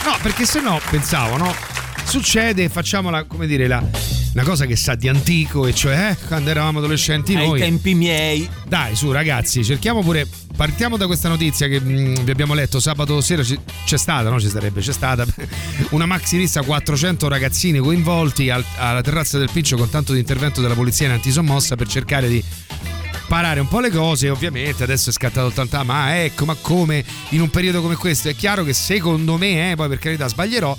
No, 0.04 0.16
perché 0.22 0.44
se 0.44 0.60
no, 0.60 0.80
pensavo, 0.90 1.36
no? 1.36 1.54
Succede, 2.04 2.68
facciamola, 2.68 3.22
come 3.24 3.46
dire, 3.46 3.68
la, 3.68 3.80
una 4.32 4.44
cosa 4.44 4.64
che 4.66 4.76
sa 4.76 4.94
di 4.94 5.08
antico, 5.08 5.66
e 5.66 5.74
cioè 5.74 6.10
eh, 6.10 6.26
quando 6.26 6.50
eravamo 6.50 6.78
adolescenti 6.78 7.34
Ai 7.34 7.46
noi. 7.48 7.60
tempi 7.60 7.94
miei. 7.94 8.48
Dai, 8.66 8.94
su 8.94 9.10
ragazzi, 9.10 9.64
cerchiamo 9.64 10.02
pure. 10.02 10.26
Partiamo 10.56 10.96
da 10.96 11.06
questa 11.06 11.28
notizia 11.28 11.66
che 11.68 11.80
mh, 11.80 12.22
vi 12.24 12.30
abbiamo 12.30 12.54
letto 12.54 12.80
sabato 12.80 13.20
sera. 13.20 13.42
ci- 13.42 13.58
c'è 13.84 13.96
stata, 13.96 14.28
no? 14.28 14.38
Ci 14.38 14.48
sarebbe, 14.48 14.80
c'è 14.80 14.92
stata 14.92 15.24
una 15.90 16.06
maxi 16.06 16.36
lista 16.36 16.62
400 16.62 17.28
ragazzini 17.28 17.78
coinvolti 17.78 18.50
al- 18.50 18.64
alla 18.76 19.00
terrazza 19.00 19.38
del 19.38 19.48
Piccio 19.52 19.76
con 19.76 19.88
tanto 19.90 20.12
di 20.12 20.18
intervento 20.20 20.60
della 20.60 20.74
polizia 20.74 21.06
in 21.06 21.12
antisommossa 21.12 21.76
per 21.76 21.88
cercare 21.88 22.28
di 22.28 22.42
parare 23.26 23.60
un 23.60 23.68
po' 23.68 23.78
le 23.80 23.90
cose 23.90 24.28
ovviamente 24.28 24.82
adesso 24.82 25.10
è 25.10 25.12
scattato 25.12 25.50
tanta 25.50 25.84
ma 25.84 26.20
ecco 26.24 26.44
ma 26.46 26.56
come 26.60 27.04
in 27.28 27.40
un 27.40 27.48
periodo 27.48 27.80
come 27.80 27.94
questo 27.94 28.28
è 28.28 28.34
chiaro 28.34 28.64
che 28.64 28.72
secondo 28.72 29.36
me 29.36 29.70
eh, 29.70 29.76
poi 29.76 29.88
per 29.88 29.98
carità 30.00 30.26
sbaglierò 30.26 30.76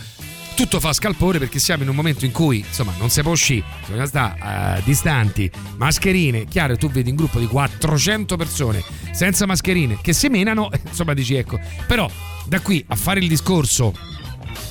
tutto 0.55 0.79
fa 0.79 0.93
scalpore 0.93 1.39
perché 1.39 1.59
siamo 1.59 1.83
in 1.83 1.89
un 1.89 1.95
momento 1.95 2.25
in 2.25 2.31
cui 2.31 2.59
insomma 2.59 2.93
non 2.97 3.09
si 3.09 3.21
può 3.21 3.31
uscire 3.31 3.63
bisogna 3.85 4.05
stare 4.05 4.77
eh, 4.77 4.81
distanti 4.83 5.49
mascherine 5.77 6.45
chiaro 6.45 6.77
tu 6.77 6.89
vedi 6.89 7.09
un 7.09 7.15
gruppo 7.15 7.39
di 7.39 7.47
400 7.47 8.35
persone 8.35 8.83
senza 9.11 9.45
mascherine 9.45 9.97
che 10.01 10.13
si 10.13 10.27
menano 10.29 10.69
insomma 10.85 11.13
dici 11.13 11.35
ecco 11.35 11.59
però 11.87 12.09
da 12.45 12.59
qui 12.59 12.83
a 12.87 12.95
fare 12.95 13.19
il 13.19 13.27
discorso 13.27 13.93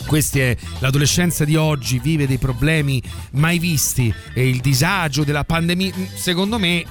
questa 0.06 0.40
è 0.40 0.56
l'adolescenza 0.80 1.44
di 1.44 1.54
oggi, 1.54 2.00
vive 2.00 2.26
dei 2.26 2.38
problemi 2.38 3.00
mai 3.32 3.60
visti 3.60 4.12
e 4.34 4.48
il 4.48 4.58
disagio 4.58 5.22
della 5.22 5.44
pandemia. 5.44 5.92
Secondo 6.14 6.58
me, 6.58 6.84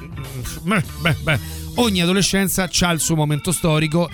beh, 0.61 0.83
beh, 1.01 1.15
beh, 1.23 1.39
ogni 1.75 2.01
adolescenza 2.01 2.69
ha 2.71 2.91
il 2.91 3.01
suo 3.01 3.15
momento 3.15 3.51
storico. 3.51 4.09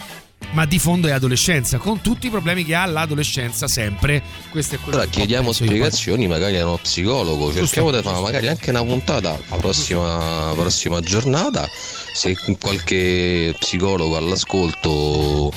Ma 0.51 0.65
di 0.65 0.79
fondo 0.79 1.07
è 1.07 1.11
adolescenza, 1.11 1.77
con 1.77 2.01
tutti 2.01 2.27
i 2.27 2.29
problemi 2.29 2.63
che 2.63 2.75
ha 2.75 2.85
l'adolescenza 2.85 3.67
sempre. 3.67 4.21
Questo 4.49 4.75
è 4.75 4.77
quello 4.77 4.97
Allora 4.97 5.09
che 5.09 5.17
chiediamo 5.17 5.51
spiegazioni 5.51 6.27
magari 6.27 6.57
a 6.57 6.65
uno 6.65 6.77
psicologo, 6.77 7.53
cerchiamo 7.53 7.91
di 7.91 8.01
fare 8.01 8.21
magari 8.21 8.47
anche 8.47 8.69
una 8.69 8.83
puntata 8.83 9.37
la 9.49 9.55
prossima, 9.57 10.53
prossima 10.55 10.99
giornata, 11.01 11.67
se 12.13 12.35
qualche 12.59 13.53
psicologo 13.59 14.15
all'ascolto 14.15 15.51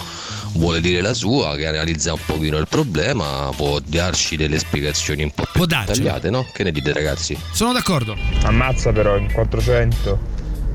vuole 0.54 0.80
dire 0.80 1.00
la 1.00 1.14
sua, 1.14 1.54
che 1.56 1.66
analizza 1.66 2.12
un 2.12 2.20
pochino 2.24 2.58
il 2.58 2.66
problema, 2.68 3.50
può 3.54 3.78
darci 3.84 4.36
delle 4.36 4.58
spiegazioni 4.58 5.22
un 5.22 5.30
po' 5.30 5.44
più 5.52 5.64
dettagliate, 5.66 6.30
no? 6.30 6.46
Che 6.52 6.64
ne 6.64 6.72
dite 6.72 6.92
ragazzi? 6.92 7.38
Sono 7.52 7.72
d'accordo. 7.72 8.16
Ammazza 8.42 8.90
però 8.92 9.16
in 9.16 9.30
400 9.32 10.18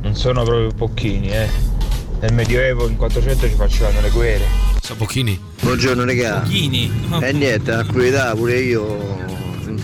non 0.01 0.15
sono 0.15 0.43
proprio 0.43 0.71
pochini, 0.73 1.29
eh. 1.31 1.49
Nel 2.23 2.31
Medioevo 2.31 2.87
in 2.87 2.95
400 2.95 3.49
ci 3.49 3.55
facevano 3.55 3.99
le 3.99 4.09
guerre. 4.09 4.45
Sono 4.79 4.99
pochini. 4.99 5.37
Buongiorno 5.59 6.05
regà. 6.05 6.39
Pochini. 6.39 6.89
E 7.19 7.33
niente, 7.33 7.63
tranquillità, 7.63 8.33
pure 8.33 8.59
io. 8.61 9.25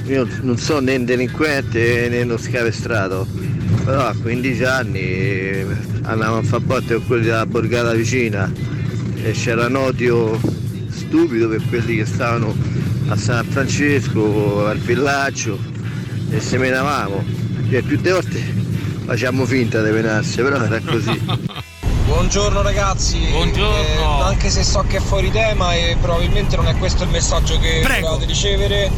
Io 0.06 0.26
non 0.44 0.58
sono 0.58 0.80
né 0.80 0.96
un 0.96 1.04
delinquente 1.04 2.08
né 2.08 2.22
uno 2.22 2.38
scapestrato. 2.38 3.28
Però 3.84 4.06
a 4.06 4.16
15 4.16 4.64
anni 4.64 5.66
andavamo 6.04 6.38
a 6.38 6.44
fare 6.44 6.64
botte 6.64 6.94
con 6.94 7.08
quelli 7.08 7.26
della 7.26 7.46
borgata 7.46 7.92
vicina 7.92 8.50
e 9.22 9.32
c'era 9.32 9.66
un 9.66 9.76
odio 9.76 10.40
stupido 10.92 11.50
per 11.50 11.62
quelli 11.68 11.98
che 11.98 12.06
stavano 12.06 12.56
a 13.10 13.18
San 13.18 13.44
Francesco, 13.48 14.66
al 14.66 14.78
villaggio 14.78 15.60
e 16.30 16.40
se 16.40 16.58
menavamo. 16.58 17.22
E 17.70 17.82
più 17.82 17.98
di 17.98 18.10
volte 18.10 18.42
facciamo 19.04 19.46
finta 19.46 19.84
di 19.84 19.92
menarsi, 19.92 20.42
però 20.42 20.64
era 20.64 20.80
così. 20.80 21.68
Buongiorno 22.10 22.64
ragazzi. 22.64 23.20
Buongiorno. 23.30 24.24
anche 24.24 24.50
se 24.50 24.64
so 24.64 24.84
che 24.88 24.98
è 24.98 25.00
fuori 25.00 25.30
tema 25.30 25.76
e 25.76 25.96
probabilmente 26.02 26.56
non 26.56 26.68
è 26.68 26.76
questo 26.76 27.04
il 27.04 27.10
messaggio 27.10 27.60
che 27.60 27.82
volevate 27.84 28.26
ricevere, 28.26 28.92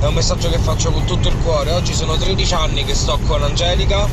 è 0.00 0.04
un 0.04 0.14
messaggio 0.14 0.50
che 0.50 0.58
faccio 0.58 0.90
con 0.90 1.04
tutto 1.04 1.28
il 1.28 1.36
cuore. 1.44 1.70
Oggi 1.70 1.94
sono 1.94 2.16
13 2.16 2.54
anni 2.54 2.84
che 2.84 2.94
sto 2.94 3.20
con 3.24 3.40
Angelica, 3.44 4.08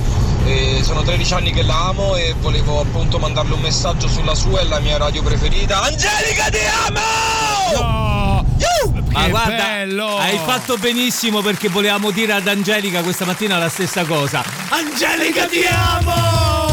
e 0.45 0.82
sono 0.84 1.01
13 1.01 1.34
anni 1.34 1.51
che 1.51 1.64
la 1.64 1.88
amo 1.88 2.16
e 2.16 2.36
volevo 2.39 2.82
appunto 2.82 3.18
mandarle 3.18 3.56
un 3.56 3.62
messaggio 3.62 4.08
sulla 4.08 4.36
sua 4.36 4.60
e 4.60 4.66
la 4.66 4.80
mia 4.80 4.97
radio 4.97 5.24
preferita. 5.24 5.82
Angelica 5.82 6.49
ti 6.51 6.60
amo! 6.88 8.45
Ma 9.10 9.24
Che 9.24 9.30
guarda, 9.30 9.56
bello! 9.56 10.18
hai 10.18 10.39
fatto 10.45 10.78
benissimo 10.78 11.41
perché 11.41 11.70
volevamo 11.70 12.12
dire 12.12 12.34
ad 12.34 12.47
Angelica 12.47 13.01
questa 13.01 13.26
mattina 13.26 13.58
la 13.58 13.70
stessa 13.70 14.04
cosa. 14.04 14.43
Angelica 14.70 15.47
ti 15.47 15.66
amo! 15.66 16.72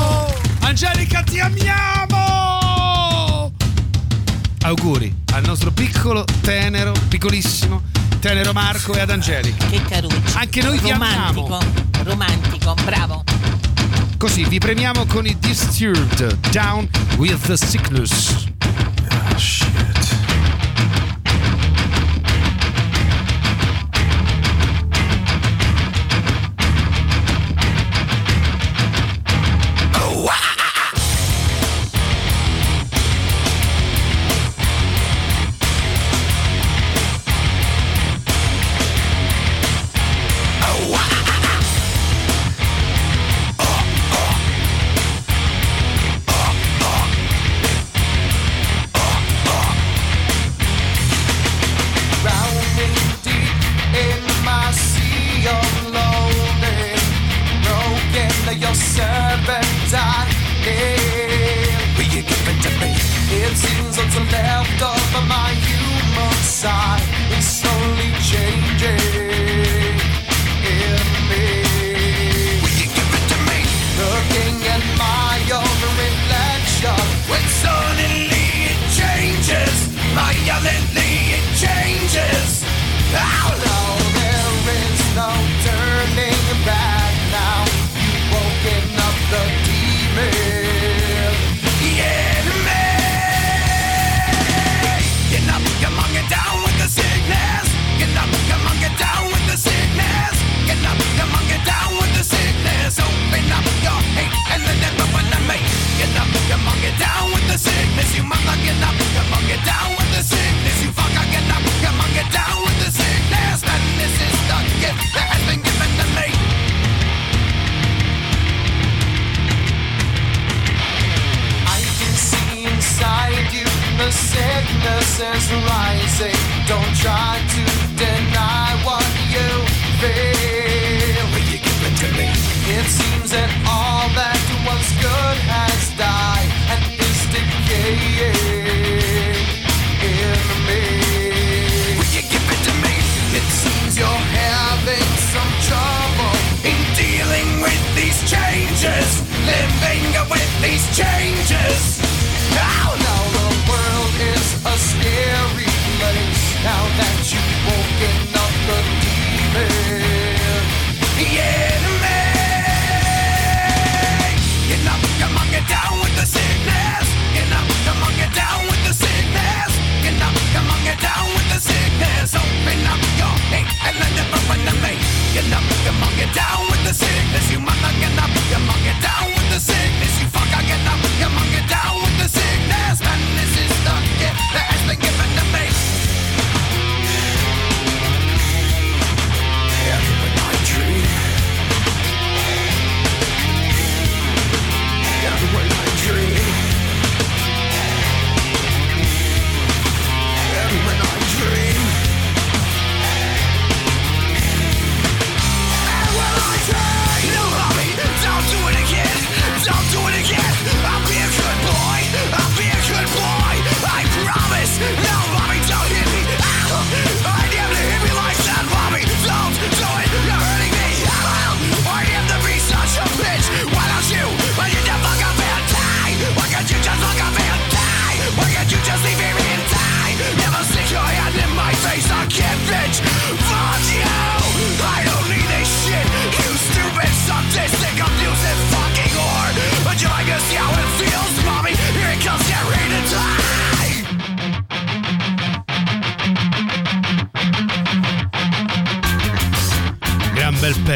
Angelica 0.70 1.22
ti 1.24 1.40
amiamo! 1.40 3.52
Auguri 4.62 5.12
al 5.32 5.44
nostro 5.44 5.72
piccolo, 5.72 6.24
tenero, 6.42 6.92
piccolissimo, 7.08 7.82
tenero 8.20 8.52
Marco 8.52 8.94
e 8.94 9.00
ad 9.00 9.10
Angelica. 9.10 9.66
Che 9.66 9.82
caruccio. 9.82 10.38
Anche 10.38 10.62
noi 10.62 10.80
ti 10.80 10.92
romantico, 10.92 11.58
romantico, 12.04 12.74
bravo. 12.84 13.24
Così 14.16 14.44
vi 14.44 14.60
premiamo 14.60 15.06
con 15.06 15.26
i 15.26 15.36
Disturbed 15.40 16.38
Down 16.52 16.88
with 17.16 17.44
the 17.46 17.56
Sickness. 17.56 18.46
Ah, 19.08 19.36
shit. 19.36 19.89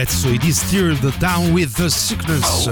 Pezzo, 0.04 0.28
i 0.28 0.38
Distilled 0.38 1.16
Down 1.16 1.50
with 1.52 1.72
the 1.76 1.88
Sickness. 1.88 2.70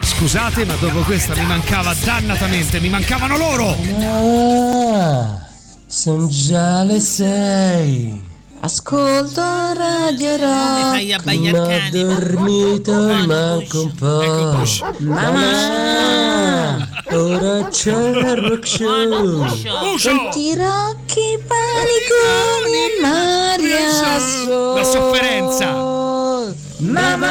Scusate, 0.00 0.64
ma 0.64 0.74
dopo 0.74 1.00
questa 1.00 1.34
mi 1.34 1.44
mancava 1.44 1.92
dannatamente, 2.04 2.78
mi 2.78 2.88
mancavano 2.88 3.36
loro! 3.36 3.76
Ah, 4.00 5.40
sono 5.86 6.28
già 6.28 6.84
le 6.84 7.00
sei. 7.00 8.30
Ascolto 8.60 9.42
Radio 9.74 10.36
Rock, 10.36 11.24
ma 11.24 11.32
dormito 11.90 12.92
manco 13.26 13.82
un 13.82 13.94
po'. 13.94 14.64
Mamma, 14.98 16.88
ora 17.10 17.66
c'è 17.66 18.08
il 18.08 18.36
rock 18.36 18.64
show. 18.64 19.48
Senti 19.98 20.54
Rocchi, 20.54 21.42
paniconi 21.44 22.76
e 22.76 23.00
Maria. 23.00 23.80
La 24.76 24.84
sofferenza! 24.84 25.91
Mamma, 26.82 27.30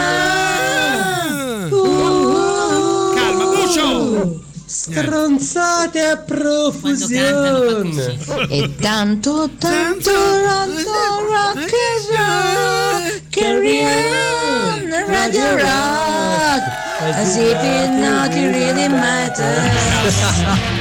Calma, 3.16 3.46
Bucio! 3.46 4.40
stronzate 4.66 6.00
a 6.00 6.16
profusione. 6.18 8.18
E 8.48 8.74
tanto, 8.80 9.50
tanto 9.60 10.10
rock, 10.10 10.86
rock 11.28 11.58
and 11.58 11.68
roll. 12.16 13.22
Carry 13.30 13.84
on, 13.84 14.88
Radio 15.08 15.56
Rock. 15.58 16.90
As 17.04 17.36
if 17.36 17.58
it 17.64 17.90
not 17.90 18.32
really 18.32 18.88
matters. 18.88 20.16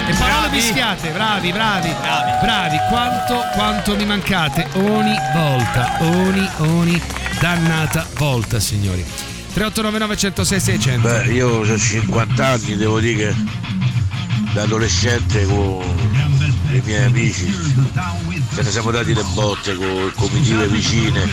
E 0.06 0.12
parole 0.18 0.50
mischiate, 0.50 1.10
bravi, 1.12 1.50
bravi, 1.50 1.88
bravi, 2.42 2.76
quanto, 2.90 3.42
quanto 3.54 3.96
mi 3.96 4.04
mancate 4.04 4.66
ogni 4.74 5.16
volta, 5.34 5.96
ogni, 6.00 6.48
ogni 6.58 7.02
dannata 7.40 8.06
volta, 8.16 8.60
signori. 8.60 9.02
3899 9.54 10.16
106 10.16 10.60
600. 10.60 11.08
Beh, 11.08 11.32
io 11.32 11.48
ho 11.48 11.78
50 11.78 12.46
anni, 12.46 12.76
devo 12.76 13.00
dire 13.00 13.32
che 13.32 13.34
da 14.52 14.62
adolescente 14.62 15.44
con 15.46 15.82
i 16.70 16.82
miei 16.84 17.04
amici 17.04 17.50
ce 18.54 18.62
ne 18.62 18.70
siamo 18.70 18.90
dati 18.90 19.14
le 19.14 19.24
botte 19.32 19.74
con 19.74 20.12
comitive 20.16 20.66
vicine. 20.68 21.28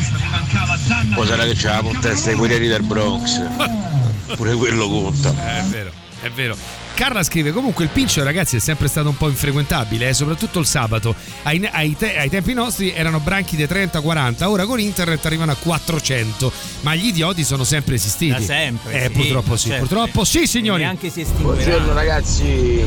Poi 1.14 1.28
sarà 1.28 1.44
che 1.44 1.56
c'avevamo 1.56 1.90
un 1.90 2.00
testa 2.00 2.30
ai 2.30 2.36
guerrieri 2.36 2.68
del 2.70 2.84
Bronx. 2.84 3.42
Pure 4.36 4.55
quello 4.55 4.87
conta. 4.87 5.29
È 5.59 5.63
vero, 5.63 5.91
è 6.21 6.29
vero. 6.29 6.55
Carla 6.93 7.21
scrive 7.21 7.51
comunque 7.51 7.83
il 7.83 7.91
pincio 7.91 8.24
ragazzi 8.24 8.55
è 8.55 8.59
sempre 8.59 8.87
stato 8.87 9.09
un 9.09 9.17
po' 9.17 9.28
infrequentabile, 9.29 10.09
eh, 10.09 10.13
soprattutto 10.16 10.58
il 10.58 10.66
sabato. 10.66 11.13
Ai, 11.43 11.63
ai 11.71 11.95
te- 11.95 12.17
ai 12.17 12.28
tempi 12.29 12.54
nostri 12.54 12.91
erano 12.91 13.20
branchi 13.20 13.55
di 13.55 13.66
30-40, 13.66 14.47
ora 14.47 14.66
con 14.66 14.79
internet 14.79 15.24
arrivano 15.28 15.51
a 15.51 15.55
400, 15.55 16.51
ma 16.82 16.95
gli 16.95 17.05
idioti 17.05 17.43
sono 17.43 17.63
sempre 17.63 17.95
esistiti. 17.95 18.32
Da 18.32 18.41
sempre, 18.41 18.93
Eh, 18.93 19.05
sì, 19.05 19.12
purtroppo 19.12 19.55
sì, 19.58 19.67
certo. 19.70 19.86
purtroppo 19.86 20.24
sì 20.25 20.47
signori. 20.47 20.82
Neanche 20.82 21.12
si 21.12 21.24
Buongiorno 21.37 21.93
ragazzi, 21.93 22.83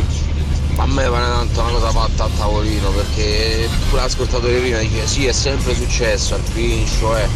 a 0.77 0.87
me 0.87 1.05
pare 1.09 1.27
tanto 1.27 1.61
una 1.61 1.71
cosa 1.71 1.91
fatta 1.93 2.25
a 2.25 2.29
tavolino 2.37 2.91
perché 2.91 3.69
pure 3.91 4.03
l'ascoltatore 4.03 4.59
prima 4.59 4.79
dice 4.79 5.07
sì 5.07 5.27
è 5.27 5.33
sempre 5.33 5.75
successo 5.77 6.35
al 6.35 6.43
pincio 6.53 7.17
eh. 7.17 7.29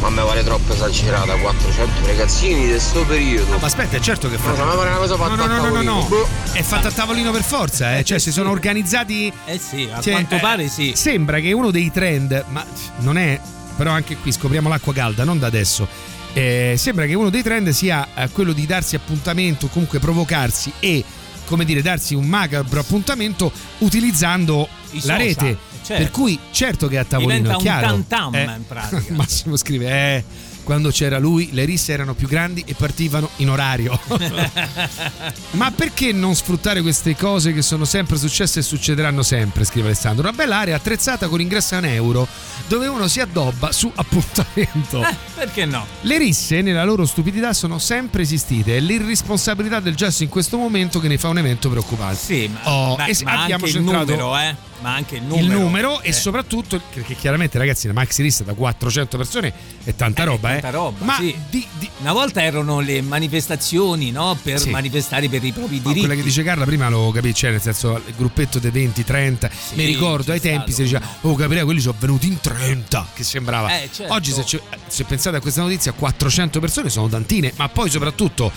Ma 0.00 0.10
me 0.10 0.22
pare 0.22 0.42
troppo 0.44 0.72
esagerata, 0.72 1.34
400 1.34 2.06
ragazzini 2.06 2.62
di 2.62 2.68
questo 2.68 3.04
periodo. 3.04 3.58
Ma 3.58 3.66
aspetta, 3.66 3.96
è 3.96 4.00
certo 4.00 4.28
che 4.28 4.36
fa. 4.36 4.52
Ma 4.52 4.62
a 4.62 4.66
me 4.66 4.74
pare 4.76 4.88
una 4.90 4.98
cosa 4.98 5.16
fatta 5.16 5.34
No, 5.34 5.36
no, 5.36 5.42
a 5.44 5.46
no, 5.46 5.54
no, 5.56 5.62
no, 5.62 5.64
tavolino. 5.70 5.92
no. 5.94 6.06
Boh. 6.08 6.28
È 6.52 6.62
fatta 6.62 6.88
a 6.88 6.90
tavolino 6.90 7.30
per 7.30 7.42
forza, 7.42 7.96
eh. 7.96 8.04
cioè 8.04 8.18
si 8.18 8.32
sono 8.32 8.50
organizzati. 8.50 9.32
Eh 9.46 9.58
sì, 9.58 9.88
a 9.92 10.00
Cioè, 10.00 10.12
quanto 10.12 10.34
eh, 10.36 10.40
pare 10.40 10.68
sì. 10.68 10.92
Sembra 10.94 11.40
che 11.40 11.52
uno 11.52 11.70
dei 11.70 11.90
trend, 11.90 12.44
ma 12.48 12.64
non 12.98 13.16
è, 13.16 13.40
però 13.76 13.90
anche 13.92 14.16
qui 14.16 14.32
scopriamo 14.32 14.68
l'acqua 14.68 14.92
calda, 14.92 15.24
non 15.24 15.38
da 15.38 15.46
adesso. 15.46 15.86
Eh, 16.32 16.74
sembra 16.76 17.06
che 17.06 17.14
uno 17.14 17.30
dei 17.30 17.42
trend 17.42 17.68
sia 17.70 18.08
eh, 18.14 18.28
quello 18.30 18.52
di 18.52 18.66
darsi 18.66 18.96
appuntamento, 18.96 19.68
comunque 19.68 20.00
provocarsi 20.00 20.72
e, 20.80 21.04
come 21.46 21.64
dire, 21.64 21.80
darsi 21.80 22.14
un 22.14 22.26
macabro 22.26 22.80
appuntamento 22.80 23.52
utilizzando 23.78 24.68
I 24.90 24.94
la 24.94 25.00
social, 25.00 25.18
rete. 25.18 25.58
Certo. 25.84 26.02
Per 26.02 26.10
cui, 26.10 26.38
certo 26.50 26.88
che 26.88 26.98
a 26.98 27.04
tavolino 27.04 27.32
Diventa 27.32 27.52
è 27.52 27.56
un 27.56 27.62
chiaro. 27.62 27.86
tam-tam, 27.86 28.34
eh, 28.34 28.42
in 28.42 28.64
pratica. 28.66 29.12
Massimo 29.14 29.56
scrive, 29.56 29.88
eh, 29.90 30.24
quando 30.64 30.90
c'era 30.90 31.18
lui 31.18 31.50
le 31.52 31.66
risse 31.66 31.92
erano 31.92 32.14
più 32.14 32.26
grandi 32.26 32.62
e 32.66 32.72
partivano 32.74 33.28
in 33.36 33.50
orario. 33.50 34.00
Ma 35.52 35.70
perché 35.70 36.12
non 36.12 36.34
sfruttare 36.34 36.80
queste 36.82 37.14
cose 37.16 37.52
che 37.52 37.62
sono 37.62 37.84
sempre 37.84 38.16
successe 38.16 38.60
e 38.60 38.62
succederanno 38.62 39.22
sempre, 39.22 39.64
scrive 39.64 39.88
Alessandro. 39.88 40.22
Una 40.26 40.32
bella 40.36 40.58
area 40.58 40.76
attrezzata 40.76 41.28
con 41.28 41.40
ingresso 41.40 41.74
a 41.74 41.78
un 41.78 41.84
euro 41.86 42.26
dove 42.66 42.86
uno 42.86 43.08
si 43.08 43.20
addobba 43.20 43.72
su 43.72 43.90
appuntamento. 43.94 45.02
Eh, 45.06 45.14
perché 45.34 45.64
no? 45.66 45.86
Le 46.00 46.18
risse 46.18 46.62
nella 46.62 46.84
loro 46.84 47.04
stupidità 47.04 47.52
sono 47.52 47.78
sempre 47.78 48.22
esistite, 48.22 48.76
è 48.76 48.80
l'irresponsabilità 48.80 49.80
del 49.80 49.94
gesto 49.94 50.22
in 50.22 50.28
questo 50.28 50.56
momento 50.56 50.98
che 50.98 51.08
ne 51.08 51.18
fa 51.18 51.28
un 51.28 51.38
evento 51.38 51.68
preoccupante. 51.68 52.16
Sì, 52.18 52.48
ma, 52.52 52.60
Oh, 52.72 52.96
ma- 52.96 53.04
e 53.06 53.16
ma 53.24 53.42
abbiamo 53.42 53.64
anche 53.64 53.66
il 53.66 53.84
centrato 53.84 54.04
numero, 54.10 54.38
eh? 54.38 54.56
Ma 54.84 54.94
anche 54.96 55.16
il 55.16 55.22
numero. 55.22 55.44
il 55.46 55.50
numero 55.50 56.00
e 56.02 56.10
Eh. 56.10 56.12
soprattutto 56.12 56.78
perché 56.92 57.14
chiaramente 57.14 57.56
ragazzi 57.56 57.86
la 57.86 57.94
maxi 57.94 58.22
lista 58.22 58.44
da 58.44 58.52
400 58.52 59.16
persone 59.16 59.50
è 59.82 59.94
tanta 59.94 60.24
roba, 60.24 60.50
eh. 60.56 60.60
Tanta 60.60 60.76
roba, 60.76 61.04
Ma 61.06 61.16
sì. 61.16 61.34
Una 62.00 62.12
volta 62.12 62.42
erano 62.42 62.80
le 62.80 63.00
manifestazioni, 63.00 64.10
no? 64.10 64.36
Per 64.42 64.58
Sì. 64.60 64.68
manifestare 64.70 65.26
per 65.30 65.42
i 65.42 65.52
propri 65.52 65.76
Ma 65.76 65.82
diritti. 65.84 65.98
quella 66.00 66.14
che 66.14 66.22
dice 66.22 66.42
Carla 66.42 66.66
prima 66.66 66.90
lo 66.90 67.10
capisci, 67.12 67.34
cioè 67.40 67.50
nel 67.52 67.62
senso 67.62 67.96
il 68.06 68.14
gruppetto 68.14 68.58
dei 68.58 68.70
20, 68.70 69.04
30. 69.04 69.48
Mi 69.72 69.86
ricordo 69.86 70.32
ai 70.32 70.40
tempi 70.40 70.70
si 70.72 70.82
diceva, 70.82 71.06
oh 71.22 71.34
capire, 71.34 71.64
quelli 71.64 71.80
sono 71.80 71.96
venuti 71.98 72.26
in 72.26 72.38
30, 72.40 73.06
che 73.14 73.24
sembrava. 73.24 73.80
Eh, 73.80 73.88
certo. 73.90 74.12
Oggi 74.12 74.32
se, 74.32 74.60
se 74.86 75.04
pensate 75.04 75.38
a 75.38 75.40
questa 75.40 75.62
notizia, 75.62 75.92
400 75.92 76.60
persone 76.60 76.90
sono 76.90 77.08
tantine, 77.08 77.52
ma 77.56 77.70
poi 77.70 77.88
soprattutto 77.88 78.52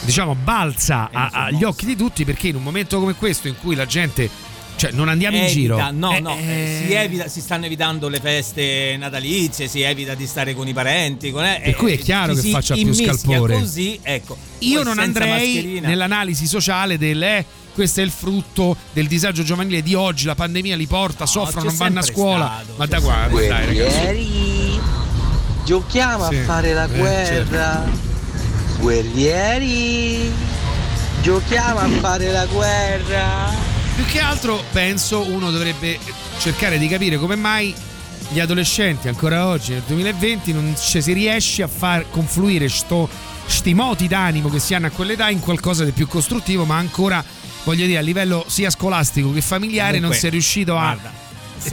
diciamo 0.00 0.34
balza 0.34 1.08
a- 1.10 1.30
agli 1.32 1.64
occhi 1.64 1.86
di 1.86 1.96
tutti 1.96 2.26
perché 2.26 2.48
in 2.48 2.56
un 2.56 2.62
momento 2.62 2.98
come 2.98 3.14
questo 3.14 3.48
in 3.48 3.56
cui 3.58 3.74
la 3.74 3.86
gente 3.86 4.28
cioè 4.76 4.90
non 4.92 5.08
andiamo 5.08 5.36
in 5.36 5.44
Evita- 5.44 5.54
giro 5.58 5.90
No, 5.92 6.14
eh, 6.16 6.20
no, 6.20 6.36
eh, 6.36 6.82
si, 6.86 6.92
evita- 6.92 7.28
si 7.28 7.40
stanno 7.40 7.66
evitando 7.66 8.08
le 8.08 8.20
feste 8.20 8.96
natalizie, 8.98 9.68
si 9.68 9.82
evita 9.82 10.14
di 10.14 10.26
stare 10.26 10.54
con 10.54 10.66
i 10.68 10.72
parenti. 10.72 11.30
Con, 11.30 11.44
eh, 11.44 11.60
Per 11.64 11.76
cui 11.76 11.92
è 11.92 11.94
eh, 11.94 11.98
chiaro 11.98 12.34
che 12.34 12.42
faccia 12.50 12.74
più 12.74 12.92
scalpore. 12.92 13.58
Così, 13.58 13.98
ecco. 14.02 14.36
Io 14.60 14.82
non 14.82 14.98
andrei 14.98 15.28
mascherina. 15.54 15.88
nell'analisi 15.88 16.46
sociale 16.46 16.98
del 16.98 17.22
eh, 17.22 17.44
questo 17.74 18.00
è 18.00 18.04
il 18.04 18.10
frutto 18.10 18.76
del 18.92 19.06
disagio 19.08 19.42
giovanile 19.42 19.82
di 19.82 19.94
oggi, 19.94 20.26
la 20.26 20.34
pandemia 20.36 20.76
li 20.76 20.86
porta, 20.86 21.26
soffrono, 21.26 21.66
non 21.66 21.76
vanno 21.76 21.98
a 21.98 22.02
scuola. 22.02 22.60
stato, 22.62 22.74
Ma 22.78 22.86
da 22.86 23.00
quando? 23.00 23.36
Dai, 23.36 23.48
ragazzi. 23.48 23.72
Guerrieri, 23.98 24.80
giochiamo 25.64 26.28
Sì, 26.28 26.36
a 26.36 26.42
fare 26.44 26.72
la 26.72 26.84
eh, 26.84 26.96
guerra. 26.98 27.84
Guerrieri, 28.78 30.30
giochiamo 31.22 31.78
a 31.80 31.88
fare 32.00 32.30
la 32.30 32.46
guerra. 32.46 33.72
Più 33.94 34.04
che 34.06 34.18
altro 34.18 34.62
penso 34.72 35.24
uno 35.24 35.52
dovrebbe 35.52 35.98
cercare 36.38 36.78
di 36.78 36.88
capire 36.88 37.16
come 37.16 37.36
mai 37.36 37.72
gli 38.30 38.40
adolescenti 38.40 39.06
ancora 39.06 39.46
oggi 39.46 39.72
nel 39.72 39.82
2020 39.86 40.52
non 40.52 40.74
ci 40.76 41.00
si 41.00 41.12
riesce 41.12 41.62
a 41.62 41.68
far 41.68 42.06
confluire 42.10 42.68
sto, 42.68 43.08
sti 43.46 43.72
moti 43.74 44.08
d'animo 44.08 44.48
che 44.48 44.58
si 44.58 44.74
hanno 44.74 44.86
a 44.86 44.90
quell'età 44.90 45.28
in 45.30 45.38
qualcosa 45.38 45.84
di 45.84 45.92
più 45.92 46.08
costruttivo, 46.08 46.64
ma 46.64 46.76
ancora 46.76 47.22
voglio 47.62 47.86
dire 47.86 47.98
a 47.98 48.02
livello 48.02 48.44
sia 48.48 48.68
scolastico 48.70 49.32
che 49.32 49.40
familiare 49.40 49.98
Comunque, 49.98 50.08
non 50.08 50.18
si 50.18 50.26
è 50.26 50.30
riuscito 50.30 50.76
a 50.76 50.98
guarda, 50.98 51.12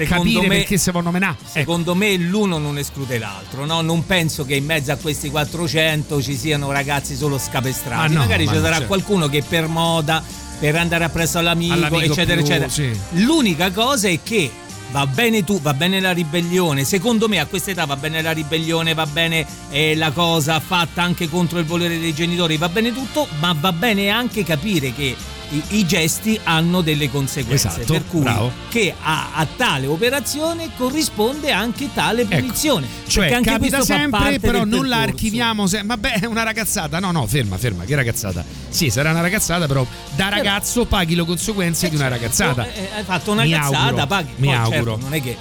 capire 0.05 0.47
me- 0.47 0.57
perché 0.57 0.77
si 0.77 0.91
vanno 0.91 1.09
menà. 1.09 1.35
Secondo 1.43 1.95
me 1.95 2.15
l'uno 2.17 2.59
non 2.59 2.77
esclude 2.77 3.17
l'altro, 3.17 3.65
no? 3.65 3.81
Non 3.81 4.05
penso 4.05 4.45
che 4.45 4.53
in 4.55 4.65
mezzo 4.65 4.91
a 4.91 4.97
questi 4.97 5.31
400 5.31 6.21
ci 6.21 6.37
siano 6.37 6.71
ragazzi 6.71 7.15
solo 7.15 7.39
scapestrati. 7.39 8.11
Ah, 8.11 8.13
no, 8.13 8.19
Magari 8.19 8.45
ma 8.45 8.51
ci 8.51 8.57
sarà 8.57 8.73
certo. 8.73 8.87
qualcuno 8.87 9.27
che 9.27 9.41
per 9.41 9.67
moda, 9.67 10.23
per 10.61 10.75
andare 10.75 11.03
appresso 11.05 11.39
all'amico, 11.39 11.73
All'amico 11.73 12.13
eccetera, 12.13 12.39
più- 12.39 12.51
eccetera. 12.51 12.69
sì. 12.69 12.95
L'unica 13.23 13.71
cosa 13.71 14.09
è 14.09 14.19
che 14.21 14.51
va 14.91 15.07
bene 15.07 15.43
tu, 15.43 15.59
va 15.59 15.73
bene 15.73 15.99
la 15.99 16.11
ribellione. 16.11 16.83
Secondo 16.83 17.27
me 17.27 17.39
a 17.39 17.47
questa 17.47 17.71
età 17.71 17.85
va 17.85 17.95
bene 17.95 18.21
la 18.21 18.31
ribellione, 18.31 18.93
va 18.93 19.07
bene 19.07 19.43
eh, 19.71 19.95
la 19.95 20.11
cosa 20.11 20.59
fatta 20.59 21.01
anche 21.01 21.27
contro 21.29 21.57
il 21.57 21.65
volere 21.65 21.97
dei 21.99 22.13
genitori, 22.13 22.57
va 22.57 22.69
bene 22.69 22.93
tutto, 22.93 23.27
ma 23.39 23.55
va 23.59 23.71
bene 23.71 24.09
anche 24.09 24.43
capire 24.43 24.93
che 24.93 25.15
i, 25.51 25.63
i 25.79 25.85
gesti 25.85 26.39
hanno 26.43 26.81
delle 26.81 27.09
conseguenze. 27.09 27.67
Esatto, 27.67 27.93
per 27.93 28.05
cui 28.07 28.21
bravo. 28.21 28.51
che 28.69 28.93
a, 29.01 29.31
a 29.33 29.45
tale 29.55 29.87
operazione 29.87 30.69
corrisponde 30.77 31.51
anche 31.51 31.89
tale 31.93 32.25
punizione. 32.25 32.87
Cioè, 33.07 33.23
Perché 33.27 33.35
anche 33.35 33.49
capita 33.51 33.81
sempre, 33.81 34.39
però 34.39 34.63
non 34.65 34.87
la 34.87 34.97
archiviamo. 35.01 35.67
Se- 35.67 35.81
vabbè, 35.83 36.19
è 36.21 36.25
una 36.25 36.43
ragazzata. 36.43 36.99
No, 36.99 37.11
no, 37.11 37.25
ferma, 37.27 37.57
ferma. 37.57 37.83
Che 37.83 37.95
ragazzata? 37.95 38.43
Sì, 38.69 38.89
sarà 38.89 39.11
una 39.11 39.21
ragazzata, 39.21 39.67
però 39.67 39.85
da 40.15 40.29
ragazzo 40.29 40.85
paghi 40.85 41.15
le 41.15 41.25
conseguenze 41.25 41.89
di 41.89 41.95
una 41.95 42.07
ragazzata. 42.07 42.71
Eh, 42.71 42.89
hai 42.95 43.03
fatto 43.03 43.31
una 43.31 43.43
Mi 43.43 43.51
cazzata, 43.51 43.77
auguro, 43.79 44.07
paghi. 44.07 44.31
mi 44.37 44.47
Poi, 44.47 44.55
auguro. 44.55 44.91
certo, 44.91 44.97
non 45.01 45.13
è 45.13 45.21
che 45.21 45.37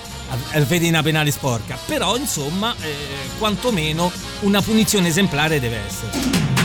eh, 0.53 0.61
vedi 0.63 0.89
una 0.89 1.03
penale 1.03 1.31
sporca, 1.31 1.79
però 1.87 2.17
insomma, 2.17 2.75
eh, 2.81 2.95
quantomeno 3.39 4.11
una 4.41 4.61
punizione 4.63 5.09
esemplare 5.09 5.61
deve 5.61 5.79
essere. 5.87 6.60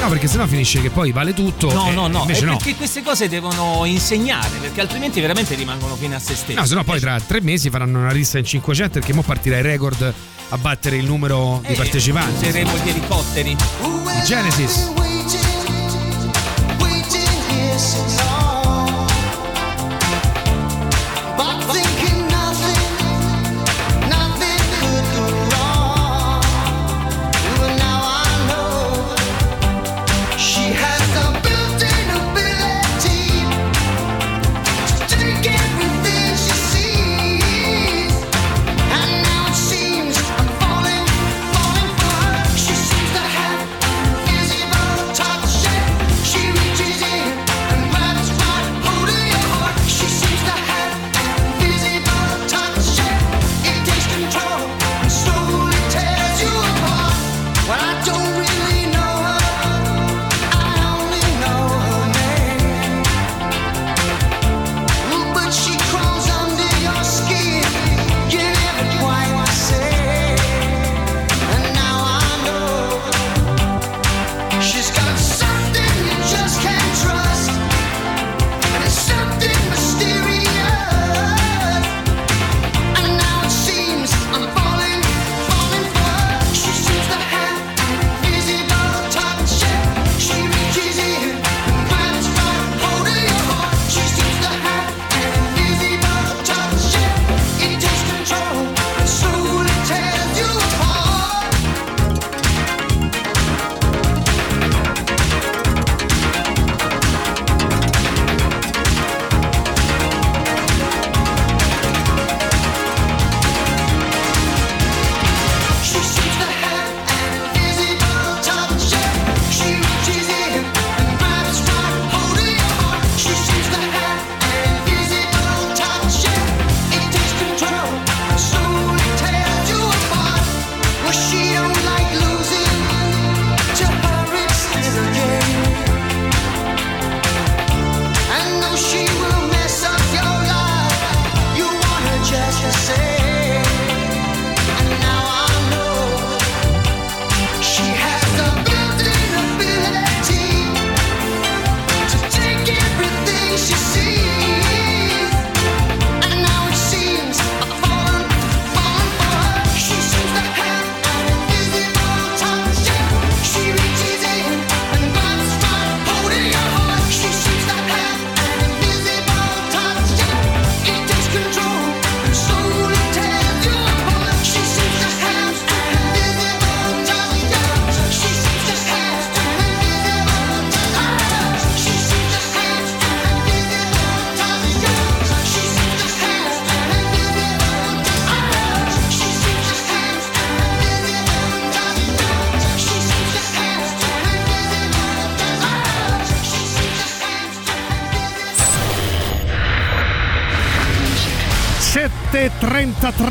No, 0.00 0.08
perché 0.08 0.28
sennò 0.28 0.46
finisce 0.46 0.80
che 0.80 0.90
poi 0.90 1.10
vale 1.10 1.32
tutto. 1.34 1.72
No, 1.72 1.90
no, 1.90 2.06
no, 2.06 2.20
Invece 2.20 2.42
è 2.42 2.44
no. 2.44 2.56
perché 2.56 2.74
queste 2.76 3.02
cose 3.02 3.28
devono 3.28 3.84
insegnare, 3.86 4.56
perché 4.60 4.80
altrimenti 4.80 5.20
veramente 5.20 5.54
rimangono 5.54 5.96
fine 5.96 6.14
a 6.14 6.18
se 6.18 6.34
stessi. 6.36 6.54
No, 6.54 6.64
sennò 6.64 6.84
poi 6.84 7.00
tra 7.00 7.18
tre 7.20 7.40
mesi 7.40 7.70
faranno 7.70 7.98
una 7.98 8.12
lista 8.12 8.38
in 8.38 8.44
500 8.44 8.98
perché 9.00 9.12
mo 9.14 9.22
partirà 9.22 9.56
il 9.58 9.64
record 9.64 10.14
a 10.50 10.58
battere 10.58 10.96
il 10.96 11.06
numero 11.06 11.60
di 11.66 11.72
Eh, 11.72 11.76
partecipanti. 11.76 12.44
Useremo 12.46 12.76
gli 12.84 12.88
elicotteri. 12.88 13.56
Di 13.56 14.22
Genesis. 14.24 14.92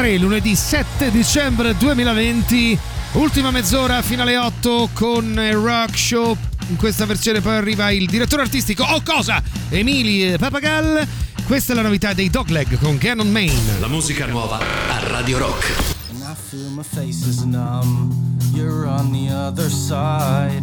7.33 0.06 0.20
lunedì 0.20 0.56
7 0.56 1.10
dicembre 1.10 1.76
2020 1.76 2.78
ultima 3.14 3.50
mezz'ora 3.50 4.04
fino 4.04 4.22
alle 4.22 4.38
8 4.38 4.90
con 4.94 5.50
Rock 5.52 5.98
Show 5.98 6.38
in 6.68 6.76
questa 6.76 7.06
versione 7.06 7.42
poi 7.42 7.56
arriva 7.56 7.90
il 7.90 8.06
direttore 8.06 8.44
artistico 8.44 8.84
oh 8.84 9.02
cosa? 9.04 9.42
Emili 9.70 10.38
Papagal 10.38 11.08
questa 11.48 11.74
è 11.74 11.76
la 11.76 11.82
novità 11.82 12.14
dei 12.14 12.30
Dogleg 12.30 12.78
con 12.78 13.00
Cannon 13.00 13.32
Main 13.32 13.52
La 13.80 13.88
musica 13.88 14.28
nuova 14.28 14.60
a 14.60 15.08
Radio 15.08 15.40
Rock. 15.40 15.74
And 16.12 16.22
I 16.22 16.36
feel 16.36 16.70
my 16.70 16.84
face 16.84 17.28
is 17.28 17.42
numb. 17.44 18.14
You're 18.54 18.88
on 18.88 19.12
the 19.12 19.34
other 19.34 19.70
side. 19.72 20.62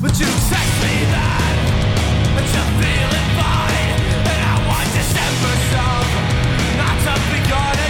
But 0.00 0.18
you 0.18 0.26
text 0.48 0.82
me 0.82 1.06
that, 1.10 1.54
but 2.34 2.44
you're 2.52 2.72
feeling 2.82 3.30
fine. 3.38 4.00
And 4.26 4.42
I 4.42 4.66
want 4.66 4.88
December 4.92 5.54
some, 5.70 6.10
not 6.76 6.96
to 7.04 7.20
begin 7.30 7.74
again. 7.74 7.89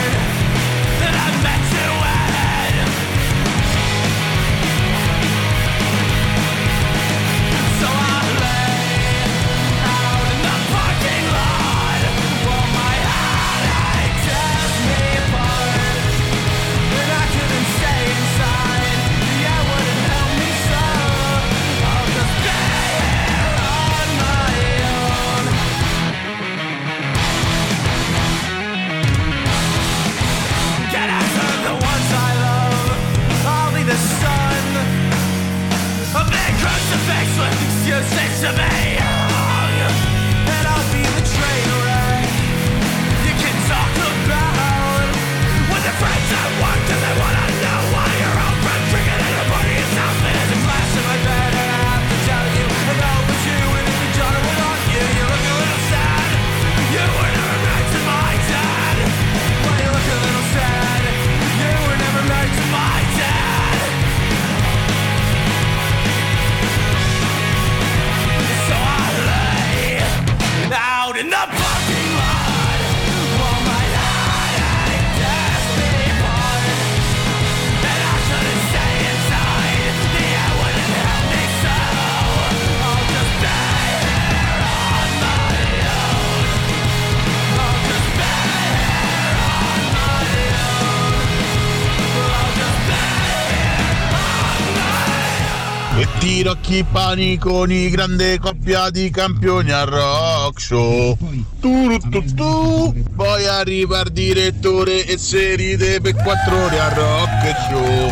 tiro 96.71 96.83
chi 96.83 96.85
paniconi, 96.89 97.89
grande 97.89 98.39
coppia 98.39 98.89
di 98.89 99.09
campioni 99.09 99.71
a 99.71 99.83
rock 99.83 100.59
show. 100.59 101.17
Tu, 101.59 101.97
tu, 102.09 102.23
tu, 102.33 103.03
poi 103.13 103.45
arriva 103.45 104.01
il 104.01 104.11
direttore 104.11 105.05
e 105.05 105.17
se 105.17 105.55
ride 105.55 105.99
per 105.99 106.15
quattro 106.15 106.63
ore 106.63 106.79
a 106.79 106.93
rock 106.93 107.55
show. 107.69 108.11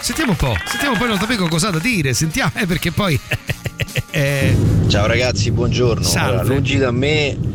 Sentiamo 0.00 0.30
un 0.32 0.36
po', 0.36 0.56
sentiamo 0.66 0.96
poi 0.96 1.08
non 1.08 1.18
sapevo 1.18 1.48
cosa 1.48 1.70
da 1.70 1.78
dire, 1.78 2.12
sentiamo, 2.12 2.52
eh, 2.54 2.66
perché 2.66 2.90
poi... 2.92 3.18
eh, 4.10 4.56
Ciao 4.88 5.06
ragazzi, 5.06 5.50
buongiorno. 5.50 6.04
Salve. 6.04 6.40
Allora, 6.40 6.54
lungi 6.54 6.76
da 6.76 6.90
me 6.90 7.51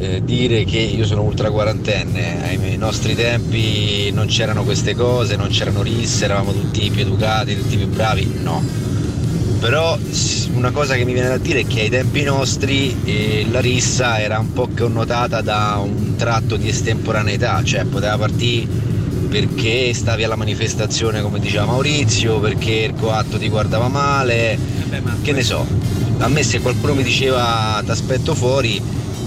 eh, 0.00 0.24
dire 0.24 0.64
che 0.64 0.78
io 0.78 1.04
sono 1.04 1.22
ultra 1.22 1.50
quarantenne, 1.50 2.42
ai 2.42 2.76
nostri 2.78 3.14
tempi 3.14 4.10
non 4.12 4.26
c'erano 4.26 4.64
queste 4.64 4.94
cose, 4.94 5.36
non 5.36 5.48
c'erano 5.48 5.82
risse, 5.82 6.24
eravamo 6.24 6.52
tutti 6.52 6.88
più 6.90 7.02
educati, 7.02 7.54
tutti 7.56 7.76
più 7.76 7.86
bravi, 7.88 8.38
no. 8.42 8.64
Però 9.60 9.98
una 10.54 10.70
cosa 10.70 10.94
che 10.94 11.04
mi 11.04 11.12
viene 11.12 11.28
da 11.28 11.36
dire 11.36 11.60
è 11.60 11.66
che 11.66 11.82
ai 11.82 11.90
tempi 11.90 12.22
nostri 12.22 12.96
eh, 13.04 13.46
la 13.50 13.60
rissa 13.60 14.18
era 14.18 14.38
un 14.38 14.54
po' 14.54 14.70
connotata 14.74 15.42
da 15.42 15.78
un 15.84 16.16
tratto 16.16 16.56
di 16.56 16.68
estemporaneità, 16.68 17.62
cioè 17.62 17.84
poteva 17.84 18.16
partire 18.16 18.88
perché 19.28 19.92
stavi 19.92 20.24
alla 20.24 20.34
manifestazione 20.34 21.20
come 21.20 21.38
diceva 21.38 21.66
Maurizio, 21.66 22.40
perché 22.40 22.90
il 22.90 22.94
coatto 22.98 23.38
ti 23.38 23.48
guardava 23.48 23.88
male, 23.88 24.58
che 25.22 25.32
ne 25.32 25.42
so. 25.42 25.64
A 26.18 26.28
me 26.28 26.42
se 26.42 26.60
qualcuno 26.60 26.94
mi 26.94 27.02
diceva 27.02 27.80
ti 27.84 27.90
aspetto 27.90 28.34
fuori, 28.34 28.82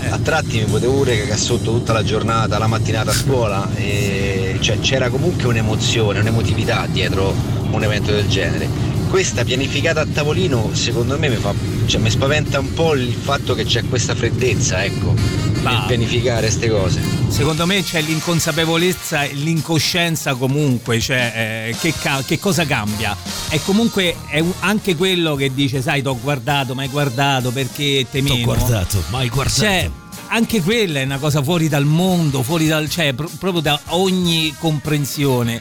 a 0.09 0.17
tratti 0.19 0.59
mi 0.59 0.65
potevo 0.65 0.93
pure 0.93 1.17
cagare 1.17 1.39
sotto 1.39 1.71
tutta 1.71 1.93
la 1.93 2.03
giornata, 2.03 2.57
la 2.57 2.67
mattinata 2.67 3.11
a 3.11 3.13
scuola, 3.13 3.69
e 3.75 4.57
cioè, 4.59 4.80
c'era 4.80 5.09
comunque 5.09 5.47
un'emozione, 5.47 6.19
un'emotività 6.19 6.88
dietro 6.89 7.34
un 7.71 7.84
evento 7.84 8.11
del 8.11 8.27
genere. 8.27 8.67
Questa 9.09 9.43
pianificata 9.43 10.01
a 10.01 10.07
tavolino 10.11 10.69
secondo 10.73 11.17
me 11.19 11.30
mi, 11.30 11.35
fa, 11.35 11.53
cioè, 11.85 12.01
mi 12.01 12.09
spaventa 12.09 12.59
un 12.59 12.73
po' 12.73 12.95
il 12.95 13.13
fatto 13.13 13.53
che 13.53 13.63
c'è 13.63 13.84
questa 13.88 14.15
freddezza, 14.15 14.84
ecco, 14.84 15.13
nel 15.61 15.84
pianificare 15.88 16.47
queste 16.47 16.69
cose. 16.69 17.12
Secondo 17.34 17.65
me 17.65 17.84
c'è 17.84 17.99
l'inconsapevolezza 18.01 19.23
e 19.23 19.34
l'incoscienza 19.34 20.35
comunque, 20.35 20.99
cioè 20.99 21.69
eh, 21.72 21.76
che, 21.81 21.91
ca- 21.99 22.23
che 22.26 22.38
cosa 22.39 22.64
cambia? 22.65 23.18
È 23.49 23.60
comunque 23.65 24.15
è 24.30 24.39
un- 24.39 24.53
anche 24.60 24.95
quello 24.95 25.34
che 25.35 25.51
dice, 25.53 25.81
sai, 25.81 26.03
t'ho 26.03 26.18
guardato, 26.19 26.76
ma 26.76 26.84
hai 26.84 26.89
guardato 26.89 27.49
perché 27.51 28.05
te 28.10 28.22
T'ho 28.23 28.34
meno. 28.35 28.45
guardato, 28.45 29.03
ma 29.10 29.18
hai 29.19 29.30
guardato. 29.30 29.60
Cioè, 29.61 29.89
anche 30.27 30.61
quella 30.61 30.99
è 30.99 31.03
una 31.03 31.18
cosa 31.18 31.41
fuori 31.41 31.68
dal 31.68 31.85
mondo, 31.85 32.43
fuori 32.43 32.68
dal, 32.68 32.88
cioè, 32.88 33.14
pro- 33.14 33.30
proprio 33.39 33.61
da 33.61 33.80
ogni 33.88 34.53
comprensione. 34.60 35.60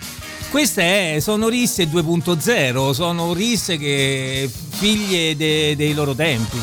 Queste 0.51 1.15
è- 1.17 1.21
sono 1.21 1.49
risse 1.49 1.89
2.0, 1.89 2.93
sono 2.93 3.33
risse 3.33 3.79
che 3.79 4.49
figlie 4.79 5.35
de- 5.37 5.75
dei 5.75 5.95
loro 5.95 6.15
tempi. 6.15 6.59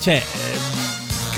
Cioè, 0.00 0.14
ehm, 0.14 0.87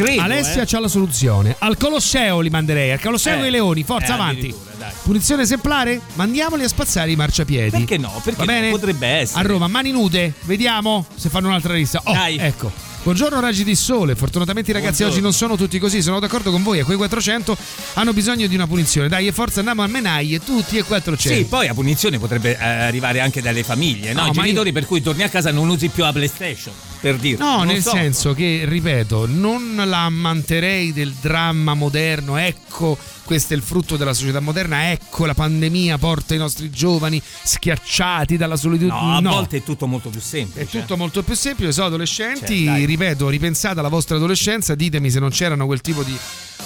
credo. 0.04 0.22
Alessia 0.22 0.62
eh. 0.62 0.66
c'ha 0.66 0.80
la 0.80 0.88
soluzione. 0.88 1.56
Al 1.58 1.76
Colosseo 1.76 2.40
li 2.40 2.50
manderei, 2.50 2.92
al 2.92 3.00
Colosseo 3.00 3.38
Eh, 3.38 3.40
dei 3.42 3.50
Leoni, 3.50 3.82
forza 3.84 4.10
eh, 4.10 4.12
avanti. 4.14 4.54
dai. 4.78 4.90
Punizione 5.02 5.42
esemplare? 5.42 6.00
Mandiamoli 6.14 6.64
a 6.64 6.68
spazzare 6.68 7.10
i 7.10 7.16
marciapiedi. 7.16 7.70
Perché 7.70 7.98
no? 7.98 8.20
Perché 8.22 8.44
Va 8.44 8.52
bene? 8.52 8.70
Potrebbe 8.70 9.06
essere. 9.06 9.40
A 9.40 9.42
Roma, 9.46 9.68
mani 9.68 9.90
nude, 9.90 10.32
vediamo 10.42 11.06
se 11.14 11.28
fanno 11.28 11.48
un'altra 11.48 11.74
lista. 11.74 12.00
Oh, 12.04 12.14
ecco. 12.26 12.88
Buongiorno 13.02 13.40
raggi 13.40 13.64
di 13.64 13.74
sole, 13.76 14.14
fortunatamente 14.14 14.70
i 14.72 14.74
ragazzi 14.74 15.02
Buongiorno. 15.02 15.14
oggi 15.14 15.22
non 15.22 15.32
sono 15.32 15.56
tutti 15.56 15.78
così, 15.78 16.02
sono 16.02 16.20
d'accordo 16.20 16.50
con 16.50 16.62
voi, 16.62 16.80
a 16.80 16.84
quei 16.84 16.98
400 16.98 17.56
hanno 17.94 18.12
bisogno 18.12 18.46
di 18.46 18.54
una 18.54 18.66
punizione, 18.66 19.08
dai 19.08 19.26
e 19.26 19.32
forza 19.32 19.60
andiamo 19.60 19.82
a 19.82 19.86
menaglie, 19.86 20.38
tutti 20.44 20.76
e 20.76 20.82
400. 20.82 21.38
Sì, 21.38 21.44
poi 21.46 21.66
a 21.68 21.72
punizione 21.72 22.18
potrebbe 22.18 22.58
eh, 22.58 22.62
arrivare 22.62 23.20
anche 23.20 23.40
dalle 23.40 23.62
famiglie, 23.62 24.12
no? 24.12 24.24
No, 24.24 24.28
I 24.28 24.32
genitori 24.32 24.70
per 24.72 24.84
cui 24.84 25.00
torni 25.00 25.22
a 25.22 25.30
casa 25.30 25.50
non 25.50 25.70
usi 25.70 25.88
più 25.88 26.02
la 26.02 26.12
PlayStation, 26.12 26.74
per 27.00 27.16
dire. 27.16 27.38
No, 27.38 27.58
Non 27.58 27.66
nel 27.68 27.82
so. 27.82 27.90
senso 27.90 28.34
che, 28.34 28.62
ripeto, 28.64 29.26
non 29.26 29.82
la 29.86 30.04
ammanterei 30.04 30.92
del 30.92 31.12
dramma 31.20 31.74
moderno, 31.74 32.36
ecco, 32.36 32.96
questo 33.24 33.54
è 33.54 33.56
il 33.56 33.62
frutto 33.62 33.96
della 33.96 34.12
società 34.12 34.40
moderna, 34.40 34.90
ecco 34.90 35.24
la 35.24 35.34
pandemia 35.34 35.98
porta 35.98 36.34
i 36.34 36.38
nostri 36.38 36.68
giovani 36.70 37.22
schiacciati 37.42 38.36
dalla 38.36 38.56
solitudine. 38.56 38.92
No, 38.92 39.16
a 39.16 39.20
volte 39.22 39.58
è 39.58 39.62
tutto 39.62 39.86
molto 39.86 40.10
più 40.10 40.20
semplice. 40.20 40.60
È 40.66 40.66
tutto 40.80 40.96
molto 40.96 41.22
più 41.22 41.34
semplice, 41.34 41.72
sono 41.72 41.86
adolescenti, 41.86 42.64
Cioè, 42.64 42.84
ripeto, 42.84 43.28
ripensate 43.28 43.78
alla 43.78 43.88
vostra 43.88 44.16
adolescenza, 44.16 44.74
ditemi 44.74 45.10
se 45.10 45.20
non 45.20 45.30
c'erano 45.30 45.66
quel 45.66 45.80
tipo 45.80 46.02
di 46.02 46.16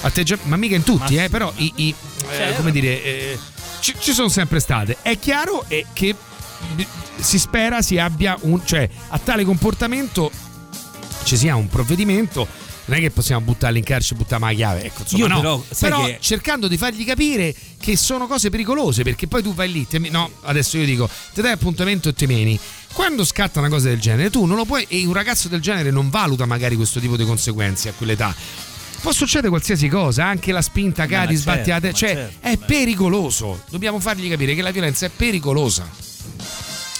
atteggiamenti, 0.00 0.48
ma 0.48 0.56
mica 0.56 0.74
in 0.74 0.82
tutti, 0.82 1.16
Ma 1.16 1.24
eh, 1.24 1.28
però 1.28 1.52
i, 1.56 1.72
i- 1.76 1.88
eh, 2.30 2.34
Certo. 2.36 2.56
come 2.56 2.70
dire, 2.72 3.02
eh, 3.04 3.38
ci, 3.80 3.94
ci 3.98 4.12
sono 4.12 4.28
sempre 4.28 4.58
state. 4.60 4.96
È 5.02 5.18
chiaro 5.18 5.64
eh, 5.68 5.84
che 5.92 6.14
si 7.18 7.38
spera 7.38 7.80
si 7.82 7.98
abbia 7.98 8.36
un, 8.42 8.60
cioè 8.64 8.88
a 9.08 9.18
tale 9.18 9.44
comportamento 9.44 10.30
ci 11.24 11.36
sia 11.36 11.54
un 11.56 11.68
provvedimento. 11.68 12.46
Non 12.86 12.98
è 12.98 13.00
che 13.00 13.10
possiamo 13.10 13.40
buttarli 13.40 13.78
in 13.78 13.84
carcere 13.84 14.16
e 14.20 14.22
buttare 14.22 14.42
la 14.44 14.52
chiave, 14.52 14.84
ecco, 14.84 15.00
insomma, 15.02 15.22
Io 15.22 15.28
no. 15.28 15.40
però, 15.40 15.64
Però 15.78 16.04
che- 16.04 16.18
cercando 16.20 16.68
di 16.68 16.76
fargli 16.76 17.02
capire 17.06 17.54
che 17.80 17.96
sono 17.96 18.26
cose 18.26 18.50
pericolose, 18.50 19.02
perché 19.02 19.26
poi 19.26 19.42
tu 19.42 19.54
vai 19.54 19.72
lì, 19.72 19.86
te- 19.86 19.98
no, 19.98 20.30
adesso 20.42 20.76
io 20.76 20.84
dico, 20.84 21.08
ti 21.32 21.40
dai 21.40 21.52
appuntamento 21.52 22.10
e 22.10 22.12
te 22.12 22.26
meni. 22.26 22.60
Quando 22.92 23.24
scatta 23.24 23.58
una 23.58 23.70
cosa 23.70 23.88
del 23.88 23.98
genere, 24.00 24.28
tu 24.28 24.44
non 24.44 24.56
lo 24.56 24.66
puoi, 24.66 24.84
e 24.86 25.02
un 25.06 25.14
ragazzo 25.14 25.48
del 25.48 25.62
genere 25.62 25.90
non 25.90 26.10
valuta 26.10 26.44
magari 26.44 26.76
questo 26.76 27.00
tipo 27.00 27.16
di 27.16 27.24
conseguenze 27.24 27.88
a 27.88 27.92
quell'età. 27.96 28.34
Può 29.00 29.12
succedere 29.12 29.48
qualsiasi 29.48 29.88
cosa, 29.88 30.26
anche 30.26 30.52
la 30.52 30.60
spinta 30.60 31.06
cadi, 31.06 31.36
sbatti 31.36 31.70
certo, 31.70 31.80
te- 31.80 31.86
ma 31.86 31.92
cioè 31.94 32.14
certo, 32.14 32.46
è 32.46 32.56
pericoloso. 32.58 33.62
Dobbiamo 33.70 33.98
fargli 33.98 34.28
capire 34.28 34.54
che 34.54 34.60
la 34.60 34.70
violenza 34.72 35.06
è 35.06 35.08
pericolosa. 35.08 35.88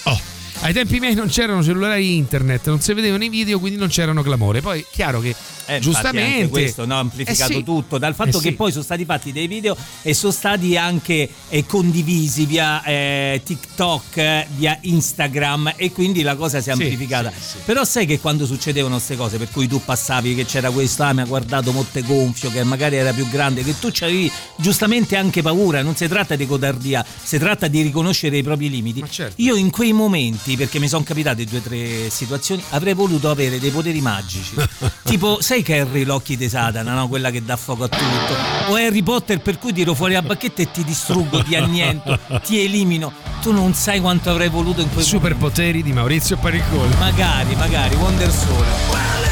Oh, 0.05 0.21
ai 0.61 0.73
tempi 0.73 1.01
miei 1.01 1.15
non 1.15 1.29
c'erano 1.29 1.63
cellulari 1.63 2.17
internet, 2.17 2.67
non 2.69 2.81
si 2.81 2.93
vedevano 2.93 3.25
i 3.25 3.29
video, 3.29 3.59
quindi 3.59 3.79
non 3.79 3.89
c'erano 3.89 4.23
clamore. 4.23 4.61
Poi 4.61 4.85
chiaro 4.91 5.21
che 5.21 5.35
Eh, 5.67 5.79
giustamente 5.81 6.43
anche 6.43 6.49
questo 6.49 6.85
no, 6.85 6.97
ha 6.97 6.99
amplificato 6.99 7.53
Eh 7.53 7.57
sì. 7.57 7.63
tutto 7.65 7.99
dal 7.99 8.15
fatto 8.15 8.39
Eh 8.39 8.43
che 8.43 8.49
sì. 8.51 8.55
poi 8.55 8.71
sono 8.71 8.85
stati 8.85 9.05
fatti 9.05 9.33
dei 9.33 9.47
video 9.47 9.77
e 10.03 10.13
sono 10.15 10.33
stati 10.33 10.77
anche 10.77 11.29
eh, 11.49 11.65
condivisi 11.67 12.45
via 12.47 12.83
eh, 12.85 13.41
TikTok, 13.45 14.17
eh, 14.17 14.47
via 14.57 14.77
Instagram 14.83 15.75
e 15.77 15.91
quindi 15.93 16.23
la 16.23 16.37
cosa 16.37 16.61
si 16.61 16.69
è 16.69 16.73
amplificata. 16.73 17.31
sì. 17.31 17.59
Però 17.65 17.85
sai 17.85 18.07
che 18.07 18.19
quando 18.21 18.47
succedevano 18.47 18.95
queste 18.97 19.17
cose 19.17 19.39
per 19.39 19.49
cui 19.51 19.67
tu 19.69 19.81
passavi 19.83 20.35
che 20.35 20.45
c'era 20.45 20.71
questo, 20.71 21.03
ah 21.03 21.13
mi 21.13 21.21
ha 21.23 21.25
guardato 21.25 21.73
Motte 21.73 22.03
Gonfio 22.03 22.51
che 22.51 22.63
magari 22.65 22.97
era 22.97 23.13
più 23.13 23.29
grande, 23.29 23.63
che 23.63 23.79
tu 23.79 23.91
avevi 24.01 24.31
giustamente 24.57 25.17
anche 25.17 25.43
paura, 25.43 25.83
non 25.83 25.97
si 25.97 26.07
tratta 26.09 26.37
di 26.37 26.47
codardia, 26.47 27.05
si 27.23 27.39
tratta 27.39 27.67
di 27.69 27.83
riconoscere 27.83 28.37
i 28.37 28.43
propri 28.43 28.69
limiti. 28.71 29.03
certo. 29.09 29.41
Io 29.41 29.55
in 29.57 29.71
quei 29.71 29.93
momenti, 29.93 30.57
perché 30.57 30.79
mi 30.79 30.89
sono 30.89 31.03
capitate 31.05 31.45
due 31.45 31.59
o 31.59 31.63
tre 31.63 32.11
situazioni, 32.11 32.63
avrei 32.71 32.95
voluto 32.95 33.31
avere 33.31 33.59
dei 33.59 33.71
poteri 33.71 34.01
magici. 34.01 34.55
tipo, 35.05 35.41
sai 35.41 35.54
Carrie, 35.63 36.05
l'occhi 36.05 36.37
di 36.37 36.49
Satana, 36.49 36.95
no? 36.95 37.09
quella 37.09 37.31
che 37.31 37.45
dà 37.45 37.57
fuoco 37.57 37.85
a 37.85 37.89
tutto. 37.89 38.73
O 38.73 38.75
Harry 38.75 39.03
Potter 39.03 39.41
per 39.41 39.59
cui 39.59 39.73
tiro 39.73 39.95
fuori 39.95 40.15
la 40.15 40.23
bacchetta 40.23 40.63
e 40.63 40.71
ti 40.71 40.85
distruggo, 40.85 41.43
ti 41.43 41.55
anniento, 41.55 42.19
ti 42.45 42.63
elimino. 42.63 43.13
Tu 43.41 43.53
non 43.53 43.75
sai 43.75 44.01
quanto 44.01 44.31
avrei 44.31 44.49
voluto 44.49 44.81
in 44.81 44.91
quei 44.93 45.05
Superpoteri 45.05 45.83
di 45.83 45.93
Maurizio 45.93 46.37
Paricoli. 46.37 46.95
Magari, 46.99 47.55
magari, 47.57 47.95
Wonder 47.97 48.31
Sole. 48.31 49.24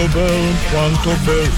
Jingle 0.00 0.08
bell, 0.08 0.54
quanto 0.70 1.10
bello 1.24 1.48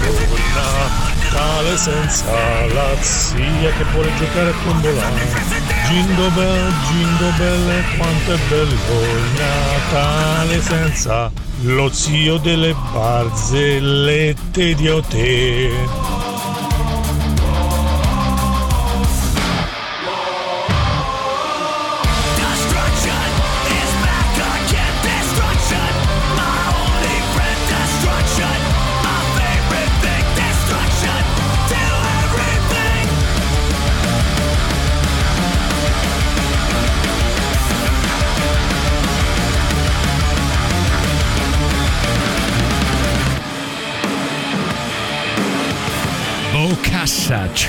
Natale 0.55 1.77
senza 1.77 2.66
la 2.73 2.97
zia 3.01 3.70
che 3.70 3.85
vuole 3.93 4.12
giocare 4.16 4.51
a 4.51 4.55
tombolare. 4.64 5.20
Jingle 5.89 6.31
bell, 6.31 6.73
jingle 6.90 7.32
bell, 7.36 7.82
quanto 7.97 8.32
è 8.32 8.39
bello 8.48 8.77
Natale 9.39 10.60
senza 10.60 11.31
lo 11.62 11.93
zio 11.93 12.39
delle 12.39 12.74
barzellette 12.93 14.74
di 14.74 14.89
Ote. 14.89 16.22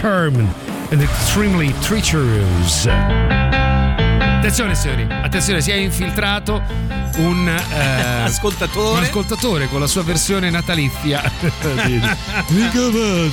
Charming 0.01 0.49
and 0.91 1.03
extremely 1.03 1.71
treacherous. 1.81 2.87
Attenzione 4.39 4.73
signori, 4.73 5.07
attenzione, 5.09 5.61
si 5.61 5.69
è 5.69 5.75
infiltrato 5.75 6.61
un 7.17 7.47
eh, 7.47 8.21
Ascoltatore. 8.23 8.97
un 8.99 9.03
ascoltatore 9.03 9.67
con 9.67 9.79
la 9.79 9.87
sua 9.87 10.03
versione 10.03 10.49
natalizia. 10.49 11.21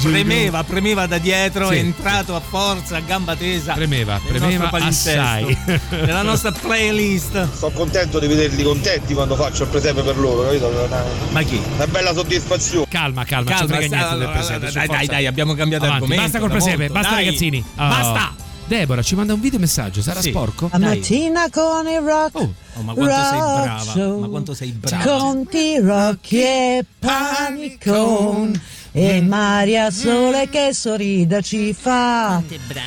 premeva, 0.03 0.65
premeva 0.65 1.07
da 1.07 1.19
dietro, 1.19 1.69
Sì. 1.69 1.77
è 1.77 1.79
entrato 1.79 2.35
a 2.37 2.41
forza, 2.41 2.97
a 2.97 3.01
gamba 3.01 3.37
tesa. 3.37 3.73
Premeva, 3.75 4.21
nel 4.23 4.39
premeva 4.39 4.71
assai. 4.71 5.57
Nella 5.91 6.23
nostra 6.23 6.53
playlist. 6.53 7.49
Sono 7.57 7.73
contento 7.73 8.19
di 8.19 8.27
vederli 8.27 8.63
contenti 8.63 9.15
quando 9.15 9.37
faccio 9.37 9.63
il 9.65 9.69
presepe 9.69 10.03
per 10.03 10.19
loro, 10.19 10.43
capito? 10.45 10.67
Una, 10.69 11.03
Ma 11.31 11.43
chi? 11.43 11.61
una 11.75 11.87
bella 11.87 12.13
soddisfazione. 12.13 12.87
Calma, 12.89 13.25
calma, 13.25 13.51
Calma, 13.51 13.79
niente 13.79 13.97
sta- 13.97 14.17
del 14.17 14.29
presepe. 14.31 14.71
dai, 14.73 14.87
dai, 14.87 15.07
dai, 15.07 15.27
abbiamo 15.27 15.55
cambiato 15.55 15.85
Avanti, 15.85 16.03
argomento. 16.05 16.23
Basta 16.25 16.39
col 16.39 16.51
presepe, 16.51 16.77
molto, 16.77 16.93
basta 16.95 17.15
dai. 17.15 17.25
ragazzini. 17.25 17.65
Oh. 17.67 17.89
Basta. 17.89 18.40
Deborah 18.71 19.03
ci 19.03 19.17
manda 19.17 19.35
un 19.35 19.41
video 19.41 19.59
messaggio, 19.59 20.01
sarà 20.01 20.21
Sì. 20.21 20.29
sporco? 20.31 20.69
La 20.71 20.79
mattina 20.79 21.51
con 21.51 21.89
il 21.89 21.99
rock. 21.99 22.37
Oh, 22.37 22.83
ma 22.83 22.95
quanto 22.95 23.13
sei 23.13 23.39
rock 23.41 23.63
brava, 23.65 23.83
show. 23.83 24.21
ma 24.21 24.29
quanto 24.29 24.55
sei 24.55 24.71
brava. 24.71 25.03
Conti, 25.19 25.79
Rocchi 25.81 26.37
e 26.41 26.85
Panicon. 27.01 28.63
E 28.93 29.21
Maria 29.21 29.89
Sole 29.91 30.49
che 30.49 30.75
sorride 30.75 31.43
ci 31.43 31.73
fa. 31.73 32.43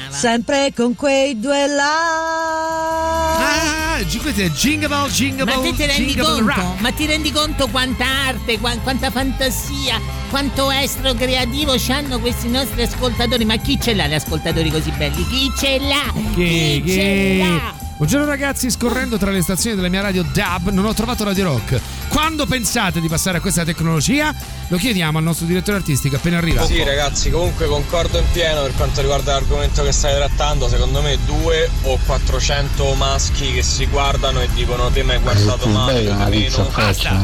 Sempre 0.10 0.74
con 0.76 0.96
quei 0.96 1.40
due 1.40 1.68
là. 1.68 3.36
Ah, 3.38 4.04
questo 4.22 4.42
è 4.42 4.50
Jingle 4.50 4.90
Bell, 4.90 5.08
Jingle 5.10 5.46
Ma 5.46 5.52
Bell, 5.54 5.64
te 5.64 5.74
ti 5.76 5.86
rendi 5.86 6.16
conto? 6.16 6.46
Rock. 6.46 6.80
Ma 6.82 6.92
ti 6.92 7.06
rendi 7.06 7.32
conto 7.32 7.68
quanta 7.70 8.06
arte, 8.06 8.60
qua- 8.60 8.78
quanta 8.80 9.10
fantasia, 9.12 10.02
quanto 10.30 10.70
estro 10.72 11.14
creativo 11.14 11.76
hanno 11.88 12.20
questi 12.20 12.50
nostri 12.50 12.82
ascoltatori? 12.82 13.46
Ma 13.46 13.56
chi 13.56 13.80
ce 13.80 13.94
l'ha 13.94 14.08
gli 14.08 14.14
ascoltatori 14.14 14.70
così 14.70 14.92
belli? 14.92 15.26
Chi 15.28 15.52
ce 15.58 15.80
l'ha? 15.80 16.12
Che, 16.36 16.82
Chi 16.84 16.84
ce 16.86 16.96
che... 16.96 17.38
l'ha? 17.40 17.83
Buongiorno 18.04 18.30
ragazzi, 18.30 18.70
scorrendo 18.70 19.18
tra 19.18 19.32
le 19.32 19.42
stazioni 19.42 19.78
della 19.78 19.88
mia 19.88 20.02
radio 20.02 20.26
DAB 20.30 20.72
non 20.72 20.84
ho 20.84 20.94
trovato 20.94 21.24
Radio 21.24 21.46
Rock. 21.46 21.80
Quando 22.10 22.46
pensate 22.46 23.00
di 23.00 23.08
passare 23.08 23.38
a 23.38 23.40
questa 23.40 23.64
tecnologia? 23.64 24.36
Lo 24.68 24.76
chiediamo 24.76 25.20
al 25.20 25.24
nostro 25.24 25.46
direttore 25.46 25.78
artistico 25.78 26.18
appena 26.18 26.38
arriva. 26.38 26.66
Sì 26.66 26.84
ragazzi, 26.84 27.30
comunque 27.30 27.66
concordo 27.66 28.18
in 28.18 28.26
pieno 28.34 28.64
per 28.64 28.74
quanto 28.76 29.00
riguarda 29.00 29.32
l'argomento 29.32 29.84
che 29.84 29.94
stai 29.94 30.16
trattando, 30.16 30.68
secondo 30.68 31.02
me 31.02 31.18
due 31.26 31.70
o 31.84 31.98
400 32.06 32.94
maschi 32.96 33.54
che 33.54 33.64
si 33.64 33.86
guardano 33.86 34.42
e 34.42 34.50
dicono 34.54 34.90
te 34.90 35.02
mi 35.02 35.12
hai 35.12 35.20
guardato 35.20 35.66
male, 35.70 36.12
almeno 36.12 36.70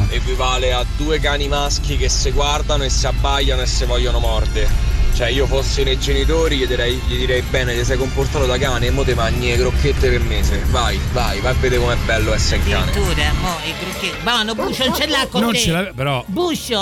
equivale 0.08 0.72
a 0.72 0.82
due 0.96 1.20
cani 1.20 1.46
maschi 1.46 1.98
che 1.98 2.08
si 2.08 2.30
guardano 2.30 2.84
e 2.84 2.88
si 2.88 3.06
abbaiano 3.06 3.60
e 3.60 3.66
si 3.66 3.84
vogliono 3.84 4.18
mordere. 4.18 4.89
Cioè 5.20 5.28
io 5.28 5.46
fossi 5.46 5.82
nei 5.82 5.98
genitori 5.98 6.56
gli 6.56 6.66
direi, 6.66 6.98
gli 7.06 7.18
direi 7.18 7.42
bene, 7.42 7.76
ti 7.76 7.84
sei 7.84 7.98
comportato 7.98 8.46
da 8.46 8.56
cane 8.56 8.86
e 8.86 8.90
mo 8.90 9.04
te 9.04 9.14
mangi 9.14 9.50
le 9.50 9.58
crocchette 9.58 10.08
per 10.08 10.22
mese. 10.22 10.62
Vai, 10.70 10.98
vai, 11.12 11.40
vai 11.40 11.52
a 11.52 11.54
vedere 11.60 11.78
com'è 11.82 11.96
bello 12.06 12.32
essere 12.32 12.62
cane. 12.62 12.90
Addirittura, 12.90 13.30
mo, 13.38 13.54
i 13.66 13.74
crocchetti. 13.78 14.16
Buono, 14.22 14.54
Buscio, 14.54 14.84
non 14.86 14.94
ce 14.94 15.06
l'ha 15.08 15.26
con 15.30 15.42
Non 15.42 15.52
te. 15.52 15.58
ce 15.58 15.70
l'ave- 15.72 15.92
però- 15.94 16.24
Buscio, 16.26 16.78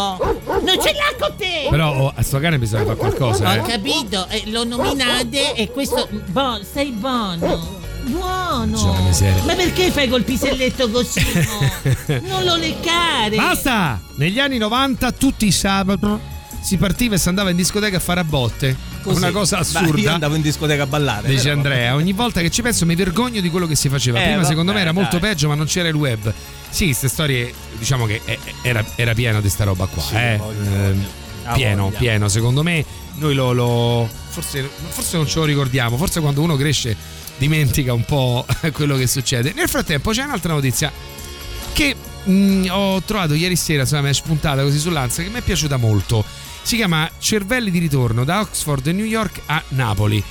non 0.46 0.80
ce 0.80 0.92
l'ha 0.92 1.16
con 1.18 1.34
te. 1.36 1.66
Però 1.68 1.92
oh, 1.96 2.12
a 2.14 2.22
sto 2.22 2.38
cane 2.38 2.60
bisogna 2.60 2.84
fare 2.84 2.96
qualcosa, 2.96 3.50
Ho 3.50 3.54
eh. 3.54 3.60
capito, 3.62 4.28
eh, 4.28 4.42
lo 4.46 4.62
nominate 4.62 5.54
e 5.54 5.72
questo. 5.72 6.06
Buono, 6.08 6.60
sei 6.62 6.92
buono. 6.92 7.76
Buono. 8.04 9.10
Ma 9.46 9.54
perché 9.54 9.90
fai 9.90 10.08
col 10.08 10.22
piselletto 10.22 10.88
così? 10.90 11.26
Non 12.22 12.44
lo 12.44 12.54
leccare. 12.54 13.34
Basta! 13.34 14.00
Negli 14.14 14.38
anni 14.38 14.58
90 14.58 15.10
tutti 15.10 15.44
i 15.44 15.50
sabati 15.50 16.36
si 16.68 16.76
partiva 16.76 17.14
e 17.14 17.18
si 17.18 17.28
andava 17.28 17.48
in 17.50 17.56
discoteca 17.56 17.96
a 17.96 18.00
fare 18.00 18.20
a 18.20 18.24
botte. 18.24 18.76
Così. 19.02 19.16
Una 19.16 19.30
cosa 19.30 19.58
assurda. 19.58 19.98
io 20.00 20.12
andavo 20.12 20.34
in 20.34 20.42
discoteca 20.42 20.82
a 20.82 20.86
ballare. 20.86 21.26
Dice 21.28 21.44
però. 21.44 21.54
Andrea, 21.54 21.94
ogni 21.94 22.12
volta 22.12 22.40
che 22.42 22.50
ci 22.50 22.60
penso 22.60 22.84
mi 22.84 22.94
vergogno 22.94 23.40
di 23.40 23.48
quello 23.48 23.66
che 23.66 23.74
si 23.74 23.88
faceva. 23.88 24.18
Eh, 24.18 24.22
Prima 24.22 24.36
vabbè, 24.36 24.48
secondo 24.48 24.72
me 24.72 24.80
era 24.80 24.92
molto 24.92 25.18
dai. 25.18 25.30
peggio, 25.30 25.48
ma 25.48 25.54
non 25.54 25.64
c'era 25.66 25.88
il 25.88 25.94
web. 25.94 26.32
Sì, 26.68 26.84
queste 26.86 27.08
storie, 27.08 27.52
diciamo 27.78 28.04
che 28.04 28.20
eh, 28.24 28.38
era, 28.62 28.84
era 28.96 29.14
pieno 29.14 29.40
di 29.40 29.48
sta 29.48 29.64
roba 29.64 29.86
qua. 29.86 30.02
Sì, 30.02 30.14
eh. 30.16 30.36
voglia, 30.36 30.70
Ehm, 30.70 31.06
Ah, 31.44 31.54
pieno, 31.54 31.84
voglia. 31.84 31.98
pieno. 31.98 32.28
Secondo 32.28 32.62
me 32.62 32.84
noi 33.14 33.34
lo, 33.34 33.52
lo- 33.52 34.08
forse, 34.28 34.68
forse 34.88 35.16
non 35.16 35.26
ce 35.26 35.38
lo 35.38 35.46
ricordiamo. 35.46 35.96
Forse 35.96 36.20
quando 36.20 36.42
uno 36.42 36.56
cresce 36.56 36.94
dimentica 37.38 37.94
un 37.94 38.04
po' 38.04 38.44
quello 38.74 38.96
che 38.96 39.06
succede. 39.06 39.52
Nel 39.54 39.68
frattempo 39.68 40.10
c'è 40.10 40.24
un'altra 40.24 40.52
notizia 40.52 40.92
che 41.72 41.94
mh, 42.24 42.66
ho 42.68 43.00
trovato 43.02 43.32
ieri 43.32 43.56
sera, 43.56 43.82
insomma, 43.82 44.02
mi 44.02 44.08
è 44.10 44.12
spuntata 44.12 44.62
così 44.62 44.78
sull'ansia, 44.78 45.22
che 45.22 45.30
mi 45.30 45.38
è 45.38 45.42
piaciuta 45.42 45.76
molto. 45.78 46.22
Si 46.68 46.76
chiama 46.76 47.10
Cervelli 47.18 47.70
di 47.70 47.78
ritorno 47.78 48.24
da 48.24 48.40
Oxford 48.40 48.86
e 48.88 48.92
New 48.92 49.06
York 49.06 49.40
a 49.46 49.62
Napoli. 49.68 50.22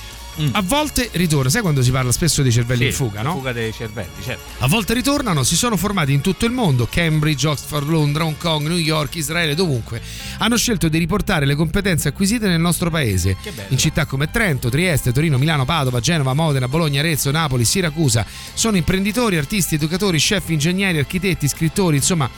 A 0.52 0.62
volte 0.62 1.10
ritorna, 1.14 1.50
sai 1.50 1.62
quando 1.62 1.82
si 1.82 1.90
parla 1.90 2.12
spesso 2.12 2.42
dei 2.42 2.52
cervelli 2.52 2.82
Sì, 2.82 2.86
in 2.86 2.92
fuga, 2.92 3.22
no? 3.22 3.32
fuga 3.32 3.52
dei 3.52 3.72
cervelli, 3.72 4.22
certo. 4.22 4.42
A 4.58 4.68
volte 4.68 4.94
ritornano, 4.94 5.42
si 5.42 5.56
sono 5.56 5.76
formati 5.76 6.12
in 6.12 6.20
tutto 6.20 6.46
il 6.46 6.52
mondo, 6.52 6.86
Cambridge, 6.88 7.48
Oxford, 7.48 7.88
Londra, 7.88 8.24
Hong 8.24 8.36
Kong, 8.36 8.68
New 8.68 8.76
York, 8.76 9.16
Israele, 9.16 9.56
dovunque. 9.56 10.00
Hanno 10.38 10.56
scelto 10.56 10.86
di 10.88 10.98
riportare 10.98 11.44
le 11.44 11.56
competenze 11.56 12.06
acquisite 12.06 12.46
nel 12.46 12.60
nostro 12.60 12.88
paese. 12.88 13.36
Che 13.42 13.50
bello. 13.50 13.72
In 13.72 13.78
città 13.78 14.06
come 14.06 14.30
Trento, 14.30 14.68
Trieste, 14.68 15.10
Torino, 15.10 15.38
Milano, 15.38 15.64
Padova, 15.64 15.98
Genova, 15.98 16.34
Modena, 16.34 16.68
Bologna, 16.68 17.00
Arezzo, 17.00 17.32
Napoli, 17.32 17.64
Siracusa. 17.64 18.24
Sono 18.54 18.76
imprenditori, 18.76 19.38
artisti, 19.38 19.74
educatori, 19.74 20.18
chef, 20.18 20.50
ingegneri, 20.50 20.98
architetti, 20.98 21.48
scrittori, 21.48 21.96
insomma 21.96 22.30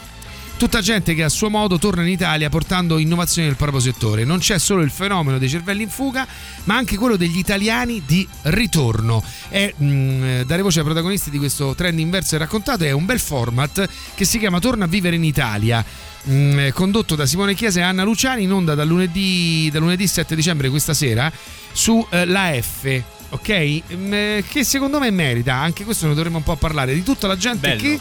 Tutta 0.61 0.79
gente 0.79 1.15
che 1.15 1.23
a 1.23 1.29
suo 1.29 1.49
modo 1.49 1.79
torna 1.79 2.03
in 2.03 2.09
Italia 2.09 2.47
portando 2.49 2.99
innovazioni 2.99 3.47
nel 3.47 3.57
proprio 3.57 3.79
settore. 3.79 4.25
Non 4.25 4.37
c'è 4.37 4.59
solo 4.59 4.83
il 4.83 4.91
fenomeno 4.91 5.39
dei 5.39 5.49
cervelli 5.49 5.81
in 5.81 5.89
fuga, 5.89 6.27
ma 6.65 6.75
anche 6.75 6.97
quello 6.97 7.15
degli 7.15 7.39
italiani 7.39 8.03
di 8.05 8.27
ritorno. 8.43 9.23
E 9.49 9.73
mh, 9.75 10.43
dare 10.43 10.61
voce 10.61 10.77
ai 10.77 10.85
protagonisti 10.85 11.31
di 11.31 11.39
questo 11.39 11.73
trend 11.73 11.97
inverso 11.97 12.35
e 12.35 12.37
raccontato 12.37 12.83
è 12.83 12.91
un 12.91 13.05
bel 13.05 13.19
format 13.19 13.89
che 14.13 14.23
si 14.23 14.37
chiama 14.37 14.59
Torna 14.59 14.85
a 14.85 14.87
vivere 14.87 15.15
in 15.15 15.23
Italia. 15.23 15.83
mh, 16.25 16.57
è 16.57 16.71
condotto 16.73 17.15
da 17.15 17.25
Simone 17.25 17.55
Chiesa 17.55 17.79
e 17.79 17.83
Anna 17.83 18.03
Luciani 18.03 18.43
in 18.43 18.51
onda 18.51 18.75
dal 18.75 18.87
lunedì, 18.87 19.67
dal 19.71 19.81
lunedì 19.81 20.05
7 20.05 20.35
dicembre 20.35 20.69
questa 20.69 20.93
sera 20.93 21.31
su 21.71 22.05
eh, 22.11 22.25
la 22.25 22.51
F 22.61 23.01
ok? 23.29 23.81
Mm, 23.95 24.13
eh, 24.13 24.43
Che 24.47 24.63
secondo 24.63 24.99
me 24.99 25.09
merita, 25.09 25.55
anche 25.55 25.83
questo 25.85 26.07
ne 26.07 26.13
dovremmo 26.13 26.37
un 26.37 26.43
po' 26.43 26.55
parlare, 26.55 26.93
di 26.93 27.01
tutta 27.01 27.27
la 27.27 27.37
gente 27.37 27.75
Bello. 27.75 27.81
che 27.81 27.99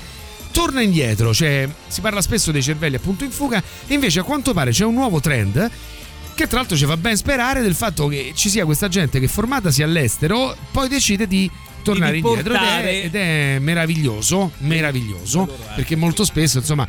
torna 0.51 0.81
indietro, 0.81 1.33
cioè 1.33 1.69
si 1.87 2.01
parla 2.01 2.21
spesso 2.23 2.51
dei 2.51 2.63
cervelli 2.63 2.97
appunto 2.97 3.25
in 3.25 3.31
fuga 3.31 3.63
e 3.87 3.95
invece 3.95 4.21
a 4.21 4.23
quanto 4.23 4.53
pare 4.53 4.71
c'è 4.71 4.85
un 4.85 4.95
nuovo 4.95 5.21
trend 5.21 5.71
che 6.35 6.47
tra 6.47 6.59
l'altro 6.59 6.77
ci 6.77 6.87
fa 6.87 6.97
ben 6.97 7.17
sperare 7.17 7.61
del 7.61 7.75
fatto 7.75 8.07
che 8.09 8.33
ci 8.35 8.49
sia 8.49 8.65
questa 8.65 8.89
gente 8.89 9.21
che 9.21 9.29
formatasi 9.29 9.83
all'estero 9.83 10.57
poi 10.71 10.89
decide 10.89 11.27
di 11.27 11.51
tornare 11.83 12.13
Di 12.13 12.19
indietro 12.19 12.55
ed 12.55 12.61
è, 12.61 13.05
ed 13.05 13.15
è 13.15 13.59
meraviglioso, 13.59 14.53
meraviglioso, 14.59 15.49
perché 15.75 15.97
molto 15.97 16.25
spesso 16.25 16.59
insomma 16.59 16.87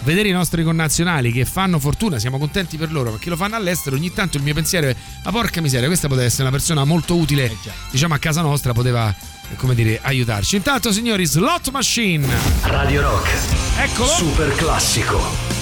vedere 0.00 0.28
i 0.28 0.32
nostri 0.32 0.62
connazionali 0.62 1.32
che 1.32 1.44
fanno 1.44 1.78
fortuna, 1.78 2.18
siamo 2.18 2.38
contenti 2.38 2.76
per 2.76 2.92
loro, 2.92 3.12
ma 3.12 3.18
che 3.18 3.30
lo 3.30 3.36
fanno 3.36 3.56
all'estero, 3.56 3.96
ogni 3.96 4.12
tanto 4.12 4.36
il 4.36 4.42
mio 4.42 4.54
pensiero 4.54 4.88
è 4.88 4.96
ma 5.24 5.30
porca 5.30 5.60
miseria, 5.60 5.86
questa 5.86 6.08
poteva 6.08 6.26
essere 6.26 6.42
una 6.42 6.52
persona 6.52 6.84
molto 6.84 7.16
utile, 7.16 7.54
diciamo 7.90 8.14
a 8.14 8.18
casa 8.18 8.42
nostra, 8.42 8.72
poteva 8.72 9.08
eh, 9.10 9.56
come 9.56 9.74
dire 9.74 9.98
aiutarci. 10.02 10.56
Intanto 10.56 10.92
signori, 10.92 11.26
Slot 11.26 11.70
Machine. 11.70 12.26
Radio 12.62 13.02
Rock. 13.02 13.28
Eccolo. 13.78 14.08
Super 14.08 14.54
classico. 14.54 15.54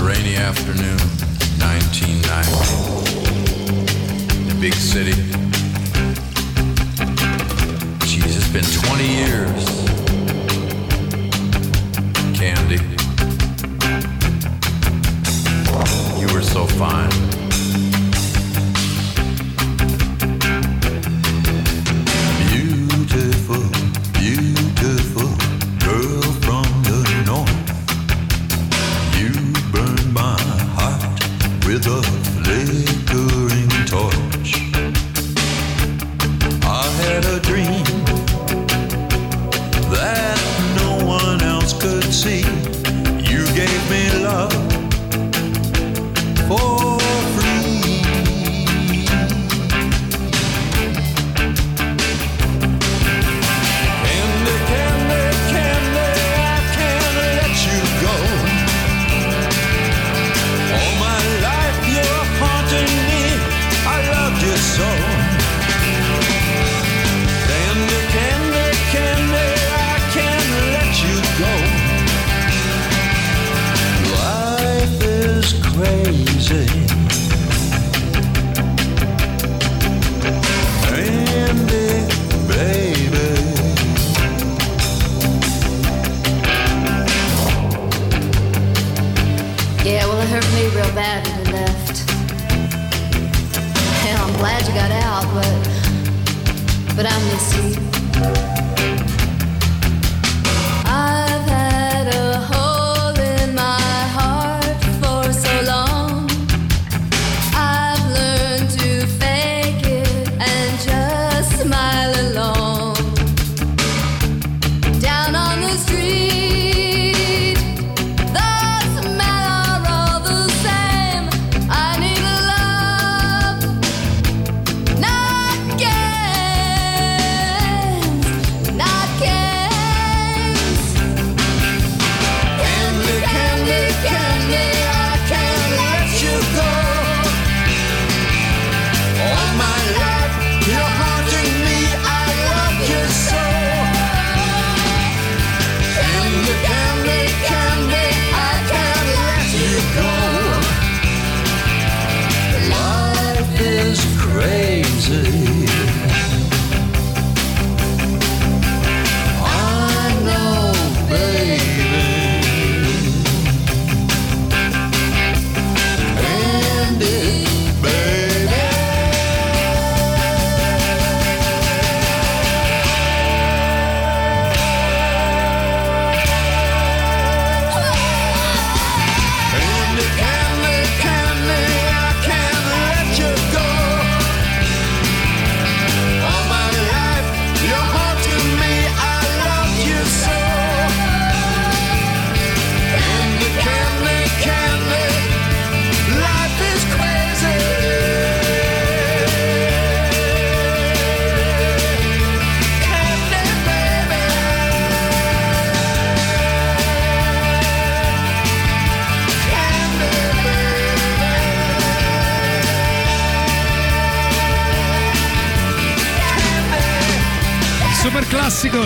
Rainy 0.00 0.36
afternoon, 0.36 0.96
1990. 1.56 3.12
In 4.42 4.50
a 4.50 4.54
big 4.54 4.74
city. 4.74 5.43
Jesus 8.54 8.80
20 8.82 9.04
years. 9.08 9.64
Candy. 12.38 12.78
You 16.20 16.32
were 16.32 16.42
so 16.42 16.64
fine. 16.64 17.10
Beautiful, 22.52 23.64
beautiful 24.20 25.30
girl 25.84 26.22
from 26.44 26.66
the 26.84 27.00
north. 27.26 27.66
You 29.18 29.32
burn 29.72 30.12
my 30.12 30.38
heart 30.76 31.02
with 31.66 31.86
a 31.88 32.02
flickering 32.38 33.70
torch. 33.86 34.52
I 36.62 36.86
had 37.02 37.24
a 37.24 37.40
dream 37.40 37.63